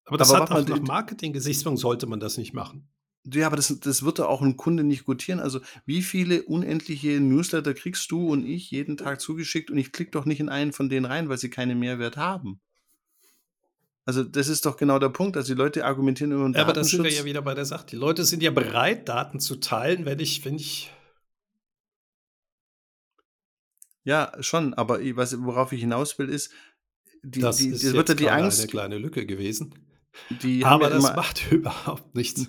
aber 0.07 0.19
das 0.19 0.31
aber 0.31 0.45
hat 0.45 0.51
auch 0.53 0.69
nach 0.69 0.81
Marketing-Gesichtspunkt 0.81 1.81
sollte 1.81 2.07
man 2.07 2.21
das 2.21 2.37
nicht 2.37 2.53
machen. 2.53 2.88
Ja, 3.27 3.47
aber 3.47 3.57
das, 3.57 3.81
das 3.81 4.03
wird 4.03 4.19
doch 4.19 4.29
auch 4.29 4.43
ein 4.43 4.59
Kunde 4.59 4.85
nicht 4.85 5.07
gutieren. 5.07 5.40
Also, 5.40 5.61
wie 5.87 6.03
viele 6.03 6.43
unendliche 6.43 7.21
Newsletter 7.21 7.73
kriegst 7.73 8.11
du 8.11 8.29
und 8.29 8.45
ich 8.45 8.71
jeden 8.71 8.99
Tag 8.99 9.21
zugeschickt 9.21 9.71
und 9.71 9.79
ich 9.79 9.93
klicke 9.93 10.11
doch 10.11 10.27
nicht 10.27 10.40
in 10.40 10.51
einen 10.51 10.73
von 10.73 10.90
denen 10.90 11.07
rein, 11.07 11.31
weil 11.31 11.38
sie 11.38 11.49
keinen 11.49 11.79
Mehrwert 11.79 12.19
haben. 12.19 12.61
Also, 14.05 14.23
das 14.23 14.49
ist 14.49 14.67
doch 14.67 14.77
genau 14.77 14.99
der 14.99 15.09
Punkt. 15.09 15.38
Also, 15.38 15.55
die 15.55 15.59
Leute 15.59 15.87
argumentieren 15.87 16.33
über 16.33 16.45
den 16.45 16.53
ja, 16.53 16.61
Aber 16.61 16.75
da 16.75 16.85
sind 16.85 17.03
wir 17.03 17.11
ja 17.11 17.25
wieder 17.25 17.40
bei 17.40 17.55
der 17.55 17.64
Sache. 17.64 17.87
Die 17.87 17.97
Leute 17.97 18.25
sind 18.25 18.43
ja 18.43 18.51
bereit, 18.51 19.09
Daten 19.09 19.40
zu 19.40 19.57
teilen, 19.57 20.05
wenn 20.05 20.21
ich, 20.21 20.45
wenn 20.45 20.57
ich. 20.57 20.93
Ja, 24.03 24.33
schon. 24.40 24.75
Aber 24.75 25.01
was, 25.17 25.43
worauf 25.43 25.73
ich 25.73 25.81
hinaus 25.81 26.19
will, 26.19 26.29
ist, 26.29 26.53
die, 27.23 27.40
das 27.40 27.57
die, 27.57 27.69
ist 27.69 27.90
wird 27.95 28.11
ja 28.11 28.14
die 28.14 28.29
Angst. 28.29 28.61
eine 28.61 28.69
kleine 28.69 28.99
Lücke 28.99 29.25
gewesen. 29.25 29.75
Die 30.42 30.64
Aber 30.64 30.85
ja 30.85 30.90
das 30.90 31.05
immer, 31.05 31.16
macht 31.16 31.44
überhaupt 31.53 32.14
nichts. 32.14 32.48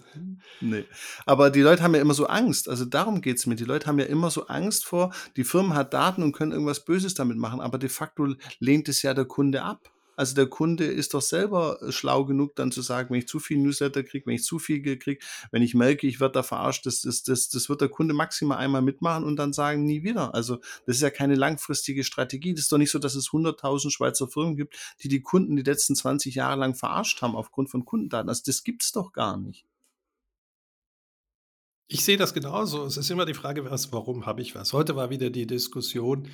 Nee. 0.62 0.86
Aber 1.25 1.49
die 1.49 1.62
Leute 1.62 1.84
haben 1.84 1.95
ja 1.95 2.01
immer 2.01 2.13
so 2.13 2.28
Angst. 2.28 2.69
Also 2.69 2.86
darum 2.86 3.21
geht 3.21 3.38
es 3.38 3.45
mir. 3.45 3.56
Die 3.56 3.65
Leute 3.65 3.88
haben 3.88 3.99
ja 3.99 4.06
immer 4.06 4.30
so 4.32 4.47
Angst 4.47 4.86
vor, 4.86 5.13
die 5.36 5.43
Firma 5.43 5.75
hat 5.75 5.93
Daten 5.93 6.23
und 6.23 6.32
können 6.32 6.51
irgendwas 6.51 6.86
Böses 6.86 7.13
damit 7.13 7.38
machen. 7.38 7.62
Aber 7.62 7.78
de 7.78 7.89
facto 7.89 8.36
lehnt 8.60 8.89
es 8.89 9.01
ja 9.01 9.13
der 9.13 9.25
Kunde 9.25 9.63
ab. 9.63 9.91
Also 10.15 10.36
der 10.36 10.47
Kunde 10.47 10.86
ist 10.86 11.13
doch 11.13 11.21
selber 11.21 11.82
äh, 11.82 11.91
schlau 11.91 12.25
genug, 12.25 12.56
dann 12.56 12.71
zu 12.71 12.82
sagen, 12.82 13.10
wenn 13.10 13.19
ich 13.19 13.28
zu 13.28 13.39
viel 13.39 13.58
Newsletter 13.58 14.04
kriege, 14.04 14.25
wenn 14.25 14.36
ich 14.36 14.43
zu 14.43 14.60
viel 14.60 14.82
kriege, 14.97 15.23
wenn 15.51 15.62
ich 15.62 15.73
merke, 15.73 16.08
ich 16.08 16.19
werde 16.19 16.34
da 16.34 16.43
verarscht, 16.43 16.86
das, 16.86 17.01
das, 17.01 17.23
das, 17.23 17.49
das 17.49 17.69
wird 17.69 17.82
der 17.82 17.89
Kunde 17.89 18.13
maximal 18.13 18.58
einmal 18.58 18.82
mitmachen 18.82 19.23
und 19.23 19.36
dann 19.38 19.54
sagen, 19.54 19.86
nie 19.86 20.04
wieder. 20.04 20.34
Also 20.34 20.58
das 20.86 20.97
ist 20.97 21.01
ja 21.01 21.10
keine 21.10 21.36
langfristige 21.36 22.04
Strategie. 22.04 22.54
Das 22.54 22.62
ist 22.62 22.71
doch 22.71 22.78
nicht 22.78 22.91
so, 22.91 22.99
dass 22.99 23.15
es 23.15 23.30
100.000 23.30 23.91
Schweizer 23.91 24.28
Firmen 24.28 24.56
gibt, 24.56 24.75
die 25.01 25.08
die 25.08 25.21
Kunden 25.21 25.56
die 25.56 25.63
letzten 25.63 25.95
20 25.95 26.36
Jahre 26.36 26.60
lang 26.60 26.75
verarscht 26.75 27.21
haben 27.21 27.36
aufgrund 27.36 27.69
von 27.69 27.86
Kundendaten. 27.86 28.30
Also 28.30 28.43
das 28.45 28.63
gibt's 28.63 28.91
doch 28.91 29.12
gar 29.12 29.38
nicht. 29.38 29.65
Ich 31.88 32.04
sehe 32.04 32.17
das 32.17 32.34
genauso. 32.34 32.84
Es 32.86 32.98
ist 32.98 33.12
immer 33.12 33.26
die 33.26 33.36
Frage, 33.36 33.69
was, 33.69 33.91
warum 33.91 34.26
habe 34.26 34.41
ich 34.41 34.56
was? 34.56 34.74
Heute 34.74 34.95
war 34.95 35.12
wieder 35.12 35.30
die 35.30 35.45
Diskussion, 35.45 36.30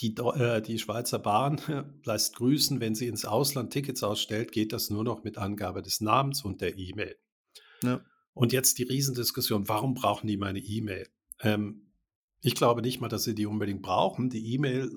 die, 0.00 0.14
äh, 0.16 0.62
die 0.62 0.78
Schweizer 0.78 1.18
Bahn 1.18 1.60
lässt 2.04 2.36
grüßen, 2.36 2.80
wenn 2.80 2.94
sie 2.94 3.08
ins 3.08 3.26
Ausland 3.26 3.72
Tickets 3.72 4.02
ausstellt, 4.02 4.50
geht 4.50 4.72
das 4.72 4.88
nur 4.88 5.04
noch 5.04 5.22
mit 5.22 5.36
Angabe 5.36 5.82
des 5.82 6.00
Namens 6.00 6.42
und 6.42 6.62
der 6.62 6.78
E-Mail. 6.78 7.16
Ja. 7.82 8.00
Und 8.32 8.52
jetzt 8.52 8.78
die 8.78 8.84
Riesendiskussion, 8.84 9.68
warum 9.68 9.92
brauchen 9.92 10.26
die 10.26 10.38
meine 10.38 10.58
E-Mail? 10.58 11.06
Ähm, 11.40 11.92
ich 12.40 12.54
glaube 12.54 12.80
nicht 12.80 13.00
mal, 13.00 13.08
dass 13.08 13.24
sie 13.24 13.34
die 13.34 13.46
unbedingt 13.46 13.82
brauchen. 13.82 14.30
Die 14.30 14.54
E-Mail 14.54 14.90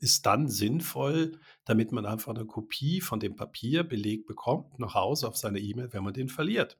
ist 0.00 0.26
dann 0.26 0.48
sinnvoll, 0.48 1.40
damit 1.64 1.92
man 1.92 2.04
einfach 2.04 2.34
eine 2.34 2.44
Kopie 2.44 3.00
von 3.00 3.20
dem 3.20 3.36
Papierbeleg 3.36 4.26
bekommt 4.26 4.78
nach 4.78 4.94
Hause 4.94 5.28
auf 5.28 5.36
seine 5.36 5.60
E-Mail, 5.60 5.92
wenn 5.92 6.04
man 6.04 6.12
den 6.12 6.28
verliert. 6.28 6.78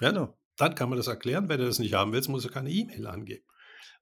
Ja, 0.00 0.10
genau. 0.10 0.36
Dann 0.58 0.74
kann 0.74 0.90
man 0.90 0.98
das 0.98 1.06
erklären. 1.06 1.48
Wenn 1.48 1.60
du 1.60 1.66
das 1.66 1.78
nicht 1.78 1.94
haben 1.94 2.12
willst, 2.12 2.28
muss 2.28 2.44
er 2.44 2.50
keine 2.50 2.70
E-Mail 2.70 3.06
angeben. 3.06 3.44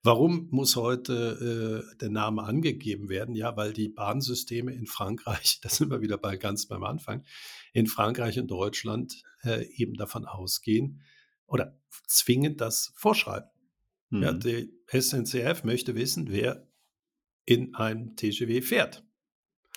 Warum 0.02 0.48
muss 0.50 0.76
heute 0.76 1.84
äh, 1.92 1.96
der 1.98 2.10
Name 2.10 2.42
angegeben 2.44 3.08
werden? 3.08 3.34
Ja, 3.34 3.56
weil 3.56 3.72
die 3.72 3.88
Bahnsysteme 3.88 4.72
in 4.72 4.86
Frankreich, 4.86 5.60
da 5.62 5.68
sind 5.68 5.90
wir 5.90 6.00
wieder 6.00 6.18
bei 6.18 6.36
ganz 6.36 6.66
beim 6.66 6.84
Anfang, 6.84 7.24
in 7.72 7.86
Frankreich 7.86 8.38
und 8.38 8.48
Deutschland 8.48 9.22
äh, 9.42 9.66
eben 9.76 9.94
davon 9.94 10.24
ausgehen 10.24 11.02
oder 11.46 11.78
zwingend 12.06 12.60
das 12.60 12.92
vorschreiben. 12.96 13.50
Mhm. 14.10 14.22
Ja, 14.22 14.32
die 14.32 14.72
SNCF 14.88 15.64
möchte 15.64 15.94
wissen, 15.94 16.30
wer 16.30 16.66
in 17.44 17.74
einem 17.74 18.16
TGW 18.16 18.62
fährt. 18.62 19.05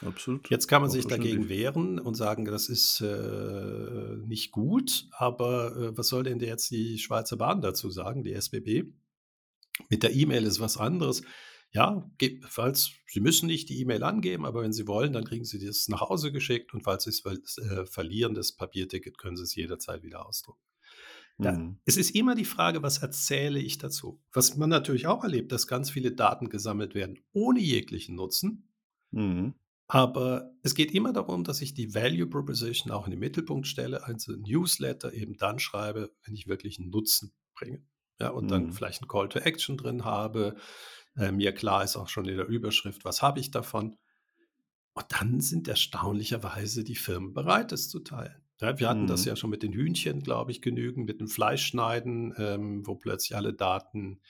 Absolut. 0.06 0.50
Jetzt 0.50 0.68
kann 0.68 0.82
man 0.82 0.92
sich 0.92 1.06
dagegen 1.06 1.50
wehren 1.50 2.00
und 2.00 2.16
sagen, 2.16 2.46
das 2.46 2.70
ist 2.70 3.02
äh, 3.02 4.18
nicht 4.26 4.52
gut, 4.52 5.08
aber 5.12 5.76
äh, 5.76 5.98
was 5.98 6.08
soll 6.08 6.24
denn 6.24 6.40
jetzt 6.40 6.72
die 6.72 6.98
Schweizer 6.98 7.38
Bahn 7.38 7.62
dazu 7.62 7.90
sagen, 7.90 8.24
die 8.24 8.34
SBB? 8.34 8.86
Mit 9.90 10.04
der 10.04 10.14
E-Mail 10.14 10.46
ist 10.46 10.60
was 10.60 10.78
anderes. 10.78 11.22
Ja, 11.72 12.10
falls 12.48 12.92
Sie 13.06 13.20
müssen 13.20 13.46
nicht 13.46 13.70
die 13.70 13.80
E-Mail 13.80 14.04
angeben, 14.04 14.46
aber 14.46 14.64
wenn 14.64 14.74
Sie 14.74 14.88
wollen, 14.88 15.14
dann 15.14 15.24
kriegen 15.24 15.46
Sie 15.46 15.64
das 15.64 15.88
nach 15.88 16.02
Hause 16.02 16.32
geschickt 16.32 16.74
und 16.74 16.82
falls 16.82 17.04
Sie 17.04 17.12
es 17.12 17.58
äh, 17.58 17.86
verlieren, 17.86 18.34
das 18.34 18.54
Papierticket, 18.54 19.18
können 19.18 19.38
Sie 19.38 19.44
es 19.44 19.56
jederzeit 19.56 20.02
wieder 20.02 20.26
ausdrucken. 20.26 20.62
Da, 21.38 21.54
mhm. 21.54 21.80
Es 21.86 21.96
ist 21.96 22.16
immer 22.16 22.36
die 22.36 22.46
Frage, 22.46 22.84
was 22.84 22.98
erzähle 22.98 23.60
ich 23.60 23.78
dazu? 23.78 24.22
Was 24.34 24.58
man 24.58 24.70
natürlich 24.70 25.08
auch 25.08 25.24
erlebt, 25.24 25.52
dass 25.52 25.68
ganz 25.68 25.90
viele 25.90 26.12
Daten 26.12 26.50
gesammelt 26.50 26.96
werden 26.96 27.20
ohne 27.32 27.62
jeglichen 27.62 28.16
Nutzen. 28.16 28.70
Mhm. 29.12 29.54
Aber 29.92 30.52
es 30.62 30.76
geht 30.76 30.94
immer 30.94 31.12
darum, 31.14 31.44
dass 31.44 31.62
ich 31.62 31.74
die 31.74 31.96
Value 31.96 32.28
Proposition 32.28 32.92
auch 32.92 33.06
in 33.06 33.12
den 33.12 33.20
Mittelpunkt 33.20 33.66
stelle, 33.66 34.06
also 34.06 34.34
Newsletter 34.34 35.12
eben 35.14 35.36
dann 35.36 35.58
schreibe, 35.58 36.12
wenn 36.24 36.36
ich 36.36 36.48
wirklich 36.48 36.80
einen 36.80 36.92
Nutzen 36.92 37.34
bringe. 37.56 37.84
Ja, 38.20 38.30
und 38.30 38.46
mhm. 38.46 38.50
dann 38.50 38.72
vielleicht 38.72 39.02
ein 39.02 39.08
Call 39.08 39.30
to 39.30 39.40
Action 39.40 39.78
drin 39.78 40.06
habe. 40.06 40.56
Äh, 41.18 41.32
mir 41.32 41.54
klar 41.54 41.84
ist 41.84 41.96
auch 41.96 42.08
schon 42.08 42.26
in 42.26 42.38
der 42.38 42.46
Überschrift, 42.46 43.04
was 43.04 43.24
habe 43.24 43.40
ich 43.40 43.50
davon. 43.50 43.98
Und 44.94 45.06
dann 45.10 45.42
sind 45.42 45.68
erstaunlicherweise 45.68 46.84
die 46.84 46.96
Firmen 46.96 47.34
bereit, 47.34 47.72
es 47.72 47.90
zu 47.90 48.00
teilen. 48.00 48.44
Ja, 48.62 48.78
wir 48.78 48.90
hatten 48.90 49.04
mhm. 49.04 49.08
das 49.08 49.26
ja 49.26 49.36
schon 49.36 49.50
mit 49.50 49.64
den 49.64 49.74
Hühnchen, 49.74 50.22
glaube 50.22 50.52
ich, 50.52 50.62
genügend, 50.62 51.08
mit 51.08 51.20
dem 51.20 51.30
Fleischschneiden, 51.30 52.36
ähm, 52.38 52.86
wo 52.86 52.94
plötzlich 52.94 53.36
alle 53.36 53.56
Daten 53.56 54.22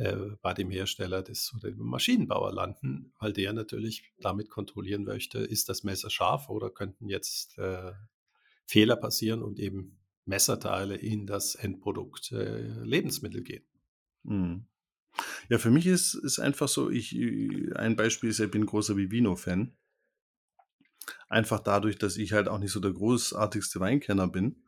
äh, 0.00 0.16
bei 0.40 0.54
dem 0.54 0.70
Hersteller 0.70 1.22
des 1.22 1.52
oder 1.54 1.70
dem 1.70 1.84
Maschinenbauer 1.84 2.54
landen, 2.54 3.12
weil 3.18 3.34
der 3.34 3.52
natürlich 3.52 4.14
damit 4.18 4.48
kontrollieren 4.48 5.04
möchte, 5.04 5.40
ist 5.40 5.68
das 5.68 5.84
Messer 5.84 6.08
scharf 6.08 6.48
oder 6.48 6.70
könnten 6.70 7.10
jetzt 7.10 7.58
äh, 7.58 7.92
Fehler 8.64 8.96
passieren 8.96 9.42
und 9.42 9.58
eben 9.58 9.98
Messerteile 10.24 10.96
in 10.96 11.26
das 11.26 11.54
Endprodukt 11.54 12.32
äh, 12.32 12.82
Lebensmittel 12.82 13.42
gehen. 13.42 13.64
Mhm. 14.22 14.64
Ja, 15.50 15.58
für 15.58 15.70
mich 15.70 15.86
ist, 15.86 16.14
ist 16.14 16.38
einfach 16.38 16.68
so, 16.68 16.88
ich, 16.88 17.14
ein 17.74 17.94
Beispiel 17.94 18.30
ist, 18.30 18.40
ich 18.40 18.50
bin 18.50 18.64
großer 18.64 18.96
Vivino-Fan. 18.96 19.76
Einfach 21.28 21.60
dadurch, 21.60 21.98
dass 21.98 22.16
ich 22.16 22.32
halt 22.32 22.48
auch 22.48 22.58
nicht 22.58 22.72
so 22.72 22.80
der 22.80 22.92
großartigste 22.92 23.80
Weinkenner 23.80 24.28
bin. 24.28 24.62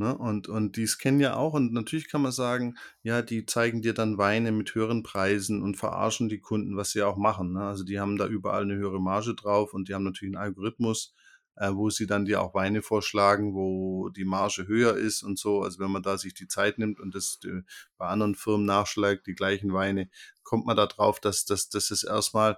Ne? 0.00 0.16
Und, 0.16 0.48
und 0.48 0.76
die 0.76 0.86
scannen 0.86 1.20
ja 1.20 1.36
auch. 1.36 1.52
Und 1.52 1.74
natürlich 1.74 2.08
kann 2.08 2.22
man 2.22 2.32
sagen, 2.32 2.74
ja, 3.02 3.20
die 3.20 3.44
zeigen 3.44 3.82
dir 3.82 3.92
dann 3.92 4.16
Weine 4.16 4.50
mit 4.50 4.74
höheren 4.74 5.02
Preisen 5.02 5.62
und 5.62 5.76
verarschen 5.76 6.30
die 6.30 6.40
Kunden, 6.40 6.74
was 6.78 6.92
sie 6.92 7.02
auch 7.02 7.18
machen. 7.18 7.52
Ne? 7.52 7.60
Also 7.64 7.84
die 7.84 8.00
haben 8.00 8.16
da 8.16 8.26
überall 8.26 8.62
eine 8.62 8.76
höhere 8.76 8.98
Marge 8.98 9.34
drauf 9.34 9.74
und 9.74 9.88
die 9.88 9.94
haben 9.94 10.04
natürlich 10.04 10.34
einen 10.34 10.42
Algorithmus, 10.42 11.14
äh, 11.56 11.70
wo 11.74 11.90
sie 11.90 12.06
dann 12.06 12.24
dir 12.24 12.40
auch 12.40 12.54
Weine 12.54 12.80
vorschlagen, 12.80 13.52
wo 13.54 14.08
die 14.08 14.24
Marge 14.24 14.66
höher 14.66 14.96
ist 14.96 15.22
und 15.22 15.38
so. 15.38 15.60
Also 15.60 15.80
wenn 15.80 15.90
man 15.90 16.02
da 16.02 16.16
sich 16.16 16.32
die 16.32 16.48
Zeit 16.48 16.78
nimmt 16.78 16.98
und 16.98 17.14
das 17.14 17.38
äh, 17.44 17.60
bei 17.98 18.06
anderen 18.06 18.36
Firmen 18.36 18.64
nachschlägt, 18.64 19.26
die 19.26 19.34
gleichen 19.34 19.74
Weine, 19.74 20.08
kommt 20.42 20.64
man 20.64 20.78
da 20.78 20.86
drauf, 20.86 21.20
dass, 21.20 21.44
dass, 21.44 21.68
dass 21.68 21.90
es 21.90 22.04
erstmal 22.04 22.56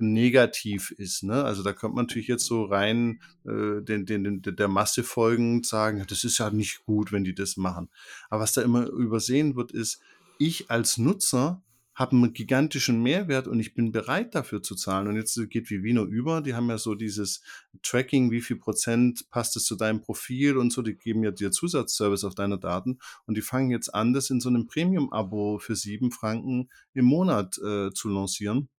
negativ 0.00 0.90
ist. 0.92 1.22
Ne? 1.22 1.44
Also 1.44 1.62
da 1.62 1.72
könnte 1.72 1.96
man 1.96 2.06
natürlich 2.06 2.28
jetzt 2.28 2.46
so 2.46 2.64
rein 2.64 3.20
äh, 3.44 3.82
den, 3.82 4.06
den, 4.06 4.42
den, 4.42 4.42
der 4.42 4.68
Masse 4.68 5.04
folgen 5.04 5.62
sagen, 5.62 6.04
das 6.08 6.24
ist 6.24 6.38
ja 6.38 6.50
nicht 6.50 6.84
gut, 6.84 7.12
wenn 7.12 7.24
die 7.24 7.34
das 7.34 7.56
machen. 7.56 7.88
Aber 8.28 8.42
was 8.42 8.52
da 8.52 8.62
immer 8.62 8.86
übersehen 8.88 9.56
wird, 9.56 9.72
ist, 9.72 10.00
ich 10.38 10.70
als 10.70 10.98
Nutzer 10.98 11.62
habe 12.00 12.16
einen 12.16 12.32
gigantischen 12.32 13.02
Mehrwert 13.02 13.46
und 13.46 13.60
ich 13.60 13.74
bin 13.74 13.92
bereit 13.92 14.34
dafür 14.34 14.62
zu 14.62 14.74
zahlen. 14.74 15.06
Und 15.06 15.16
jetzt 15.16 15.38
geht 15.50 15.68
Vivino 15.68 16.04
über, 16.06 16.40
die 16.40 16.54
haben 16.54 16.70
ja 16.70 16.78
so 16.78 16.94
dieses 16.94 17.42
Tracking, 17.82 18.30
wie 18.30 18.40
viel 18.40 18.56
Prozent 18.56 19.28
passt 19.30 19.54
es 19.56 19.64
zu 19.64 19.76
deinem 19.76 20.00
Profil 20.00 20.56
und 20.56 20.72
so, 20.72 20.80
die 20.80 20.96
geben 20.96 21.22
ja 21.22 21.30
dir 21.30 21.50
Zusatzservice 21.50 22.24
auf 22.24 22.34
deine 22.34 22.58
Daten 22.58 23.00
und 23.26 23.36
die 23.36 23.42
fangen 23.42 23.70
jetzt 23.70 23.94
an, 23.94 24.14
das 24.14 24.30
in 24.30 24.40
so 24.40 24.48
einem 24.48 24.66
Premium-Abo 24.66 25.58
für 25.58 25.76
sieben 25.76 26.10
Franken 26.10 26.70
im 26.94 27.04
Monat 27.04 27.58
äh, 27.58 27.90
zu 27.92 28.08
lancieren 28.08 28.70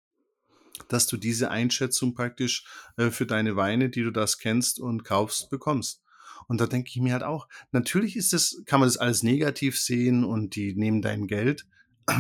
dass 0.90 1.08
du 1.08 1.18
diese 1.18 1.52
Einschätzung 1.52 2.14
praktisch 2.14 2.66
äh, 2.98 3.10
für 3.10 3.26
deine 3.26 3.56
Weine, 3.56 3.90
die 3.90 4.04
du 4.04 4.12
das 4.12 4.38
kennst 4.38 4.80
und 4.80 5.04
kaufst, 5.04 5.50
bekommst. 5.50 6.02
Und 6.48 6.60
da 6.60 6.68
denke 6.68 6.90
ich 6.90 7.00
mir 7.00 7.14
halt 7.14 7.24
auch, 7.24 7.48
natürlich 7.72 8.16
ist 8.16 8.34
es, 8.34 8.62
kann 8.66 8.80
man 8.80 8.88
das 8.88 8.98
alles 8.98 9.24
negativ 9.24 9.80
sehen 9.80 10.24
und 10.24 10.56
die 10.56 10.76
nehmen 10.76 11.02
dein 11.02 11.28
Geld, 11.28 11.66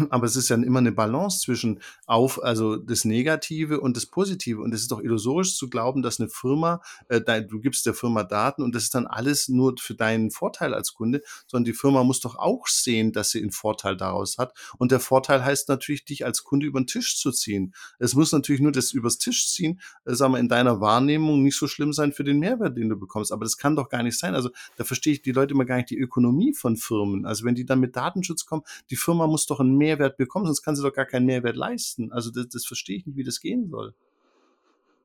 aber 0.10 0.26
es 0.26 0.36
ist 0.36 0.50
ja 0.50 0.56
immer 0.56 0.80
eine 0.80 0.92
Balance 0.92 1.42
zwischen 1.42 1.80
auf, 2.06 2.44
also 2.44 2.76
das 2.76 3.06
Negative 3.06 3.80
und 3.80 3.98
das 3.98 4.06
Positive. 4.06 4.62
Und 4.62 4.74
es 4.74 4.82
ist 4.82 4.92
doch 4.92 5.02
illusorisch 5.02 5.56
zu 5.56 5.70
glauben, 5.70 6.02
dass 6.02 6.20
eine 6.20 6.30
Firma, 6.30 6.82
äh, 7.08 7.22
du 7.44 7.60
gibst 7.60 7.86
der 7.86 7.94
Firma 7.94 8.24
Daten 8.24 8.62
und 8.64 8.76
das 8.76 8.84
ist 8.84 8.96
dann 8.96 9.08
alles 9.08 9.50
nur 9.50 9.76
für 9.80 9.96
deinen 9.96 10.32
Vorteil 10.32 10.74
als 10.74 10.94
Kunde, 10.94 11.22
sondern 11.48 11.66
die 11.66 11.74
Firma 11.74 12.04
muss 12.04 12.20
doch 12.20 12.36
auch 12.36 12.68
sehen, 12.68 13.12
dass 13.12 13.32
sie 13.32 13.42
einen 13.42 13.52
Vorteil 13.52 13.98
daraus 13.98 14.38
hat. 14.38 14.54
Und 14.78 14.92
der 14.92 15.00
Vorteil 15.00 15.44
heißt 15.44 15.70
natürlich, 15.70 16.06
dich 16.06 16.26
als 16.26 16.44
Kunde 16.44 16.66
über 16.66 16.80
den 16.80 16.88
Tisch 16.88 17.18
zu 17.18 17.32
ziehen. 17.32 17.74
Es 18.00 18.14
muss 18.16 18.32
natürlich 18.32 18.62
nur 18.62 18.72
das 18.72 18.92
übers 18.92 19.18
Tisch 19.18 19.48
ziehen, 19.48 19.80
äh, 20.06 20.14
sagen 20.14 20.34
wir, 20.34 20.40
in 20.40 20.50
deiner 20.50 20.80
Wahrnehmung 20.80 21.44
nicht 21.44 21.58
so 21.58 21.68
schlimm 21.68 21.94
sein 21.94 22.14
für 22.14 22.24
den 22.24 22.40
Mehrwert, 22.40 22.78
den 22.78 22.90
du 22.90 22.98
bekommst. 22.98 23.32
Aber 23.32 23.46
das 23.46 23.58
kann 23.58 23.76
doch 23.76 23.90
gar 23.90 24.04
nicht 24.04 24.18
sein. 24.18 24.36
Also 24.36 24.50
da 24.78 24.84
verstehe 24.84 25.14
ich 25.14 25.22
die 25.22 25.32
Leute 25.32 25.54
immer 25.54 25.66
gar 25.66 25.78
nicht 25.78 25.90
die 25.90 25.98
Ökonomie 25.98 26.54
von 26.54 26.78
Firmen. 26.78 27.26
Also 27.26 27.46
wenn 27.46 27.56
die 27.56 27.66
dann 27.66 27.80
mit 27.80 27.96
Datenschutz 27.96 28.46
kommen, 28.46 28.64
die 28.90 28.96
Firma 28.96 29.28
muss 29.28 29.46
doch 29.46 29.60
einen 29.60 29.71
Mehrwert 29.78 30.18
bekommen, 30.18 30.46
sonst 30.46 30.62
kann 30.62 30.76
sie 30.76 30.84
doch 30.84 30.94
gar 30.94 31.06
keinen 31.06 31.26
Mehrwert 31.26 31.56
leisten. 31.56 32.12
Also 32.12 32.32
das, 32.32 32.48
das 32.50 32.66
verstehe 32.66 32.98
ich 32.98 33.06
nicht, 33.06 33.18
wie 33.18 33.24
das 33.24 33.40
gehen 33.40 33.70
soll. 33.70 33.94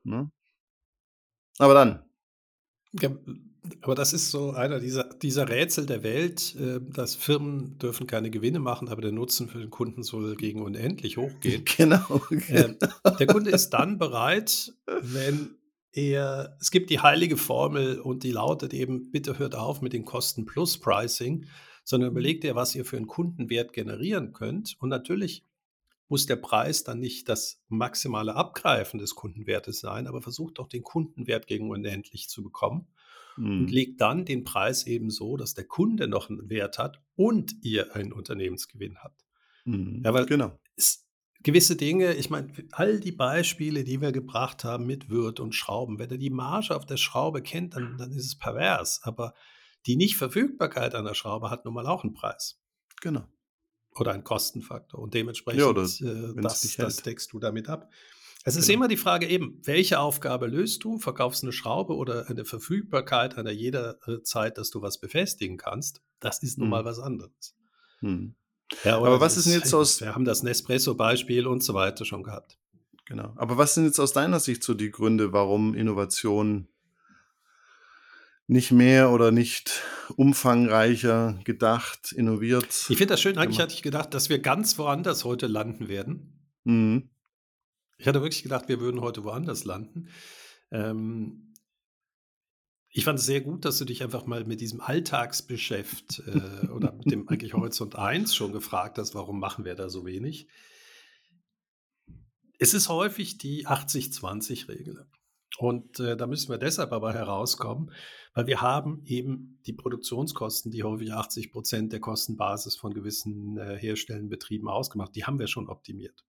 Ne? 0.03 0.31
Aber 1.59 1.73
dann. 1.73 2.03
Ja, 2.99 3.11
aber 3.81 3.95
das 3.95 4.13
ist 4.13 4.31
so 4.31 4.51
einer 4.51 4.79
dieser, 4.79 5.03
dieser 5.03 5.49
Rätsel 5.49 5.85
der 5.85 6.03
Welt, 6.03 6.55
äh, 6.55 6.79
dass 6.81 7.15
Firmen 7.15 7.77
dürfen 7.79 8.07
keine 8.07 8.29
Gewinne 8.29 8.59
machen, 8.59 8.87
aber 8.87 9.01
der 9.01 9.11
Nutzen 9.11 9.49
für 9.49 9.59
den 9.59 9.69
Kunden 9.69 10.03
soll 10.03 10.35
gegen 10.35 10.61
unendlich 10.61 11.17
hochgehen. 11.17 11.63
Genau. 11.77 12.21
Äh, 12.47 12.75
der 13.19 13.27
Kunde 13.27 13.51
ist 13.51 13.71
dann 13.71 13.97
bereit, 13.97 14.73
wenn 15.01 15.55
er, 15.91 16.55
es 16.61 16.71
gibt 16.71 16.89
die 16.89 16.99
heilige 16.99 17.37
Formel 17.37 17.99
und 17.99 18.23
die 18.23 18.31
lautet 18.31 18.73
eben, 18.73 19.11
bitte 19.11 19.37
hört 19.39 19.55
auf 19.55 19.81
mit 19.81 19.93
den 19.93 20.05
Kosten 20.05 20.45
plus 20.45 20.77
Pricing 20.77 21.45
sondern 21.87 22.09
mhm. 22.09 22.17
überlegt 22.17 22.43
ihr, 22.43 22.53
was 22.53 22.75
ihr 22.75 22.83
für 22.83 22.97
einen 22.97 23.07
Kundenwert 23.07 23.71
generieren 23.71 24.33
könnt. 24.33 24.75
Und 24.79 24.89
natürlich 24.89 25.45
muss 26.09 26.25
der 26.25 26.35
Preis 26.35 26.83
dann 26.83 26.99
nicht 26.99 27.29
das 27.29 27.63
maximale 27.69 28.35
Abgreifen 28.35 28.99
des 28.99 29.15
Kundenwertes 29.15 29.79
sein, 29.79 30.05
aber 30.05 30.21
versucht 30.21 30.59
doch 30.59 30.67
den 30.67 30.83
Kundenwert 30.83 31.47
gegen 31.47 31.69
unendlich 31.69 32.27
zu 32.27 32.43
bekommen. 32.43 32.87
mhm. 33.37 33.61
und 33.61 33.71
legt 33.71 34.01
dann 34.01 34.25
den 34.25 34.43
Preis 34.43 34.85
eben 34.85 35.09
so, 35.09 35.37
dass 35.37 35.53
der 35.53 35.63
Kunde 35.63 36.09
noch 36.09 36.29
einen 36.29 36.49
Wert 36.49 36.77
hat 36.77 37.01
und 37.15 37.55
ihr 37.63 37.95
einen 37.95 38.11
Unternehmensgewinn 38.11 38.97
habt. 38.97 39.23
Mhm. 39.63 40.01
Ja, 40.03 40.13
weil 40.13 40.25
genau. 40.25 40.59
Es, 40.75 41.07
gewisse 41.41 41.77
Dinge, 41.77 42.15
ich 42.15 42.29
meine, 42.29 42.51
all 42.73 42.99
die 42.99 43.13
Beispiele, 43.13 43.85
die 43.85 44.01
wir 44.01 44.11
gebracht 44.11 44.65
haben 44.65 44.85
mit 44.85 45.09
Wirt 45.09 45.39
und 45.39 45.55
Schrauben, 45.55 45.99
wenn 45.99 46.09
er 46.09 46.17
die 46.17 46.31
Marge 46.31 46.75
auf 46.75 46.85
der 46.85 46.97
Schraube 46.97 47.41
kennt, 47.41 47.75
dann, 47.75 47.97
dann 47.97 48.11
ist 48.11 48.25
es 48.25 48.37
pervers. 48.37 48.99
Aber 49.03 49.33
die 49.85 49.95
Nichtverfügbarkeit 49.95 50.95
einer 50.95 51.15
Schraube 51.15 51.49
hat 51.49 51.65
nun 51.65 51.73
mal 51.73 51.87
auch 51.87 52.03
einen 52.03 52.13
Preis. 52.13 52.59
Genau. 53.01 53.27
Oder 53.91 54.13
einen 54.13 54.23
Kostenfaktor. 54.23 54.99
Und 54.99 55.13
dementsprechend, 55.13 55.61
ja, 55.61 55.67
oder, 55.67 55.83
äh, 55.83 56.41
das, 56.41 56.75
das 56.77 56.97
deckst 56.97 57.31
du 57.31 57.39
damit 57.39 57.69
ab. 57.69 57.89
Es 58.43 58.55
ist 58.55 58.67
genau. 58.67 58.79
immer 58.79 58.87
die 58.87 58.97
Frage 58.97 59.27
eben, 59.27 59.59
welche 59.65 59.99
Aufgabe 59.99 60.47
löst 60.47 60.83
du? 60.83 60.99
Verkaufst 60.99 61.41
du 61.41 61.47
eine 61.47 61.51
Schraube 61.51 61.95
oder 61.95 62.29
eine 62.29 62.45
Verfügbarkeit 62.45 63.37
einer 63.37 63.51
jeder 63.51 63.97
äh, 64.07 64.21
Zeit, 64.21 64.57
dass 64.57 64.69
du 64.69 64.81
was 64.81 64.99
befestigen 64.99 65.57
kannst? 65.57 66.01
Das 66.19 66.41
ist 66.43 66.57
nun 66.57 66.69
mal 66.69 66.85
was 66.85 66.99
anderes. 66.99 67.55
Hm. 67.99 68.35
Ja, 68.83 68.97
Aber 68.97 69.19
was 69.19 69.37
ist 69.37 69.45
denn 69.47 69.53
jetzt 69.53 69.73
aus. 69.73 70.01
Wir 70.01 70.13
haben 70.13 70.25
das 70.25 70.43
Nespresso-Beispiel 70.43 71.47
und 71.47 71.63
so 71.63 71.73
weiter 71.73 72.05
schon 72.05 72.23
gehabt. 72.23 72.57
Genau. 73.05 73.33
Aber 73.35 73.57
was 73.57 73.73
sind 73.73 73.85
jetzt 73.85 73.99
aus 73.99 74.13
deiner 74.13 74.39
Sicht 74.39 74.63
so 74.63 74.73
die 74.73 74.91
Gründe, 74.91 75.31
warum 75.31 75.73
Innovation 75.73 76.67
nicht 78.47 78.71
mehr 78.71 79.11
oder 79.11 79.31
nicht 79.31 79.83
umfangreicher 80.15 81.39
gedacht, 81.43 82.13
innoviert? 82.13 82.67
Ich 82.89 82.97
finde 82.97 83.07
das 83.07 83.21
schön. 83.21 83.37
Eigentlich 83.37 83.59
hatte 83.59 83.73
ich 83.73 83.83
gedacht, 83.83 84.13
dass 84.13 84.29
wir 84.29 84.39
ganz 84.39 84.77
woanders 84.77 85.25
heute 85.25 85.47
landen 85.47 85.89
werden. 85.89 86.49
Mhm. 86.63 87.09
Ich 87.97 88.07
hatte 88.07 88.21
wirklich 88.21 88.43
gedacht, 88.43 88.69
wir 88.69 88.79
würden 88.79 89.01
heute 89.01 89.23
woanders 89.23 89.65
landen. 89.65 90.07
Ähm, 90.71 91.53
ich 92.89 93.03
fand 93.03 93.19
es 93.19 93.25
sehr 93.25 93.41
gut, 93.41 93.65
dass 93.65 93.77
du 93.77 93.85
dich 93.85 94.01
einfach 94.01 94.25
mal 94.25 94.45
mit 94.45 94.61
diesem 94.61 94.81
Alltagsgeschäft 94.81 96.23
äh, 96.25 96.67
oder 96.67 96.93
mit 96.93 97.11
dem 97.11 97.27
eigentlich 97.29 97.53
Horizont 97.53 97.95
1 97.95 98.33
schon 98.33 98.53
gefragt 98.53 98.97
hast, 98.97 99.13
warum 99.13 99.39
machen 99.39 99.65
wir 99.65 99.75
da 99.75 99.89
so 99.89 100.05
wenig. 100.05 100.47
Es 102.59 102.73
ist 102.73 102.89
häufig 102.89 103.37
die 103.37 103.67
80-20-Regel. 103.67 105.05
Und 105.57 105.99
äh, 105.99 106.17
da 106.17 106.27
müssen 106.27 106.49
wir 106.49 106.57
deshalb 106.57 106.91
aber 106.91 107.13
herauskommen, 107.13 107.91
weil 108.33 108.47
wir 108.47 108.61
haben 108.61 109.01
eben 109.05 109.59
die 109.65 109.73
Produktionskosten, 109.73 110.71
die 110.71 110.83
häufig 110.83 111.13
80 111.13 111.51
Prozent 111.51 111.93
der 111.93 111.99
Kostenbasis 111.99 112.75
von 112.75 112.93
gewissen 112.93 113.57
äh, 113.57 113.77
herstellenden 113.77 114.29
Betrieben 114.29 114.67
ausgemacht, 114.67 115.15
die 115.15 115.25
haben 115.25 115.39
wir 115.39 115.47
schon 115.47 115.69
optimiert. 115.69 116.25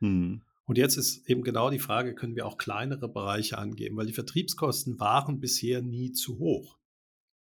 Hm. 0.00 0.42
Und 0.64 0.78
jetzt 0.78 0.96
ist 0.96 1.28
eben 1.28 1.42
genau 1.42 1.70
die 1.70 1.78
Frage, 1.78 2.14
können 2.14 2.34
wir 2.34 2.46
auch 2.46 2.58
kleinere 2.58 3.08
Bereiche 3.08 3.58
angeben, 3.58 3.96
weil 3.96 4.06
die 4.06 4.12
Vertriebskosten 4.12 4.98
waren 4.98 5.38
bisher 5.38 5.80
nie 5.80 6.10
zu 6.10 6.38
hoch. 6.38 6.76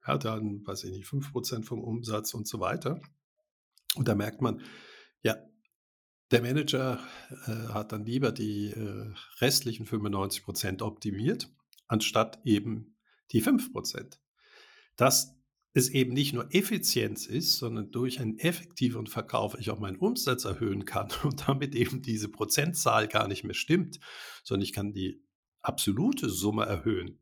Ja, 0.08 0.18
dann, 0.18 0.66
weiß 0.66 0.86
ich 0.86 0.92
nicht, 0.92 1.06
5% 1.06 1.64
vom 1.64 1.84
Umsatz 1.84 2.34
und 2.34 2.48
so 2.48 2.60
weiter. 2.60 3.00
Und 3.96 4.08
da 4.08 4.16
merkt 4.16 4.42
man, 4.42 4.62
ja, 5.22 5.36
der 6.32 6.42
Manager 6.42 7.00
äh, 7.46 7.74
hat 7.74 7.92
dann 7.92 8.06
lieber 8.06 8.32
die 8.32 8.72
äh, 8.72 9.14
restlichen 9.40 9.86
95% 9.86 10.82
optimiert, 10.82 11.50
anstatt 11.88 12.40
eben 12.46 12.96
die 13.32 13.44
5%. 13.44 14.18
Das 14.96 15.36
es 15.74 15.90
eben 15.90 16.14
nicht 16.14 16.34
nur 16.34 16.54
Effizienz 16.54 17.26
ist, 17.26 17.58
sondern 17.58 17.92
durch 17.92 18.20
einen 18.20 18.38
effektiveren 18.40 19.08
Verkauf 19.08 19.58
ich 19.58 19.72
auch 19.72 19.80
meinen 19.80 19.98
Umsatz 19.98 20.44
erhöhen 20.44 20.86
kann 20.86 21.10
und 21.24 21.48
damit 21.48 21.76
eben 21.76 22.02
diese 22.02 22.30
Prozentzahl 22.30 23.08
gar 23.08 23.28
nicht 23.28 23.44
mehr 23.44 23.54
stimmt, 23.54 24.00
sondern 24.44 24.64
ich 24.64 24.74
kann 24.74 24.94
die 24.94 25.24
absolute 25.62 26.30
Summe 26.30 26.66
erhöhen, 26.66 27.20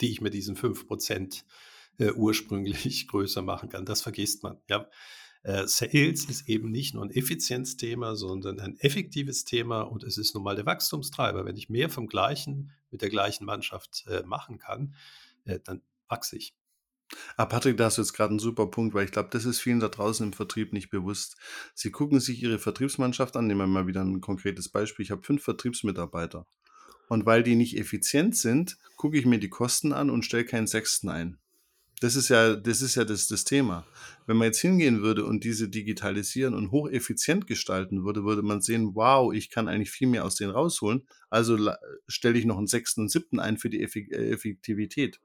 die 0.00 0.10
ich 0.10 0.20
mit 0.20 0.34
diesen 0.34 0.56
5% 0.56 1.44
äh, 1.98 2.12
ursprünglich 2.12 3.08
größer 3.08 3.42
machen 3.42 3.68
kann. 3.68 3.86
Das 3.86 4.02
vergisst 4.02 4.42
man. 4.42 4.58
Ja. 4.68 4.88
Äh, 5.46 5.68
Sales 5.68 6.24
ist 6.24 6.48
eben 6.48 6.72
nicht 6.72 6.94
nur 6.94 7.04
ein 7.04 7.10
Effizienzthema, 7.12 8.16
sondern 8.16 8.58
ein 8.58 8.76
effektives 8.80 9.44
Thema 9.44 9.82
und 9.82 10.02
es 10.02 10.18
ist 10.18 10.34
nun 10.34 10.42
mal 10.42 10.56
der 10.56 10.66
Wachstumstreiber. 10.66 11.44
Wenn 11.44 11.56
ich 11.56 11.70
mehr 11.70 11.88
vom 11.88 12.08
gleichen 12.08 12.72
mit 12.90 13.00
der 13.00 13.10
gleichen 13.10 13.44
Mannschaft 13.44 14.06
äh, 14.08 14.24
machen 14.24 14.58
kann, 14.58 14.96
äh, 15.44 15.60
dann 15.62 15.82
wachse 16.08 16.36
ich. 16.36 16.56
Ah, 17.36 17.46
Patrick, 17.46 17.76
da 17.76 17.84
hast 17.84 17.98
du 17.98 18.02
jetzt 18.02 18.14
gerade 18.14 18.30
einen 18.30 18.40
super 18.40 18.66
Punkt, 18.66 18.92
weil 18.92 19.04
ich 19.04 19.12
glaube, 19.12 19.28
das 19.30 19.44
ist 19.44 19.60
vielen 19.60 19.78
da 19.78 19.88
draußen 19.88 20.26
im 20.26 20.32
Vertrieb 20.32 20.72
nicht 20.72 20.90
bewusst. 20.90 21.36
Sie 21.74 21.92
gucken 21.92 22.18
sich 22.18 22.42
ihre 22.42 22.58
Vertriebsmannschaft 22.58 23.36
an. 23.36 23.46
Nehmen 23.46 23.60
wir 23.60 23.66
mal 23.68 23.86
wieder 23.86 24.02
ein 24.02 24.20
konkretes 24.20 24.68
Beispiel. 24.68 25.04
Ich 25.04 25.12
habe 25.12 25.22
fünf 25.22 25.44
Vertriebsmitarbeiter. 25.44 26.48
Und 27.08 27.24
weil 27.24 27.44
die 27.44 27.54
nicht 27.54 27.78
effizient 27.78 28.36
sind, 28.36 28.78
gucke 28.96 29.16
ich 29.16 29.26
mir 29.26 29.38
die 29.38 29.48
Kosten 29.48 29.92
an 29.92 30.10
und 30.10 30.24
stelle 30.24 30.44
keinen 30.44 30.66
Sechsten 30.66 31.08
ein. 31.08 31.38
Das 32.00 32.14
ist 32.14 32.28
ja, 32.28 32.56
das 32.56 32.82
ist 32.82 32.94
ja 32.94 33.04
das, 33.04 33.26
das 33.26 33.44
Thema. 33.44 33.86
Wenn 34.26 34.36
man 34.36 34.46
jetzt 34.46 34.60
hingehen 34.60 35.02
würde 35.02 35.24
und 35.24 35.44
diese 35.44 35.68
digitalisieren 35.68 36.54
und 36.54 36.70
hocheffizient 36.70 37.46
gestalten 37.46 38.04
würde, 38.04 38.24
würde 38.24 38.42
man 38.42 38.60
sehen, 38.60 38.94
wow, 38.94 39.32
ich 39.32 39.48
kann 39.48 39.66
eigentlich 39.66 39.90
viel 39.90 40.08
mehr 40.08 40.24
aus 40.26 40.34
denen 40.34 40.50
rausholen. 40.50 41.06
Also 41.30 41.56
stelle 42.06 42.38
ich 42.38 42.44
noch 42.44 42.58
einen 42.58 42.66
sechsten 42.66 43.02
und 43.02 43.10
siebten 43.10 43.40
ein 43.40 43.56
für 43.56 43.70
die 43.70 43.80
äh, 43.80 44.30
Effektivität. 44.30 45.20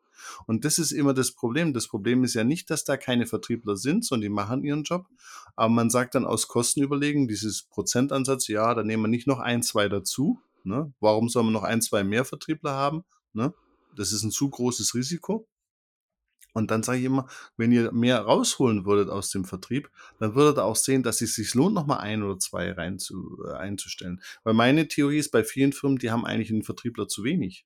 Und 0.45 0.65
das 0.65 0.77
ist 0.77 0.91
immer 0.91 1.13
das 1.13 1.33
Problem. 1.33 1.73
Das 1.73 1.87
Problem 1.87 2.23
ist 2.23 2.35
ja 2.35 2.43
nicht, 2.43 2.69
dass 2.69 2.83
da 2.83 2.95
keine 2.95 3.25
Vertriebler 3.25 3.75
sind, 3.75 4.05
sondern 4.05 4.21
die 4.21 4.29
machen 4.29 4.63
ihren 4.63 4.83
Job. 4.83 5.07
Aber 5.55 5.69
man 5.69 5.89
sagt 5.89 6.15
dann 6.15 6.25
aus 6.25 6.47
Kostenüberlegen, 6.47 7.27
dieses 7.27 7.63
Prozentansatz, 7.63 8.47
ja, 8.47 8.73
da 8.73 8.83
nehmen 8.83 9.03
wir 9.03 9.09
nicht 9.09 9.27
noch 9.27 9.39
ein, 9.39 9.63
zwei 9.63 9.89
dazu. 9.89 10.39
Ne? 10.63 10.93
Warum 10.99 11.27
soll 11.27 11.43
man 11.43 11.53
noch 11.53 11.63
ein, 11.63 11.81
zwei 11.81 12.03
mehr 12.03 12.23
Vertriebler 12.23 12.71
haben? 12.71 13.03
Ne? 13.33 13.53
Das 13.95 14.13
ist 14.13 14.23
ein 14.23 14.31
zu 14.31 14.49
großes 14.49 14.93
Risiko. 14.95 15.47
Und 16.53 16.71
dann 16.71 16.83
sage 16.83 16.99
ich 16.99 17.05
immer, 17.05 17.27
wenn 17.57 17.71
ihr 17.71 17.91
mehr 17.91 18.19
rausholen 18.19 18.85
würdet 18.85 19.09
aus 19.09 19.29
dem 19.29 19.45
Vertrieb, 19.45 19.89
dann 20.19 20.35
würdet 20.35 20.57
ihr 20.57 20.65
auch 20.65 20.75
sehen, 20.75 21.03
dass 21.03 21.21
es 21.21 21.35
sich 21.35 21.53
lohnt, 21.53 21.75
nochmal 21.75 21.99
ein 21.99 22.23
oder 22.23 22.39
zwei 22.39 22.71
rein 22.71 22.99
zu, 22.99 23.43
äh, 23.47 23.53
einzustellen. 23.53 24.21
Weil 24.43 24.53
meine 24.53 24.87
Theorie 24.87 25.17
ist, 25.17 25.31
bei 25.31 25.43
vielen 25.43 25.73
Firmen, 25.73 25.97
die 25.97 26.11
haben 26.11 26.25
eigentlich 26.25 26.51
einen 26.51 26.63
Vertriebler 26.63 27.07
zu 27.07 27.23
wenig. 27.23 27.65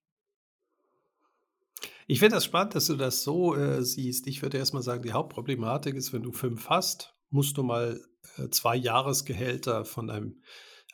Ich 2.07 2.19
finde 2.19 2.35
das 2.35 2.45
spannend, 2.45 2.75
dass 2.75 2.85
du 2.85 2.95
das 2.95 3.23
so 3.23 3.55
äh, 3.55 3.83
siehst. 3.83 4.27
Ich 4.27 4.43
würde 4.43 4.59
erstmal 4.59 4.83
sagen, 4.83 5.01
die 5.01 5.13
Hauptproblematik 5.13 5.95
ist, 5.95 6.13
wenn 6.13 6.21
du 6.21 6.31
fünf 6.31 6.69
hast, 6.69 7.15
musst 7.31 7.57
du 7.57 7.63
mal 7.63 7.99
äh, 8.37 8.49
zwei 8.49 8.75
Jahresgehälter 8.75 9.85
von 9.85 10.11
einem, 10.11 10.41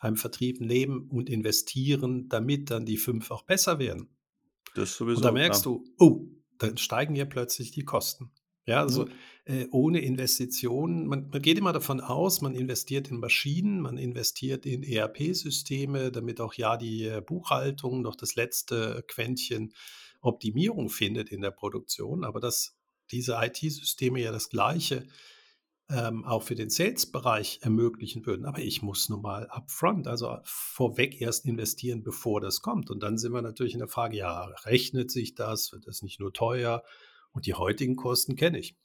einem 0.00 0.16
Vertrieb 0.16 0.60
nehmen 0.60 1.08
und 1.10 1.28
investieren, 1.28 2.28
damit 2.28 2.70
dann 2.70 2.86
die 2.86 2.96
fünf 2.96 3.30
auch 3.30 3.42
besser 3.42 3.78
werden. 3.78 4.08
Das 4.74 4.96
sowieso. 4.96 5.18
Und 5.18 5.24
da 5.24 5.32
merkst 5.32 5.64
klar. 5.64 5.74
du, 5.74 5.84
oh, 5.98 6.26
dann 6.62 6.76
steigen 6.78 7.14
ja 7.14 7.24
plötzlich 7.24 7.70
die 7.70 7.84
Kosten. 7.84 8.30
Ja, 8.64 8.80
also 8.80 9.06
mhm. 9.06 9.10
äh, 9.46 9.66
ohne 9.72 10.00
Investitionen, 10.00 11.06
man, 11.06 11.28
man, 11.30 11.42
geht 11.42 11.58
immer 11.58 11.72
davon 11.72 12.00
aus, 12.00 12.42
man 12.42 12.54
investiert 12.54 13.10
in 13.10 13.18
Maschinen, 13.18 13.80
man 13.80 13.98
investiert 13.98 14.66
in 14.66 14.84
ERP-Systeme, 14.84 16.12
damit 16.12 16.40
auch 16.40 16.54
ja 16.54 16.76
die 16.76 17.06
äh, 17.06 17.20
Buchhaltung 17.20 18.02
noch 18.02 18.14
das 18.14 18.36
letzte 18.36 19.04
Quäntchen 19.08 19.74
Optimierung 20.20 20.90
findet 20.90 21.30
in 21.30 21.40
der 21.40 21.50
Produktion, 21.50 22.24
aber 22.24 22.38
dass 22.38 22.76
diese 23.10 23.36
IT-Systeme 23.40 24.20
ja 24.20 24.30
das 24.30 24.48
Gleiche 24.48 25.08
ähm, 25.92 26.24
auch 26.24 26.42
für 26.42 26.54
den 26.54 26.70
Sales-Bereich 26.70 27.60
ermöglichen 27.62 28.24
würden. 28.26 28.46
Aber 28.46 28.58
ich 28.60 28.82
muss 28.82 29.08
nun 29.08 29.22
mal 29.22 29.46
upfront, 29.50 30.06
also 30.08 30.38
vorweg 30.44 31.20
erst 31.20 31.44
investieren, 31.44 32.02
bevor 32.02 32.40
das 32.40 32.62
kommt. 32.62 32.90
Und 32.90 33.02
dann 33.02 33.18
sind 33.18 33.32
wir 33.32 33.42
natürlich 33.42 33.74
in 33.74 33.80
der 33.80 33.88
Frage, 33.88 34.16
ja, 34.16 34.44
rechnet 34.64 35.10
sich 35.10 35.34
das? 35.34 35.72
Wird 35.72 35.86
das 35.86 36.02
nicht 36.02 36.20
nur 36.20 36.32
teuer? 36.32 36.82
Und 37.32 37.46
die 37.46 37.54
heutigen 37.54 37.96
Kosten 37.96 38.36
kenne 38.36 38.58
ich. 38.58 38.76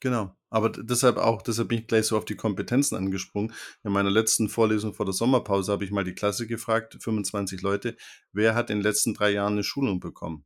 Genau. 0.00 0.34
Aber 0.48 0.70
deshalb 0.70 1.18
auch, 1.18 1.42
deshalb 1.42 1.68
bin 1.68 1.80
ich 1.80 1.86
gleich 1.86 2.06
so 2.06 2.16
auf 2.16 2.24
die 2.24 2.36
Kompetenzen 2.36 2.96
angesprungen. 2.96 3.52
In 3.84 3.92
meiner 3.92 4.10
letzten 4.10 4.48
Vorlesung 4.48 4.94
vor 4.94 5.06
der 5.06 5.12
Sommerpause 5.12 5.70
habe 5.72 5.84
ich 5.84 5.90
mal 5.90 6.04
die 6.04 6.14
Klasse 6.14 6.46
gefragt, 6.46 6.96
25 7.00 7.60
Leute, 7.62 7.96
wer 8.32 8.54
hat 8.54 8.70
in 8.70 8.78
den 8.78 8.82
letzten 8.82 9.14
drei 9.14 9.30
Jahren 9.30 9.52
eine 9.54 9.62
Schulung 9.62 10.00
bekommen? 10.00 10.44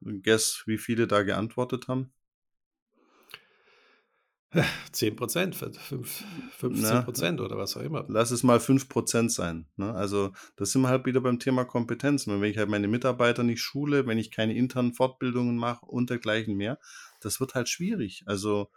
Guess, 0.00 0.64
wie 0.66 0.78
viele 0.78 1.06
da 1.06 1.22
geantwortet 1.22 1.86
haben? 1.86 2.12
10 4.92 5.16
Prozent, 5.16 5.54
15 5.56 7.04
Prozent 7.04 7.40
oder 7.40 7.56
was 7.56 7.76
auch 7.76 7.80
immer. 7.80 8.04
Lass 8.08 8.30
es 8.30 8.42
mal 8.42 8.60
5 8.60 8.88
Prozent 8.88 9.32
sein. 9.32 9.66
Ne? 9.76 9.94
Also, 9.94 10.32
das 10.56 10.72
sind 10.72 10.82
wir 10.82 10.88
halt 10.88 11.06
wieder 11.06 11.20
beim 11.20 11.38
Thema 11.38 11.64
Kompetenzen. 11.64 12.40
Wenn 12.40 12.50
ich 12.50 12.58
halt 12.58 12.68
meine 12.68 12.88
Mitarbeiter 12.88 13.44
nicht 13.44 13.62
schule, 13.62 14.06
wenn 14.06 14.18
ich 14.18 14.30
keine 14.30 14.54
internen 14.54 14.92
Fortbildungen 14.92 15.56
mache 15.56 15.86
und 15.86 16.10
dergleichen 16.10 16.56
mehr, 16.56 16.78
das 17.20 17.40
wird 17.40 17.54
halt 17.54 17.68
schwierig. 17.68 18.24
Also, 18.26 18.68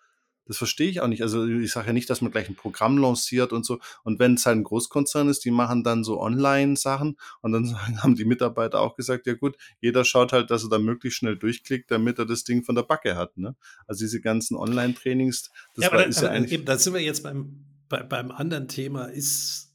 das 0.45 0.57
verstehe 0.57 0.89
ich 0.89 1.01
auch 1.01 1.07
nicht. 1.07 1.21
Also 1.21 1.45
ich 1.45 1.71
sage 1.71 1.87
ja 1.87 1.93
nicht, 1.93 2.09
dass 2.09 2.21
man 2.21 2.31
gleich 2.31 2.49
ein 2.49 2.55
Programm 2.55 2.97
lanciert 2.97 3.51
und 3.51 3.65
so. 3.65 3.79
Und 4.03 4.19
wenn 4.19 4.35
es 4.35 4.45
halt 4.45 4.57
ein 4.57 4.63
Großkonzern 4.63 5.27
ist, 5.29 5.43
die 5.45 5.51
machen 5.51 5.83
dann 5.83 6.03
so 6.03 6.19
Online-Sachen 6.19 7.17
und 7.41 7.51
dann 7.51 7.75
haben 8.03 8.15
die 8.15 8.25
Mitarbeiter 8.25 8.79
auch 8.81 8.95
gesagt, 8.95 9.27
ja 9.27 9.33
gut, 9.33 9.57
jeder 9.81 10.05
schaut 10.05 10.33
halt, 10.33 10.51
dass 10.51 10.63
er 10.63 10.69
da 10.69 10.79
möglichst 10.79 11.19
schnell 11.19 11.35
durchklickt, 11.35 11.89
damit 11.91 12.19
er 12.19 12.25
das 12.25 12.43
Ding 12.43 12.63
von 12.63 12.75
der 12.75 12.83
Backe 12.83 13.15
hat. 13.15 13.37
Ne? 13.37 13.55
Also 13.87 14.05
diese 14.05 14.21
ganzen 14.21 14.55
Online-Trainings, 14.55 15.51
das 15.75 15.85
ja, 15.85 15.91
war, 15.91 16.05
ist 16.05 16.21
ja 16.21 16.29
eigentlich. 16.29 16.53
Eben, 16.53 16.65
da 16.65 16.77
sind 16.77 16.93
wir 16.93 17.01
jetzt 17.01 17.23
beim, 17.23 17.65
bei, 17.89 18.03
beim 18.03 18.31
anderen 18.31 18.67
Thema, 18.67 19.05
ist 19.05 19.74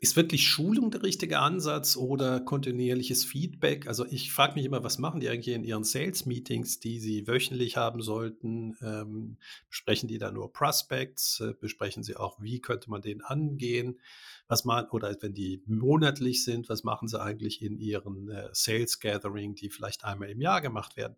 ist 0.00 0.16
wirklich 0.16 0.48
Schulung 0.48 0.90
der 0.90 1.02
richtige 1.02 1.40
Ansatz 1.40 1.94
oder 1.94 2.40
kontinuierliches 2.40 3.26
Feedback? 3.26 3.86
Also 3.86 4.06
ich 4.06 4.32
frage 4.32 4.54
mich 4.54 4.64
immer, 4.64 4.82
was 4.82 4.98
machen 4.98 5.20
die 5.20 5.28
eigentlich 5.28 5.54
in 5.54 5.62
ihren 5.62 5.84
Sales-Meetings, 5.84 6.80
die 6.80 6.98
sie 6.98 7.26
wöchentlich 7.26 7.76
haben 7.76 8.00
sollten? 8.00 8.78
Ähm, 8.80 9.36
besprechen 9.68 10.08
die 10.08 10.16
da 10.16 10.32
nur 10.32 10.54
Prospects? 10.54 11.40
Äh, 11.40 11.52
besprechen 11.52 12.02
sie 12.02 12.16
auch, 12.16 12.40
wie 12.40 12.60
könnte 12.60 12.88
man 12.88 13.02
den 13.02 13.20
angehen? 13.20 14.00
Was 14.48 14.64
man, 14.64 14.88
oder 14.88 15.14
wenn 15.20 15.34
die 15.34 15.62
monatlich 15.66 16.44
sind, 16.44 16.70
was 16.70 16.82
machen 16.82 17.06
sie 17.06 17.20
eigentlich 17.20 17.60
in 17.60 17.78
ihren 17.78 18.30
äh, 18.30 18.48
Sales 18.52 19.00
Gathering, 19.00 19.54
die 19.54 19.68
vielleicht 19.68 20.04
einmal 20.06 20.30
im 20.30 20.40
Jahr 20.40 20.62
gemacht 20.62 20.96
werden? 20.96 21.16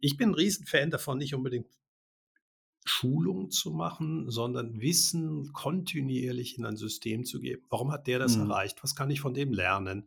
Ich 0.00 0.16
bin 0.16 0.30
ein 0.30 0.34
Riesenfan 0.34 0.90
davon, 0.90 1.18
nicht 1.18 1.34
unbedingt 1.34 1.68
Schulung 2.84 3.50
zu 3.50 3.70
machen, 3.70 4.30
sondern 4.30 4.80
Wissen 4.80 5.52
kontinuierlich 5.52 6.58
in 6.58 6.66
ein 6.66 6.76
System 6.76 7.24
zu 7.24 7.40
geben. 7.40 7.62
Warum 7.70 7.90
hat 7.90 8.06
der 8.06 8.18
das 8.18 8.36
mhm. 8.36 8.50
erreicht? 8.50 8.82
Was 8.82 8.94
kann 8.94 9.10
ich 9.10 9.20
von 9.20 9.34
dem 9.34 9.52
lernen? 9.52 10.04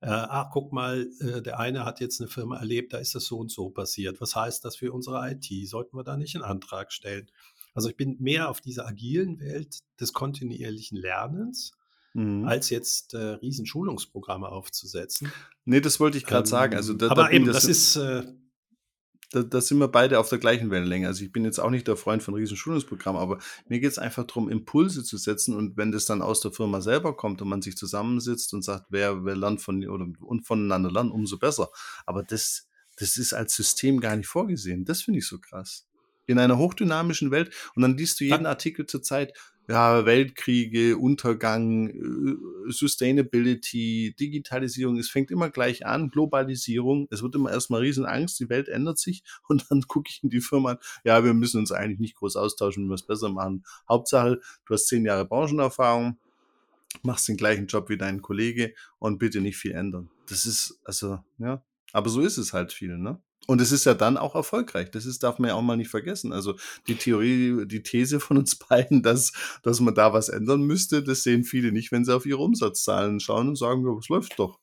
Äh, 0.00 0.08
ach, 0.10 0.50
guck 0.52 0.72
mal, 0.72 1.08
äh, 1.20 1.40
der 1.40 1.58
eine 1.58 1.84
hat 1.84 2.00
jetzt 2.00 2.20
eine 2.20 2.28
Firma 2.28 2.58
erlebt, 2.58 2.92
da 2.92 2.98
ist 2.98 3.14
das 3.14 3.24
so 3.24 3.38
und 3.38 3.50
so 3.50 3.70
passiert. 3.70 4.20
Was 4.20 4.36
heißt 4.36 4.64
das 4.64 4.76
für 4.76 4.92
unsere 4.92 5.30
IT? 5.30 5.46
Sollten 5.68 5.96
wir 5.96 6.04
da 6.04 6.16
nicht 6.16 6.34
einen 6.34 6.44
Antrag 6.44 6.92
stellen? 6.92 7.30
Also 7.74 7.90
ich 7.90 7.96
bin 7.96 8.16
mehr 8.18 8.50
auf 8.50 8.60
dieser 8.60 8.86
agilen 8.86 9.38
Welt 9.38 9.80
des 10.00 10.12
kontinuierlichen 10.12 10.98
Lernens, 10.98 11.72
mhm. 12.12 12.44
als 12.44 12.70
jetzt 12.70 13.14
äh, 13.14 13.18
Riesenschulungsprogramme 13.18 14.48
aufzusetzen. 14.48 15.32
Nee, 15.64 15.80
das 15.80 16.00
wollte 16.00 16.18
ich 16.18 16.24
gerade 16.24 16.46
ähm, 16.46 16.50
sagen. 16.50 16.74
Also 16.74 16.94
da, 16.94 17.10
aber 17.10 17.24
da 17.24 17.30
eben, 17.30 17.46
das, 17.46 17.56
das 17.56 17.64
ist 17.66 17.96
äh, 17.96 18.24
da, 19.36 19.42
da, 19.42 19.60
sind 19.60 19.78
wir 19.78 19.88
beide 19.88 20.18
auf 20.18 20.30
der 20.30 20.38
gleichen 20.38 20.70
Wellenlänge. 20.70 21.06
Also 21.06 21.22
ich 21.22 21.30
bin 21.30 21.44
jetzt 21.44 21.58
auch 21.58 21.68
nicht 21.68 21.86
der 21.86 21.96
Freund 21.96 22.22
von 22.22 22.34
riesen 22.34 22.56
Schulungsprogrammen, 22.56 23.20
aber 23.20 23.38
mir 23.68 23.80
geht 23.80 23.90
es 23.90 23.98
einfach 23.98 24.24
darum, 24.24 24.48
Impulse 24.48 25.04
zu 25.04 25.18
setzen 25.18 25.54
und 25.54 25.76
wenn 25.76 25.92
das 25.92 26.06
dann 26.06 26.22
aus 26.22 26.40
der 26.40 26.52
Firma 26.52 26.80
selber 26.80 27.14
kommt 27.14 27.42
und 27.42 27.48
man 27.48 27.60
sich 27.60 27.76
zusammensitzt 27.76 28.54
und 28.54 28.62
sagt, 28.62 28.86
wer, 28.88 29.24
wer 29.24 29.36
lernt 29.36 29.60
von 29.60 29.86
oder 29.86 30.06
und 30.20 30.46
voneinander 30.46 30.90
lernt, 30.90 31.12
umso 31.12 31.38
besser. 31.38 31.68
Aber 32.06 32.22
das, 32.22 32.68
das 32.96 33.18
ist 33.18 33.34
als 33.34 33.54
System 33.54 34.00
gar 34.00 34.16
nicht 34.16 34.28
vorgesehen. 34.28 34.86
Das 34.86 35.02
finde 35.02 35.18
ich 35.18 35.26
so 35.26 35.38
krass. 35.38 35.86
In 36.24 36.38
einer 36.38 36.56
hochdynamischen 36.56 37.30
Welt 37.30 37.54
und 37.74 37.82
dann 37.82 37.96
liest 37.96 38.18
du 38.20 38.24
jeden 38.24 38.46
Artikel 38.46 38.86
zur 38.86 39.02
Zeit, 39.02 39.34
ja, 39.68 40.06
Weltkriege, 40.06 40.96
Untergang, 40.96 41.88
äh, 41.88 42.70
Sustainability, 42.70 44.14
Digitalisierung, 44.18 44.96
es 44.98 45.10
fängt 45.10 45.30
immer 45.30 45.50
gleich 45.50 45.84
an, 45.84 46.10
Globalisierung, 46.10 47.08
es 47.10 47.22
wird 47.22 47.34
immer 47.34 47.50
erstmal 47.50 47.80
Riesenangst, 47.80 48.38
die 48.38 48.48
Welt 48.48 48.68
ändert 48.68 48.98
sich 48.98 49.22
und 49.48 49.66
dann 49.70 49.82
gucke 49.82 50.10
ich 50.10 50.22
in 50.22 50.30
die 50.30 50.40
Firma 50.40 50.72
an, 50.72 50.78
ja, 51.04 51.24
wir 51.24 51.34
müssen 51.34 51.58
uns 51.58 51.72
eigentlich 51.72 51.98
nicht 51.98 52.16
groß 52.16 52.36
austauschen, 52.36 52.88
wir 52.88 52.94
es 52.94 53.02
besser 53.02 53.28
machen. 53.28 53.64
Hauptsache, 53.88 54.40
du 54.66 54.74
hast 54.74 54.86
zehn 54.86 55.04
Jahre 55.04 55.24
Branchenerfahrung, 55.24 56.18
machst 57.02 57.28
den 57.28 57.36
gleichen 57.36 57.66
Job 57.66 57.88
wie 57.88 57.98
dein 57.98 58.22
Kollege 58.22 58.74
und 58.98 59.18
bitte 59.18 59.40
nicht 59.40 59.56
viel 59.56 59.72
ändern. 59.72 60.10
Das 60.28 60.46
ist, 60.46 60.80
also, 60.84 61.18
ja, 61.38 61.62
aber 61.92 62.08
so 62.08 62.20
ist 62.20 62.38
es 62.38 62.52
halt 62.52 62.72
viel, 62.72 62.96
ne? 62.98 63.20
Und 63.46 63.60
es 63.60 63.70
ist 63.70 63.84
ja 63.84 63.94
dann 63.94 64.16
auch 64.16 64.34
erfolgreich. 64.34 64.90
Das 64.90 65.06
ist, 65.06 65.22
darf 65.22 65.38
man 65.38 65.48
ja 65.48 65.54
auch 65.54 65.62
mal 65.62 65.76
nicht 65.76 65.90
vergessen. 65.90 66.32
Also 66.32 66.56
die 66.88 66.96
Theorie, 66.96 67.66
die 67.66 67.82
These 67.82 68.18
von 68.18 68.38
uns 68.38 68.56
beiden, 68.68 69.02
dass, 69.02 69.32
dass 69.62 69.80
man 69.80 69.94
da 69.94 70.12
was 70.12 70.28
ändern 70.28 70.62
müsste, 70.62 71.02
das 71.02 71.22
sehen 71.22 71.44
viele 71.44 71.72
nicht, 71.72 71.92
wenn 71.92 72.04
sie 72.04 72.14
auf 72.14 72.26
ihre 72.26 72.42
Umsatzzahlen 72.42 73.20
schauen 73.20 73.48
und 73.48 73.56
sagen, 73.56 73.84
ja, 73.86 73.96
es 73.98 74.08
läuft 74.08 74.38
doch. 74.38 74.58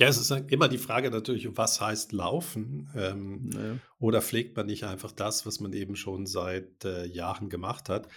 Ja, 0.00 0.08
es 0.08 0.16
ist 0.16 0.30
immer 0.50 0.68
die 0.68 0.78
Frage 0.78 1.10
natürlich, 1.10 1.46
was 1.58 1.78
heißt 1.78 2.12
laufen? 2.12 2.88
Ähm, 2.96 3.50
naja. 3.50 3.76
Oder 3.98 4.22
pflegt 4.22 4.56
man 4.56 4.64
nicht 4.64 4.84
einfach 4.84 5.12
das, 5.12 5.44
was 5.44 5.60
man 5.60 5.74
eben 5.74 5.94
schon 5.94 6.26
seit 6.26 6.86
äh, 6.86 7.04
Jahren 7.04 7.50
gemacht 7.50 7.90
hat? 7.90 8.08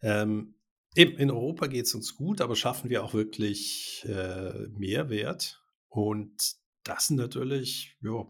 Ähm, 0.00 0.56
eben 0.96 1.16
in 1.18 1.30
Europa 1.30 1.68
geht 1.68 1.86
es 1.86 1.94
uns 1.94 2.16
gut, 2.16 2.40
aber 2.40 2.56
schaffen 2.56 2.90
wir 2.90 3.04
auch 3.04 3.14
wirklich 3.14 4.04
äh, 4.08 4.66
Mehrwert? 4.76 5.62
Und 5.88 6.56
das 6.84 7.10
natürlich, 7.10 7.96
ja. 8.02 8.26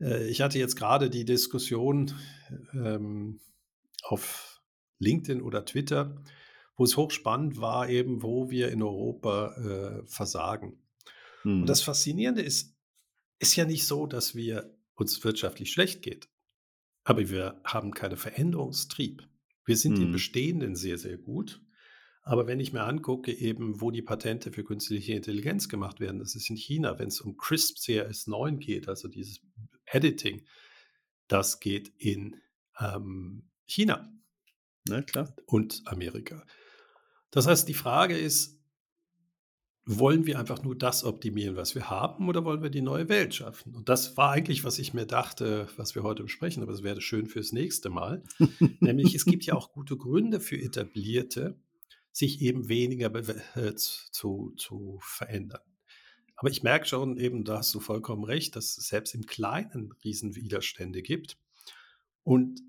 Äh, 0.00 0.28
ich 0.28 0.40
hatte 0.40 0.58
jetzt 0.58 0.76
gerade 0.76 1.10
die 1.10 1.24
Diskussion 1.24 2.14
ähm, 2.72 3.40
auf 4.02 4.62
LinkedIn 4.98 5.42
oder 5.42 5.64
Twitter, 5.64 6.22
wo 6.76 6.84
es 6.84 6.96
hochspannend 6.96 7.60
war, 7.60 7.88
eben, 7.88 8.22
wo 8.22 8.50
wir 8.50 8.70
in 8.70 8.82
Europa 8.82 9.54
äh, 9.56 10.06
versagen. 10.06 10.82
Hm. 11.42 11.62
Und 11.62 11.66
das 11.66 11.82
Faszinierende 11.82 12.42
ist, 12.42 12.76
ist 13.38 13.56
ja 13.56 13.64
nicht 13.64 13.86
so, 13.86 14.06
dass 14.06 14.34
wir 14.34 14.76
uns 14.94 15.22
wirtschaftlich 15.22 15.72
schlecht 15.72 16.02
geht, 16.02 16.28
aber 17.04 17.28
wir 17.28 17.60
haben 17.64 17.92
keinen 17.92 18.16
Veränderungstrieb. 18.16 19.28
Wir 19.64 19.76
sind 19.76 19.96
hm. 19.96 20.06
im 20.06 20.12
Bestehenden 20.12 20.76
sehr, 20.76 20.98
sehr 20.98 21.18
gut. 21.18 21.60
Aber 22.28 22.46
wenn 22.46 22.60
ich 22.60 22.74
mir 22.74 22.82
angucke, 22.82 23.32
eben, 23.32 23.80
wo 23.80 23.90
die 23.90 24.02
Patente 24.02 24.52
für 24.52 24.62
künstliche 24.62 25.14
Intelligenz 25.14 25.66
gemacht 25.66 25.98
werden, 25.98 26.18
das 26.18 26.34
ist 26.34 26.50
in 26.50 26.56
China, 26.56 26.98
wenn 26.98 27.08
es 27.08 27.22
um 27.22 27.38
CRISP 27.38 27.78
CRS9 27.78 28.58
geht, 28.58 28.86
also 28.86 29.08
dieses 29.08 29.40
Editing, 29.86 30.44
das 31.26 31.58
geht 31.58 31.90
in 31.96 32.36
ähm, 32.78 33.48
China. 33.64 34.12
Na 34.86 35.00
klar. 35.00 35.34
Und 35.46 35.80
Amerika. 35.86 36.44
Das 37.30 37.46
heißt, 37.46 37.66
die 37.66 37.72
Frage 37.72 38.18
ist, 38.18 38.60
wollen 39.86 40.26
wir 40.26 40.38
einfach 40.38 40.62
nur 40.62 40.76
das 40.76 41.04
optimieren, 41.04 41.56
was 41.56 41.74
wir 41.74 41.88
haben, 41.88 42.28
oder 42.28 42.44
wollen 42.44 42.62
wir 42.62 42.68
die 42.68 42.82
neue 42.82 43.08
Welt 43.08 43.34
schaffen? 43.34 43.74
Und 43.74 43.88
das 43.88 44.18
war 44.18 44.32
eigentlich, 44.32 44.64
was 44.64 44.78
ich 44.78 44.92
mir 44.92 45.06
dachte, 45.06 45.66
was 45.78 45.94
wir 45.94 46.02
heute 46.02 46.24
besprechen, 46.24 46.62
aber 46.62 46.72
es 46.72 46.82
wäre 46.82 47.00
schön 47.00 47.26
fürs 47.26 47.52
nächste 47.52 47.88
Mal. 47.88 48.22
Nämlich, 48.80 49.14
es 49.14 49.24
gibt 49.24 49.46
ja 49.46 49.54
auch 49.54 49.72
gute 49.72 49.96
Gründe 49.96 50.40
für 50.40 50.60
etablierte 50.60 51.58
sich 52.12 52.40
eben 52.40 52.68
weniger 52.68 53.14
äh, 53.56 53.74
zu, 53.74 54.52
zu 54.56 54.98
verändern. 55.02 55.62
Aber 56.36 56.50
ich 56.50 56.62
merke 56.62 56.86
schon 56.86 57.16
eben, 57.16 57.44
da 57.44 57.58
hast 57.58 57.74
du 57.74 57.80
vollkommen 57.80 58.24
recht, 58.24 58.54
dass 58.54 58.78
es 58.78 58.86
selbst 58.86 59.14
im 59.14 59.26
Kleinen 59.26 59.92
Riesenwiderstände 60.04 61.02
gibt. 61.02 61.36
Und 62.22 62.60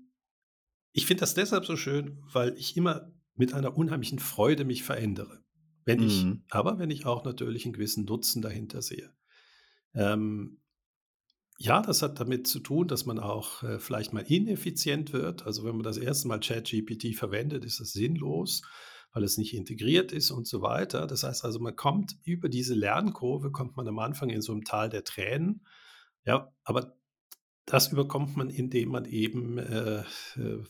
ich 0.92 1.06
finde 1.06 1.20
das 1.20 1.34
deshalb 1.34 1.64
so 1.64 1.76
schön, 1.76 2.20
weil 2.32 2.56
ich 2.58 2.76
immer 2.76 3.12
mit 3.34 3.54
einer 3.54 3.76
unheimlichen 3.76 4.18
Freude 4.18 4.64
mich 4.64 4.82
verändere. 4.82 5.44
Wenn 5.84 6.02
ich, 6.02 6.24
mhm. 6.24 6.42
aber 6.50 6.78
wenn 6.78 6.90
ich 6.90 7.06
auch 7.06 7.24
natürlich 7.24 7.64
einen 7.64 7.72
gewissen 7.72 8.04
Nutzen 8.04 8.42
dahinter 8.42 8.82
sehe. 8.82 9.14
Ähm, 9.94 10.60
ja, 11.58 11.80
das 11.82 12.02
hat 12.02 12.18
damit 12.18 12.46
zu 12.46 12.58
tun, 12.58 12.88
dass 12.88 13.06
man 13.06 13.18
auch 13.18 13.62
äh, 13.62 13.78
vielleicht 13.78 14.12
mal 14.12 14.24
ineffizient 14.26 15.12
wird. 15.12 15.46
Also 15.46 15.62
wenn 15.64 15.76
man 15.76 15.82
das 15.84 15.96
erste 15.96 16.26
Mal 16.26 16.40
ChatGPT 16.40 17.14
verwendet, 17.14 17.64
ist 17.64 17.80
das 17.80 17.92
sinnlos 17.92 18.62
weil 19.12 19.24
es 19.24 19.38
nicht 19.38 19.54
integriert 19.54 20.12
ist 20.12 20.30
und 20.30 20.46
so 20.46 20.62
weiter. 20.62 21.06
Das 21.06 21.22
heißt 21.22 21.44
also, 21.44 21.58
man 21.58 21.76
kommt 21.76 22.16
über 22.24 22.48
diese 22.48 22.74
Lernkurve, 22.74 23.50
kommt 23.50 23.76
man 23.76 23.88
am 23.88 23.98
Anfang 23.98 24.30
in 24.30 24.42
so 24.42 24.52
einem 24.52 24.64
Tal 24.64 24.88
der 24.88 25.04
Tränen. 25.04 25.66
Ja, 26.24 26.52
aber 26.64 26.96
das 27.66 27.92
überkommt 27.92 28.36
man, 28.36 28.50
indem 28.50 28.90
man 28.90 29.04
eben 29.04 29.58
äh, 29.58 30.00
äh, 30.00 30.04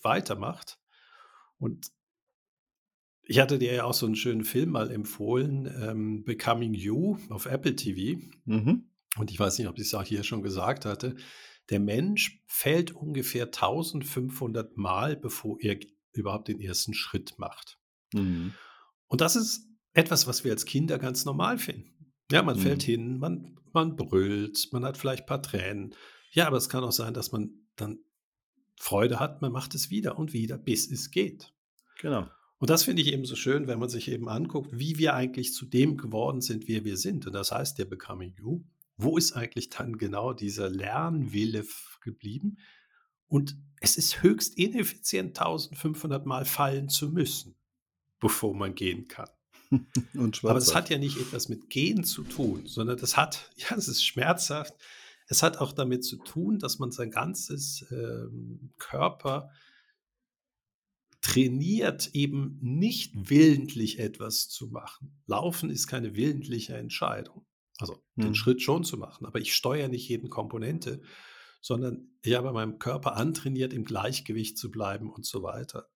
weitermacht. 0.02 0.78
Und 1.58 1.90
ich 3.22 3.38
hatte 3.38 3.58
dir 3.58 3.72
ja 3.72 3.84
auch 3.84 3.94
so 3.94 4.06
einen 4.06 4.16
schönen 4.16 4.44
Film 4.44 4.70
mal 4.70 4.90
empfohlen, 4.90 5.66
ähm, 5.80 6.24
Becoming 6.24 6.74
You 6.74 7.18
auf 7.28 7.46
Apple 7.46 7.76
TV. 7.76 8.20
Mhm. 8.44 8.90
Und 9.16 9.30
ich 9.30 9.38
weiß 9.38 9.58
nicht, 9.58 9.68
ob 9.68 9.78
ich 9.78 9.86
es 9.86 9.94
auch 9.94 10.04
hier 10.04 10.24
schon 10.24 10.42
gesagt 10.42 10.84
hatte. 10.84 11.16
Der 11.68 11.80
Mensch 11.80 12.42
fällt 12.46 12.92
ungefähr 12.92 13.46
1500 13.46 14.76
Mal, 14.76 15.16
bevor 15.16 15.58
er 15.60 15.78
überhaupt 16.12 16.48
den 16.48 16.60
ersten 16.60 16.94
Schritt 16.94 17.38
macht. 17.38 17.79
Mhm. 18.12 18.54
Und 19.08 19.20
das 19.20 19.36
ist 19.36 19.66
etwas, 19.92 20.26
was 20.26 20.44
wir 20.44 20.52
als 20.52 20.64
Kinder 20.64 20.98
ganz 20.98 21.24
normal 21.24 21.58
finden. 21.58 22.12
Ja, 22.30 22.42
man 22.42 22.56
mhm. 22.56 22.62
fällt 22.62 22.82
hin, 22.82 23.18
man, 23.18 23.58
man 23.72 23.96
brüllt, 23.96 24.68
man 24.72 24.84
hat 24.84 24.96
vielleicht 24.96 25.24
ein 25.24 25.26
paar 25.26 25.42
Tränen. 25.42 25.94
Ja, 26.32 26.46
aber 26.46 26.56
es 26.56 26.68
kann 26.68 26.84
auch 26.84 26.92
sein, 26.92 27.14
dass 27.14 27.32
man 27.32 27.50
dann 27.76 27.98
Freude 28.76 29.18
hat, 29.18 29.42
man 29.42 29.52
macht 29.52 29.74
es 29.74 29.90
wieder 29.90 30.18
und 30.18 30.32
wieder, 30.32 30.56
bis 30.56 30.90
es 30.90 31.10
geht. 31.10 31.52
Genau. 32.00 32.28
Und 32.58 32.70
das 32.70 32.84
finde 32.84 33.02
ich 33.02 33.12
eben 33.12 33.24
so 33.24 33.36
schön, 33.36 33.66
wenn 33.66 33.78
man 33.78 33.88
sich 33.88 34.08
eben 34.10 34.28
anguckt, 34.28 34.70
wie 34.78 34.98
wir 34.98 35.14
eigentlich 35.14 35.54
zu 35.54 35.66
dem 35.66 35.96
geworden 35.96 36.40
sind, 36.40 36.68
wie 36.68 36.84
wir 36.84 36.96
sind. 36.96 37.26
Und 37.26 37.32
das 37.32 37.52
heißt 37.52 37.78
der 37.78 37.86
Becoming 37.86 38.34
You. 38.38 38.62
Wo 38.96 39.16
ist 39.16 39.32
eigentlich 39.32 39.70
dann 39.70 39.96
genau 39.96 40.34
dieser 40.34 40.68
Lernwille 40.68 41.64
geblieben? 42.02 42.58
Und 43.28 43.56
es 43.80 43.96
ist 43.96 44.22
höchst 44.22 44.56
ineffizient, 44.58 45.38
1500 45.38 46.26
Mal 46.26 46.44
fallen 46.44 46.88
zu 46.88 47.10
müssen 47.10 47.56
bevor 48.20 48.54
man 48.54 48.74
gehen 48.74 49.08
kann. 49.08 49.28
Aber 50.14 50.54
das 50.54 50.74
hat 50.74 50.90
ja 50.90 50.98
nicht 50.98 51.18
etwas 51.18 51.48
mit 51.48 51.70
Gehen 51.70 52.04
zu 52.04 52.24
tun, 52.24 52.66
sondern 52.66 52.98
das 52.98 53.16
hat, 53.16 53.50
ja, 53.56 53.76
es 53.76 53.88
ist 53.88 54.04
schmerzhaft. 54.04 54.74
Es 55.26 55.42
hat 55.42 55.58
auch 55.58 55.72
damit 55.72 56.04
zu 56.04 56.16
tun, 56.16 56.58
dass 56.58 56.80
man 56.80 56.90
sein 56.90 57.10
ganzes 57.10 57.86
ähm, 57.92 58.72
Körper 58.78 59.50
trainiert, 61.20 62.10
eben 62.14 62.58
nicht 62.60 63.12
willentlich 63.30 64.00
etwas 64.00 64.48
zu 64.48 64.68
machen. 64.68 65.20
Laufen 65.26 65.70
ist 65.70 65.86
keine 65.86 66.16
willentliche 66.16 66.76
Entscheidung. 66.76 67.46
Also 67.78 68.02
hm. 68.16 68.24
den 68.24 68.34
Schritt 68.34 68.62
schon 68.62 68.84
zu 68.84 68.96
machen, 68.96 69.26
aber 69.26 69.38
ich 69.38 69.54
steuere 69.54 69.88
nicht 69.88 70.08
jeden 70.08 70.30
Komponente, 70.30 71.00
sondern 71.60 72.08
ich 72.22 72.34
habe 72.34 72.52
meinem 72.52 72.78
Körper 72.78 73.16
antrainiert, 73.16 73.72
im 73.72 73.84
Gleichgewicht 73.84 74.58
zu 74.58 74.70
bleiben 74.70 75.10
und 75.10 75.26
so 75.26 75.42
weiter. 75.42 75.88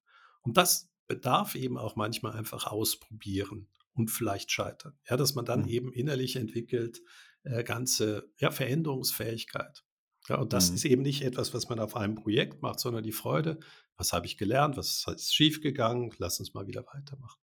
Und 0.43 0.57
das 0.57 0.94
bedarf 1.07 1.55
eben 1.55 1.79
auch 1.79 1.97
manchmal 1.97 2.33
einfach 2.33 2.67
ausprobieren 2.67 3.69
und 3.95 4.11
vielleicht 4.11 4.51
scheitern. 4.51 4.99
Ja, 5.09 5.17
dass 5.17 5.35
man 5.35 5.45
dann 5.45 5.63
mhm. 5.63 5.69
eben 5.69 5.93
innerlich 5.93 6.37
entwickelt, 6.37 7.01
äh, 7.45 7.63
ganze 7.65 8.31
ja, 8.39 8.51
Veränderungsfähigkeit. 8.51 9.85
Ja, 10.29 10.39
und 10.39 10.53
das 10.53 10.71
mhm. 10.71 10.77
ist 10.77 10.85
eben 10.87 11.03
nicht 11.03 11.23
etwas, 11.23 11.53
was 11.53 11.69
man 11.69 11.79
auf 11.79 11.97
einem 11.97 12.15
Projekt 12.15 12.63
macht, 12.63 12.81
sondern 12.81 13.05
die 13.05 13.13
Freude, 13.13 13.61
was 13.97 14.13
habe 14.13 14.27
ich 14.27 14.39
gelernt, 14.39 14.77
was 14.77 15.05
ist 15.07 15.35
schiefgegangen, 15.35 16.13
lass 16.19 16.41
uns 16.41 16.55
mal 16.55 16.67
wieder 16.67 16.85
weitermachen. 16.93 17.41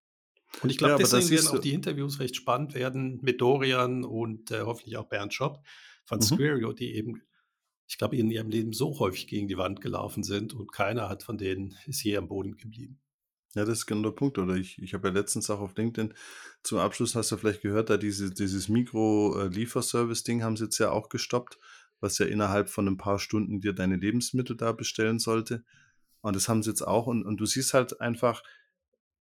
Und 0.62 0.70
ich 0.70 0.78
glaube, 0.78 0.94
ja, 0.94 0.98
deswegen 0.98 1.30
werden 1.30 1.48
auch 1.48 1.62
die 1.62 1.74
Interviews 1.74 2.20
recht 2.20 2.36
spannend 2.36 2.74
werden 2.74 3.20
mit 3.22 3.40
Dorian 3.40 4.04
und 4.04 4.52
äh, 4.52 4.62
hoffentlich 4.62 4.98
auch 4.98 5.08
Bernd 5.08 5.34
Schopp 5.34 5.64
von 6.06 6.20
mhm. 6.20 6.24
Squario, 6.24 6.74
die 6.74 6.96
eben, 6.96 7.22
ich 7.88 7.98
glaube, 7.98 8.18
in 8.18 8.30
ihrem 8.30 8.50
Leben 8.50 8.74
so 8.74 9.00
häufig 9.00 9.28
gegen 9.28 9.48
die 9.48 9.58
Wand 9.58 9.80
gelaufen 9.80 10.24
sind 10.24 10.54
und 10.54 10.72
keiner 10.74 11.08
hat 11.08 11.24
von 11.24 11.38
denen 11.38 11.78
ist 11.86 12.04
je 12.04 12.18
am 12.18 12.28
Boden 12.28 12.58
geblieben. 12.58 13.00
Ja, 13.56 13.66
das 13.66 13.80
ist 13.80 13.86
genau 13.86 14.04
der 14.04 14.16
Punkt. 14.16 14.38
Oder 14.38 14.56
ich, 14.56 14.82
ich 14.82 14.94
habe 14.94 15.10
ja 15.10 15.14
letztens 15.14 15.50
auch 15.50 15.60
auf 15.60 15.76
LinkedIn 15.76 16.14
zum 16.64 16.80
Abschluss, 16.80 17.16
hast 17.16 17.32
du 17.32 17.38
vielleicht 17.38 17.62
gehört, 17.62 17.90
da 17.90 17.98
diese, 17.98 18.32
dieses 18.32 18.70
Mikro-Lieferservice-Ding 18.70 20.44
haben 20.44 20.56
sie 20.56 20.66
jetzt 20.66 20.78
ja 20.78 20.92
auch 20.92 21.10
gestoppt, 21.10 21.58
was 22.00 22.18
ja 22.18 22.26
innerhalb 22.26 22.70
von 22.70 22.88
ein 22.88 22.98
paar 22.98 23.20
Stunden 23.20 23.60
dir 23.60 23.74
deine 23.74 23.98
Lebensmittel 23.98 24.56
da 24.56 24.72
bestellen 24.72 25.20
sollte. 25.20 25.64
Und 26.22 26.36
das 26.36 26.48
haben 26.48 26.64
sie 26.64 26.70
jetzt 26.70 26.88
auch. 26.88 27.08
Und, 27.08 27.26
und 27.26 27.38
du 27.38 27.46
siehst 27.46 27.74
halt 27.74 28.00
einfach, 28.00 28.44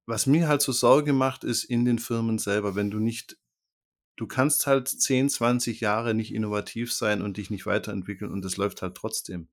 was 0.07 0.27
mir 0.27 0.49
halt 0.49 0.62
so 0.62 0.73
Sorge 0.73 1.12
macht, 1.12 1.45
ist 1.45 1.64
in 1.64 1.85
den 1.85 1.99
Firmen 1.99 2.39
selber, 2.39 2.75
wenn 2.75 2.91
du 2.91 2.99
nicht, 2.99 3.39
du 4.16 4.27
kannst 4.27 4.66
halt 4.66 4.89
10, 4.89 5.29
20 5.29 5.81
Jahre 5.81 6.14
nicht 6.14 6.35
innovativ 6.35 6.93
sein 6.93 7.23
und 7.23 7.37
dich 7.37 7.51
nicht 7.51 7.66
weiterentwickeln 7.66 8.33
und 8.33 8.45
das 8.45 8.57
läuft 8.57 8.83
halt 8.83 8.97
trotzdem. 8.97 9.49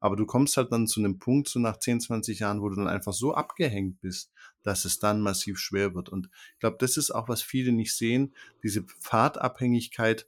Aber 0.00 0.16
du 0.16 0.26
kommst 0.26 0.56
halt 0.56 0.72
dann 0.72 0.86
zu 0.86 1.00
einem 1.00 1.18
Punkt, 1.18 1.48
so 1.48 1.58
nach 1.58 1.78
10, 1.78 2.00
20 2.00 2.40
Jahren, 2.40 2.60
wo 2.62 2.68
du 2.68 2.76
dann 2.76 2.88
einfach 2.88 3.12
so 3.12 3.34
abgehängt 3.34 4.00
bist, 4.00 4.32
dass 4.62 4.84
es 4.84 4.98
dann 4.98 5.20
massiv 5.20 5.58
schwer 5.58 5.94
wird. 5.94 6.08
Und 6.08 6.30
ich 6.54 6.60
glaube, 6.60 6.76
das 6.78 6.96
ist 6.96 7.10
auch, 7.10 7.28
was 7.28 7.42
viele 7.42 7.72
nicht 7.72 7.94
sehen, 7.94 8.34
diese 8.62 8.82
Pfadabhängigkeit, 8.82 10.26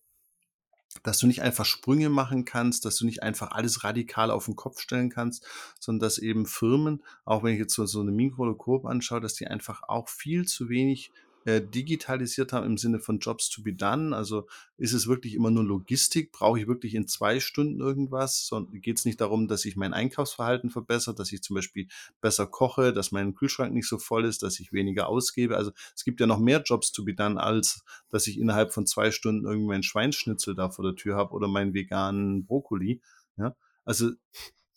dass 1.02 1.18
du 1.18 1.26
nicht 1.26 1.42
einfach 1.42 1.64
Sprünge 1.64 2.10
machen 2.10 2.44
kannst, 2.44 2.84
dass 2.84 2.96
du 2.96 3.06
nicht 3.06 3.22
einfach 3.22 3.52
alles 3.52 3.82
radikal 3.84 4.30
auf 4.30 4.44
den 4.44 4.56
Kopf 4.56 4.80
stellen 4.80 5.10
kannst, 5.10 5.46
sondern 5.80 6.00
dass 6.00 6.18
eben 6.18 6.46
Firmen, 6.46 7.02
auch 7.24 7.42
wenn 7.42 7.54
ich 7.54 7.58
jetzt 7.58 7.74
so, 7.74 8.00
eine 8.00 8.12
Mikro 8.12 8.42
oder 8.42 8.54
Coop 8.54 8.84
anschaue, 8.84 9.20
dass 9.20 9.34
die 9.34 9.46
einfach 9.46 9.82
auch 9.84 10.08
viel 10.08 10.46
zu 10.46 10.68
wenig 10.68 11.10
äh, 11.44 11.60
digitalisiert 11.60 12.52
haben 12.52 12.66
im 12.66 12.78
Sinne 12.78 13.00
von 13.00 13.18
Jobs 13.18 13.50
to 13.50 13.62
be 13.62 13.72
done? 13.72 14.14
Also 14.14 14.46
ist 14.76 14.92
es 14.92 15.06
wirklich 15.06 15.34
immer 15.34 15.50
nur 15.50 15.64
Logistik? 15.64 16.32
Brauche 16.32 16.60
ich 16.60 16.66
wirklich 16.66 16.94
in 16.94 17.08
zwei 17.08 17.40
Stunden 17.40 17.80
irgendwas? 17.80 18.50
Geht 18.72 18.98
es 18.98 19.04
nicht 19.04 19.20
darum, 19.20 19.48
dass 19.48 19.64
ich 19.64 19.76
mein 19.76 19.92
Einkaufsverhalten 19.92 20.70
verbessert, 20.70 21.18
dass 21.18 21.32
ich 21.32 21.42
zum 21.42 21.54
Beispiel 21.54 21.88
besser 22.20 22.46
koche, 22.46 22.92
dass 22.92 23.12
mein 23.12 23.34
Kühlschrank 23.34 23.72
nicht 23.72 23.88
so 23.88 23.98
voll 23.98 24.24
ist, 24.24 24.42
dass 24.42 24.60
ich 24.60 24.72
weniger 24.72 25.08
ausgebe? 25.08 25.56
Also 25.56 25.72
es 25.94 26.04
gibt 26.04 26.20
ja 26.20 26.26
noch 26.26 26.38
mehr 26.38 26.62
Jobs 26.62 26.92
to 26.92 27.04
be 27.04 27.14
done, 27.14 27.40
als 27.40 27.84
dass 28.10 28.26
ich 28.26 28.38
innerhalb 28.38 28.72
von 28.72 28.86
zwei 28.86 29.10
Stunden 29.10 29.46
irgendwie 29.46 29.68
mein 29.68 29.82
Schweinschnitzel 29.82 30.54
da 30.54 30.70
vor 30.70 30.84
der 30.84 30.96
Tür 30.96 31.16
habe 31.16 31.34
oder 31.34 31.48
meinen 31.48 31.74
veganen 31.74 32.46
Brokkoli. 32.46 33.00
Ja? 33.36 33.56
Also 33.84 34.10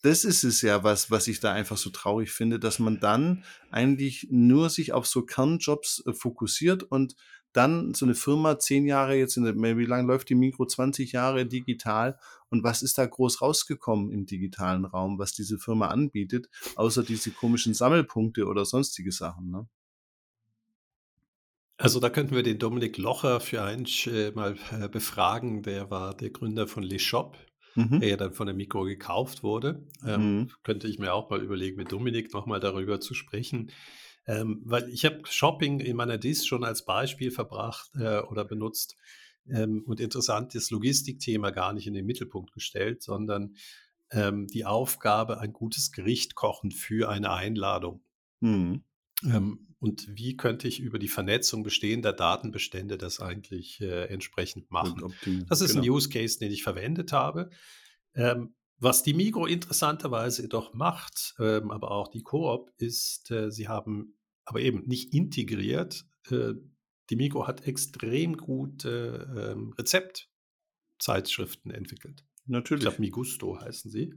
das 0.06 0.24
ist 0.24 0.44
es 0.44 0.62
ja, 0.62 0.84
was, 0.84 1.10
was 1.10 1.28
ich 1.28 1.40
da 1.40 1.52
einfach 1.52 1.78
so 1.78 1.90
traurig 1.90 2.32
finde, 2.32 2.60
dass 2.60 2.78
man 2.78 3.00
dann 3.00 3.44
eigentlich 3.72 4.28
nur 4.30 4.70
sich 4.70 4.94
auf 4.94 5.08
so 5.08 5.24
Kernjobs 5.24 6.04
äh, 6.06 6.14
fokussiert 6.14 6.84
und 6.84 7.16
dann 7.54 7.94
so 7.94 8.06
eine 8.06 8.14
Firma 8.14 8.60
zehn 8.60 8.86
Jahre 8.86 9.16
jetzt 9.16 9.38
in 9.38 9.46
der, 9.46 9.56
wie 9.56 9.86
lange 9.86 10.08
läuft 10.08 10.30
die 10.30 10.36
Mikro? 10.36 10.66
20 10.66 11.14
Jahre 11.14 11.46
digital 11.48 12.20
und 12.50 12.64
was 12.64 12.84
ist 12.84 12.98
da 12.98 13.06
groß 13.06 13.42
rausgekommen 13.42 14.12
im 14.12 14.26
digitalen 14.26 14.86
Raum, 14.86 15.18
was 15.18 15.32
diese 15.32 15.58
Firma 15.58 15.88
anbietet, 15.88 16.50
außer 16.76 17.02
diese 17.02 17.32
komischen 17.32 17.74
Sammelpunkte 17.74 18.46
oder 18.46 18.66
sonstige 18.66 19.12
Sachen, 19.12 19.50
ne? 19.50 19.68
Also 21.78 22.00
da 22.00 22.10
könnten 22.10 22.36
wir 22.36 22.44
den 22.44 22.58
Dominik 22.60 22.98
Locher 22.98 23.42
für 23.42 23.64
einen 23.64 23.86
äh, 24.06 24.32
mal 24.32 24.56
äh, 24.72 24.88
befragen. 24.88 25.62
Der 25.62 25.90
war 25.92 26.16
der 26.16 26.30
Gründer 26.30 26.68
von 26.68 26.84
Le 26.84 27.00
Shop 27.00 27.38
mhm. 27.76 28.00
der 28.00 28.10
ja 28.10 28.18
dann 28.18 28.34
von 28.34 28.48
der 28.48 28.56
Mikro 28.56 28.84
gekauft 28.84 29.44
wurde. 29.44 29.88
Ähm, 30.06 30.40
mhm. 30.40 30.52
Könnte 30.64 30.88
ich 30.88 31.00
mir 31.00 31.14
auch 31.14 31.30
mal 31.30 31.42
überlegen, 31.42 31.78
mit 31.78 31.92
Dominik 31.92 32.34
nochmal 32.34 32.60
darüber 32.60 33.00
zu 33.00 33.14
sprechen. 33.14 33.72
Ähm, 34.28 34.62
weil 34.66 34.90
ich 34.90 35.06
habe 35.06 35.22
Shopping 35.26 35.80
in 35.80 35.96
meiner 35.96 36.18
Dis 36.18 36.46
schon 36.46 36.64
als 36.64 36.84
Beispiel 36.86 37.30
verbracht 37.30 37.92
äh, 37.96 38.20
oder 38.22 38.44
benutzt 38.44 38.96
ähm, 39.48 39.84
und 39.86 40.00
interessant 40.00 40.56
das 40.56 40.72
Logistikthema 40.72 41.52
gar 41.52 41.74
nicht 41.74 41.86
in 41.86 41.94
den 41.94 42.06
Mittelpunkt 42.06 42.52
gestellt, 42.52 43.04
sondern 43.04 43.56
ähm, 44.12 44.48
die 44.48 44.66
Aufgabe, 44.66 45.40
ein 45.40 45.54
gutes 45.54 45.92
Gericht 45.92 46.36
kochen 46.36 46.72
für 46.72 47.10
eine 47.10 47.32
Einladung. 47.32 48.04
Mhm. 48.40 48.84
Ähm, 49.24 49.68
und 49.80 50.08
wie 50.18 50.36
könnte 50.36 50.68
ich 50.68 50.80
über 50.80 51.00
die 51.00 51.08
Vernetzung 51.08 51.64
bestehender 51.64 52.12
Datenbestände 52.14 52.98
das 52.98 53.20
eigentlich 53.20 53.80
äh, 53.82 54.06
entsprechend 54.06 54.72
machen? 54.72 55.14
Das 55.48 55.62
ist 55.62 55.74
genau. 55.74 55.84
ein 55.84 55.90
Use 55.90 56.10
Case, 56.10 56.40
den 56.40 56.52
ich 56.52 56.64
verwendet 56.64 57.12
habe. 57.12 57.50
Ähm, 58.14 58.56
was 58.78 59.04
die 59.04 59.14
Migro 59.14 59.46
interessanterweise 59.46 60.42
jedoch 60.42 60.74
macht, 60.74 61.36
ähm, 61.40 61.72
aber 61.72 61.92
auch 61.92 62.08
die 62.10 62.24
Coop, 62.24 62.72
ist, 62.78 63.32
äh, 63.32 63.52
sie 63.52 63.68
haben 63.68 64.18
aber 64.44 64.60
eben 64.60 64.86
nicht 64.86 65.14
integriert. 65.14 66.06
Äh, 66.30 66.54
die 67.10 67.16
Migro 67.16 67.48
hat 67.48 67.68
extrem 67.68 68.36
gute 68.38 69.54
ähm, 69.56 69.74
Rezeptzeitschriften 69.78 71.72
entwickelt. 71.72 72.26
Natürlich. 72.46 72.84
Ich 72.84 72.90
glaube, 72.90 73.02
Migusto 73.02 73.60
heißen 73.60 73.90
sie. 73.92 74.14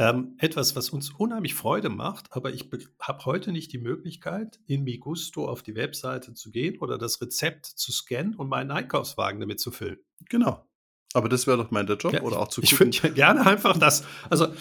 Ähm, 0.00 0.34
etwas, 0.38 0.74
was 0.76 0.88
uns 0.88 1.10
unheimlich 1.10 1.54
Freude 1.54 1.90
macht, 1.90 2.28
aber 2.30 2.54
ich 2.54 2.70
habe 3.02 3.24
heute 3.26 3.52
nicht 3.52 3.70
die 3.70 3.78
Möglichkeit, 3.78 4.58
in 4.66 4.82
Migusto 4.82 5.46
auf 5.46 5.62
die 5.62 5.74
Webseite 5.74 6.32
zu 6.32 6.50
gehen 6.50 6.78
oder 6.78 6.96
das 6.96 7.20
Rezept 7.20 7.66
zu 7.66 7.92
scannen 7.92 8.34
und 8.34 8.48
meinen 8.48 8.70
Einkaufswagen 8.70 9.40
damit 9.40 9.60
zu 9.60 9.70
füllen. 9.70 9.98
Genau. 10.30 10.66
Aber 11.12 11.28
das 11.28 11.46
wäre 11.46 11.58
doch 11.58 11.70
mein 11.70 11.86
der 11.86 11.98
Job, 11.98 12.14
ja, 12.14 12.22
oder 12.22 12.38
auch 12.38 12.48
zu 12.48 12.62
gucken. 12.62 12.88
Ich 12.88 13.02
würde 13.02 13.08
ja 13.08 13.14
gerne 13.14 13.44
einfach 13.44 13.76
das. 13.76 14.06
Also, 14.30 14.54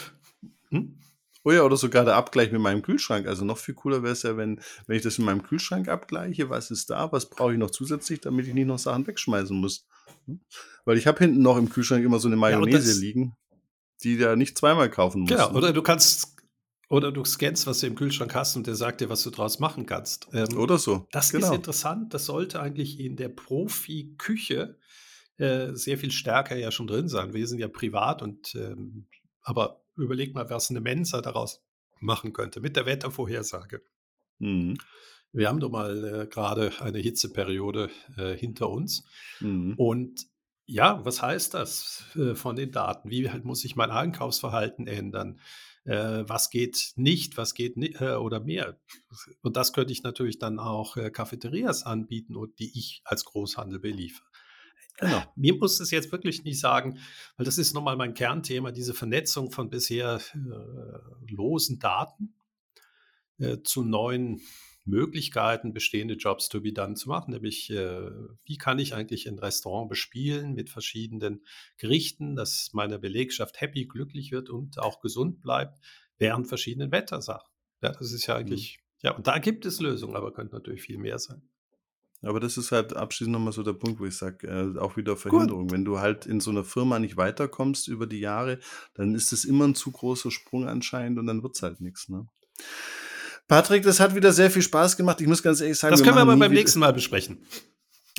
hm? 0.71 0.99
Oh 1.45 1.51
ja, 1.51 1.63
oder 1.63 1.77
sogar 1.77 2.03
der 2.03 2.17
Abgleich 2.17 2.51
mit 2.51 2.59
meinem 2.59 2.81
Kühlschrank. 2.81 3.25
Also 3.25 3.45
noch 3.45 3.59
viel 3.59 3.75
cooler 3.75 4.03
wäre 4.03 4.11
es 4.11 4.23
ja, 4.23 4.35
wenn, 4.35 4.59
wenn 4.87 4.97
ich 4.97 5.03
das 5.03 5.19
mit 5.19 5.25
meinem 5.25 5.43
Kühlschrank 5.43 5.87
abgleiche, 5.87 6.49
was 6.49 6.69
ist 6.69 6.89
da, 6.89 7.13
was 7.13 7.29
brauche 7.29 7.53
ich 7.53 7.59
noch 7.59 7.71
zusätzlich, 7.71 8.19
damit 8.19 8.45
ich 8.45 8.53
nicht 8.53 8.67
noch 8.67 8.77
Sachen 8.77 9.07
wegschmeißen 9.07 9.55
muss. 9.55 9.87
Hm? 10.25 10.41
Weil 10.83 10.97
ich 10.97 11.07
habe 11.07 11.19
hinten 11.19 11.41
noch 11.41 11.55
im 11.55 11.69
Kühlschrank 11.69 12.03
immer 12.03 12.19
so 12.19 12.27
eine 12.27 12.35
Mayonnaise 12.35 12.91
ja, 12.91 12.99
liegen 12.99 13.37
die 14.03 14.17
du 14.17 14.35
nicht 14.35 14.57
zweimal 14.57 14.89
kaufen 14.89 15.21
musst. 15.21 15.33
Genau, 15.33 15.51
oder 15.51 15.73
du 15.73 15.81
kannst, 15.81 16.35
oder 16.89 17.11
du 17.11 17.23
scannst, 17.23 17.67
was 17.67 17.81
du 17.81 17.87
im 17.87 17.95
Kühlschrank 17.95 18.33
hast 18.33 18.55
und 18.55 18.65
der 18.65 18.75
sagt 18.75 19.01
dir, 19.01 19.09
was 19.09 19.23
du 19.23 19.29
draus 19.29 19.59
machen 19.59 19.85
kannst. 19.85 20.27
Ähm, 20.33 20.57
oder 20.57 20.77
so. 20.77 21.07
Das 21.11 21.31
genau. 21.31 21.47
ist 21.47 21.53
interessant. 21.53 22.13
Das 22.13 22.25
sollte 22.25 22.59
eigentlich 22.59 22.99
in 22.99 23.15
der 23.15 23.29
Profi-Küche 23.29 24.77
äh, 25.37 25.73
sehr 25.73 25.97
viel 25.97 26.11
stärker 26.11 26.55
ja 26.55 26.71
schon 26.71 26.87
drin 26.87 27.07
sein. 27.07 27.33
Wir 27.33 27.47
sind 27.47 27.59
ja 27.59 27.67
privat 27.67 28.21
und, 28.21 28.55
ähm, 28.55 29.05
aber 29.41 29.81
überleg 29.95 30.33
mal, 30.33 30.49
was 30.49 30.69
eine 30.69 30.81
Mensa 30.81 31.21
daraus 31.21 31.61
machen 31.99 32.33
könnte 32.33 32.59
mit 32.61 32.75
der 32.75 32.85
Wettervorhersage. 32.85 33.81
Mhm. 34.39 34.77
Wir 35.31 35.47
haben 35.47 35.59
doch 35.59 35.69
mal 35.69 36.23
äh, 36.23 36.27
gerade 36.27 36.71
eine 36.79 36.97
Hitzeperiode 36.97 37.89
äh, 38.17 38.35
hinter 38.35 38.69
uns. 38.69 39.03
Mhm. 39.39 39.75
Und 39.77 40.25
ja, 40.69 41.03
was 41.03 41.21
heißt 41.21 41.55
das 41.55 42.03
äh, 42.15 42.35
von 42.35 42.55
den 42.55 42.71
Daten? 42.71 43.09
Wie 43.09 43.29
halt 43.29 43.43
muss 43.43 43.65
ich 43.65 43.75
mein 43.75 43.89
Einkaufsverhalten 43.89 44.85
ändern? 44.87 45.39
Äh, 45.83 46.23
was 46.27 46.51
geht 46.51 46.93
nicht, 46.95 47.37
was 47.37 47.55
geht 47.55 47.75
nicht, 47.75 47.99
äh, 47.99 48.13
oder 48.15 48.39
mehr? 48.39 48.79
Und 49.41 49.57
das 49.57 49.73
könnte 49.73 49.91
ich 49.93 50.03
natürlich 50.03 50.37
dann 50.37 50.59
auch 50.59 50.95
Cafeterias 51.11 51.83
anbieten 51.83 52.35
die 52.59 52.77
ich 52.77 53.01
als 53.03 53.25
Großhandel 53.25 53.79
beliefer. 53.79 54.23
Genau. 54.99 55.23
Mir 55.35 55.55
muss 55.55 55.79
es 55.79 55.91
jetzt 55.91 56.11
wirklich 56.11 56.43
nicht 56.43 56.59
sagen, 56.59 56.99
weil 57.37 57.45
das 57.45 57.57
ist 57.57 57.73
nochmal 57.73 57.95
mein 57.95 58.13
Kernthema, 58.13 58.71
diese 58.71 58.93
Vernetzung 58.93 59.49
von 59.49 59.69
bisher 59.69 60.19
äh, 60.33 61.33
losen 61.33 61.79
Daten 61.79 62.35
äh, 63.39 63.57
zu 63.63 63.83
neuen 63.83 64.41
Möglichkeiten, 64.85 65.73
bestehende 65.73 66.15
Jobs 66.15 66.49
to 66.49 66.61
be 66.61 66.73
done 66.73 66.95
zu 66.95 67.09
machen, 67.09 67.31
nämlich 67.31 67.69
äh, 67.69 68.09
wie 68.45 68.57
kann 68.57 68.79
ich 68.79 68.93
eigentlich 68.93 69.27
ein 69.27 69.39
Restaurant 69.39 69.89
bespielen 69.89 70.53
mit 70.53 70.69
verschiedenen 70.69 71.43
Gerichten, 71.77 72.35
dass 72.35 72.71
meine 72.73 72.99
Belegschaft 72.99 73.61
happy, 73.61 73.85
glücklich 73.85 74.31
wird 74.31 74.49
und 74.49 74.79
auch 74.79 75.01
gesund 75.01 75.41
bleibt 75.41 75.79
während 76.17 76.47
verschiedenen 76.47 76.91
Wettersachen. 76.91 77.49
Ja, 77.81 77.91
das 77.91 78.11
ist 78.11 78.27
ja 78.27 78.35
mhm. 78.35 78.39
eigentlich, 78.39 78.79
mhm. 78.79 79.07
ja, 79.07 79.15
und 79.15 79.27
da 79.27 79.37
gibt 79.37 79.65
es 79.65 79.79
Lösungen, 79.79 80.15
aber 80.15 80.33
könnte 80.33 80.55
natürlich 80.55 80.81
viel 80.81 80.97
mehr 80.97 81.19
sein. 81.19 81.41
Aber 82.21 82.41
das 82.41 82.57
ist 82.57 82.73
halt 82.73 82.95
abschließend 82.95 83.31
nochmal 83.31 83.53
so 83.53 83.63
der 83.63 83.73
Punkt, 83.73 83.99
wo 83.99 84.05
ich 84.05 84.17
sage, 84.17 84.47
äh, 84.47 84.77
auch 84.77 84.97
wieder 84.97 85.15
Verhinderung. 85.15 85.67
Gut. 85.67 85.71
Wenn 85.71 85.85
du 85.85 85.99
halt 85.99 86.25
in 86.25 86.41
so 86.41 86.51
einer 86.51 86.65
Firma 86.65 86.99
nicht 86.99 87.15
weiterkommst 87.15 87.87
über 87.87 88.07
die 88.07 88.19
Jahre, 88.19 88.59
dann 88.93 89.15
ist 89.15 89.31
es 89.31 89.45
immer 89.45 89.65
ein 89.65 89.75
zu 89.75 89.91
großer 89.91 90.29
Sprung 90.29 90.67
anscheinend 90.67 91.17
und 91.17 91.27
dann 91.27 91.43
wird 91.43 91.55
es 91.55 91.63
halt 91.63 91.79
nichts. 91.79 92.09
Ne? 92.09 92.27
Patrick, 93.49 93.81
das 93.83 93.99
hat 93.99 94.15
wieder 94.15 94.31
sehr 94.31 94.51
viel 94.51 94.61
Spaß 94.61 94.95
gemacht. 94.95 95.19
Ich 95.19 95.27
muss 95.27 95.43
ganz 95.43 95.59
ehrlich 95.59 95.77
sagen, 95.77 95.91
das 95.91 96.03
können 96.03 96.15
wir 96.15 96.21
aber 96.21 96.37
beim 96.37 96.53
nächsten 96.53 96.79
Mal 96.79 96.93
besprechen. 96.93 97.39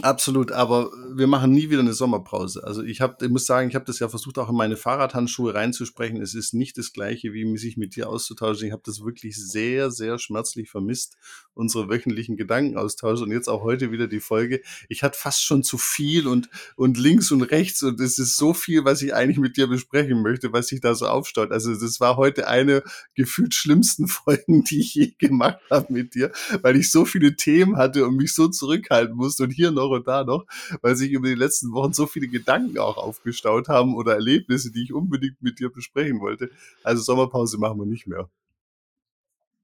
Absolut, 0.03 0.53
aber 0.53 0.91
wir 1.13 1.27
machen 1.27 1.53
nie 1.53 1.69
wieder 1.69 1.81
eine 1.81 1.93
Sommerpause. 1.93 2.65
Also 2.65 2.83
ich 2.83 3.01
habe, 3.01 3.25
ich 3.25 3.31
muss 3.31 3.47
sagen, 3.47 3.69
ich 3.69 3.75
habe 3.75 3.85
das 3.85 3.99
ja 3.99 4.09
versucht, 4.09 4.39
auch 4.39 4.49
in 4.49 4.57
meine 4.57 4.77
Fahrradhandschuhe 4.77 5.55
reinzusprechen. 5.55 6.23
Es 6.23 6.35
ist 6.35 6.55
nicht 6.55 6.79
das 6.79 6.93
Gleiche, 6.93 7.33
wie 7.33 7.57
sich 7.59 7.77
mit 7.77 7.97
dir 7.97 8.09
auszutauschen. 8.09 8.67
Ich 8.67 8.73
habe 8.73 8.83
das 8.85 9.05
wirklich 9.05 9.37
sehr, 9.37 9.91
sehr 9.91 10.19
schmerzlich 10.19 10.71
vermisst, 10.71 11.17
unsere 11.55 11.89
wöchentlichen 11.89 12.37
Gedankenaustausch 12.37 13.21
und 13.21 13.31
jetzt 13.31 13.49
auch 13.49 13.63
heute 13.63 13.93
wieder 13.93 14.07
die 14.07 14.21
Folge. 14.21 14.63
Ich 14.89 15.03
hatte 15.03 15.19
fast 15.19 15.45
schon 15.45 15.63
zu 15.63 15.77
viel 15.77 16.27
und 16.27 16.49
und 16.77 16.97
links 16.97 17.31
und 17.31 17.43
rechts 17.43 17.83
und 17.83 18.01
es 18.01 18.19
ist 18.19 18.37
so 18.37 18.55
viel, 18.55 18.85
was 18.85 19.03
ich 19.03 19.15
eigentlich 19.15 19.39
mit 19.39 19.57
dir 19.57 19.67
besprechen 19.67 20.23
möchte, 20.23 20.53
was 20.53 20.69
sich 20.69 20.81
da 20.81 20.95
so 20.95 21.07
aufstaut. 21.07 21.53
Also 21.53 21.75
das 21.75 22.01
war 22.01 22.17
heute 22.17 22.49
eine 22.49 22.83
gefühlt 23.15 23.55
schlimmsten 23.55 24.09
Folgen, 24.09 24.65
die 24.65 24.81
ich 24.81 24.95
je 24.95 25.13
gemacht 25.19 25.61
habe 25.71 25.93
mit 25.93 26.15
dir, 26.15 26.33
weil 26.63 26.77
ich 26.77 26.91
so 26.91 27.05
viele 27.05 27.37
Themen 27.37 27.77
hatte 27.77 28.07
und 28.07 28.17
mich 28.17 28.35
so 28.35 28.49
zurückhalten 28.49 29.17
musste 29.17 29.43
und 29.45 29.51
hier 29.51 29.71
noch 29.71 29.90
und 29.97 30.07
da 30.07 30.25
noch, 30.25 30.47
weil 30.83 30.97
sich 30.97 31.11
über 31.11 31.29
die 31.29 31.35
letzten 31.35 31.73
Wochen 31.73 31.93
so 31.93 32.07
viele 32.07 32.29
Gedanken 32.29 32.79
auch 32.79 32.97
aufgestaut 32.97 33.69
haben 33.69 33.95
oder 33.95 34.15
Erlebnisse, 34.15 34.71
die 34.71 34.85
ich 34.85 34.93
unbedingt 34.93 35.43
mit 35.43 35.59
dir 35.59 35.71
besprechen 35.71 36.21
wollte. 36.21 36.51
Also 36.83 37.03
Sommerpause 37.03 37.59
machen 37.59 37.79
wir 37.79 37.87
nicht 37.87 38.07
mehr. 38.07 38.29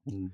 Hm. 0.05 0.31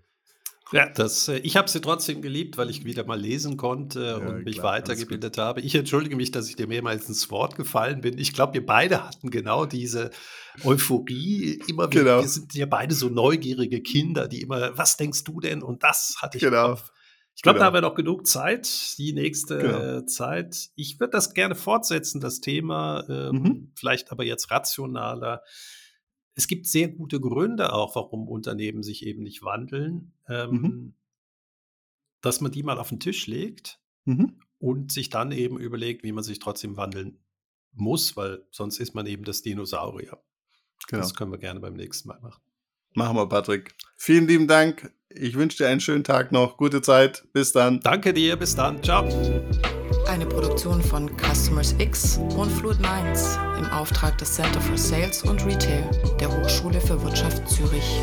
Ja, 0.73 0.87
das, 0.89 1.27
äh, 1.27 1.37
ich 1.37 1.55
habe 1.55 1.69
sie 1.69 1.81
trotzdem 1.81 2.23
geliebt, 2.23 2.57
weil 2.57 2.69
ich 2.71 2.83
wieder 2.83 3.05
mal 3.05 3.19
lesen 3.19 3.57
konnte 3.57 4.03
ja, 4.03 4.15
und 4.15 4.43
mich 4.43 4.55
klar, 4.55 4.73
weitergebildet 4.73 5.37
habe. 5.37 5.61
Ich 5.61 5.75
entschuldige 5.75 6.15
mich, 6.15 6.31
dass 6.31 6.49
ich 6.49 6.55
dir 6.55 6.67
mehrmals 6.67 7.07
ins 7.07 7.29
Wort 7.29 7.55
gefallen 7.55 8.01
bin. 8.01 8.17
Ich 8.17 8.33
glaube, 8.33 8.55
wir 8.55 8.65
beide 8.65 9.03
hatten 9.07 9.29
genau 9.29 9.67
diese 9.67 10.09
Euphorie. 10.63 11.61
Immer 11.67 11.91
wieder, 11.91 12.03
genau. 12.03 12.21
wir 12.21 12.27
sind 12.27 12.55
ja 12.55 12.65
beide 12.65 12.95
so 12.95 13.09
neugierige 13.09 13.81
Kinder, 13.81 14.27
die 14.27 14.41
immer, 14.41 14.75
was 14.75 14.97
denkst 14.97 15.23
du 15.23 15.39
denn? 15.39 15.61
Und 15.61 15.83
das 15.83 16.15
hatte 16.19 16.37
ich 16.37 16.43
genau. 16.43 16.79
Ich 17.35 17.41
glaube, 17.41 17.55
genau. 17.57 17.63
da 17.63 17.65
haben 17.67 17.73
wir 17.73 17.81
noch 17.81 17.95
genug 17.95 18.27
Zeit, 18.27 18.97
die 18.97 19.13
nächste 19.13 19.57
genau. 19.57 20.01
Zeit. 20.01 20.69
Ich 20.75 20.99
würde 20.99 21.11
das 21.11 21.33
gerne 21.33 21.55
fortsetzen, 21.55 22.21
das 22.21 22.41
Thema, 22.41 23.03
ähm, 23.09 23.35
mhm. 23.35 23.71
vielleicht 23.75 24.11
aber 24.11 24.23
jetzt 24.23 24.51
rationaler. 24.51 25.41
Es 26.35 26.47
gibt 26.47 26.67
sehr 26.67 26.89
gute 26.89 27.19
Gründe 27.19 27.73
auch, 27.73 27.95
warum 27.95 28.27
Unternehmen 28.27 28.83
sich 28.83 29.05
eben 29.05 29.23
nicht 29.23 29.43
wandeln, 29.43 30.13
ähm, 30.27 30.51
mhm. 30.51 30.95
dass 32.21 32.39
man 32.39 32.51
die 32.51 32.63
mal 32.63 32.77
auf 32.77 32.89
den 32.89 32.99
Tisch 32.99 33.27
legt 33.27 33.79
mhm. 34.05 34.39
und 34.59 34.91
sich 34.91 35.09
dann 35.09 35.31
eben 35.31 35.59
überlegt, 35.59 36.03
wie 36.03 36.11
man 36.11 36.23
sich 36.23 36.39
trotzdem 36.39 36.77
wandeln 36.77 37.19
muss, 37.71 38.15
weil 38.15 38.45
sonst 38.51 38.79
ist 38.79 38.93
man 38.93 39.07
eben 39.07 39.23
das 39.23 39.41
Dinosaurier. 39.41 40.23
Genau. 40.87 41.01
Das 41.01 41.15
können 41.15 41.31
wir 41.31 41.39
gerne 41.39 41.59
beim 41.59 41.73
nächsten 41.73 42.07
Mal 42.07 42.19
machen. 42.19 42.41
Machen 42.93 43.15
wir, 43.17 43.27
Patrick. 43.27 43.73
Vielen 43.97 44.27
lieben 44.27 44.47
Dank. 44.47 44.91
Ich 45.09 45.35
wünsche 45.35 45.57
dir 45.57 45.69
einen 45.69 45.79
schönen 45.79 46.03
Tag 46.03 46.31
noch. 46.31 46.57
Gute 46.57 46.81
Zeit. 46.81 47.23
Bis 47.33 47.51
dann. 47.51 47.79
Danke 47.79 48.13
dir. 48.13 48.35
Bis 48.35 48.55
dann. 48.55 48.81
Ciao. 48.83 49.07
Eine 50.07 50.25
Produktion 50.25 50.81
von 50.81 51.09
Customers 51.17 51.75
X 51.79 52.19
und 52.37 52.51
Fluid 52.51 52.79
Minds 52.79 53.37
im 53.57 53.65
Auftrag 53.67 54.17
des 54.17 54.33
Center 54.33 54.59
for 54.59 54.77
Sales 54.77 55.23
und 55.23 55.45
Retail 55.45 55.89
der 56.19 56.29
Hochschule 56.29 56.81
für 56.81 57.01
Wirtschaft 57.01 57.47
Zürich. 57.49 57.99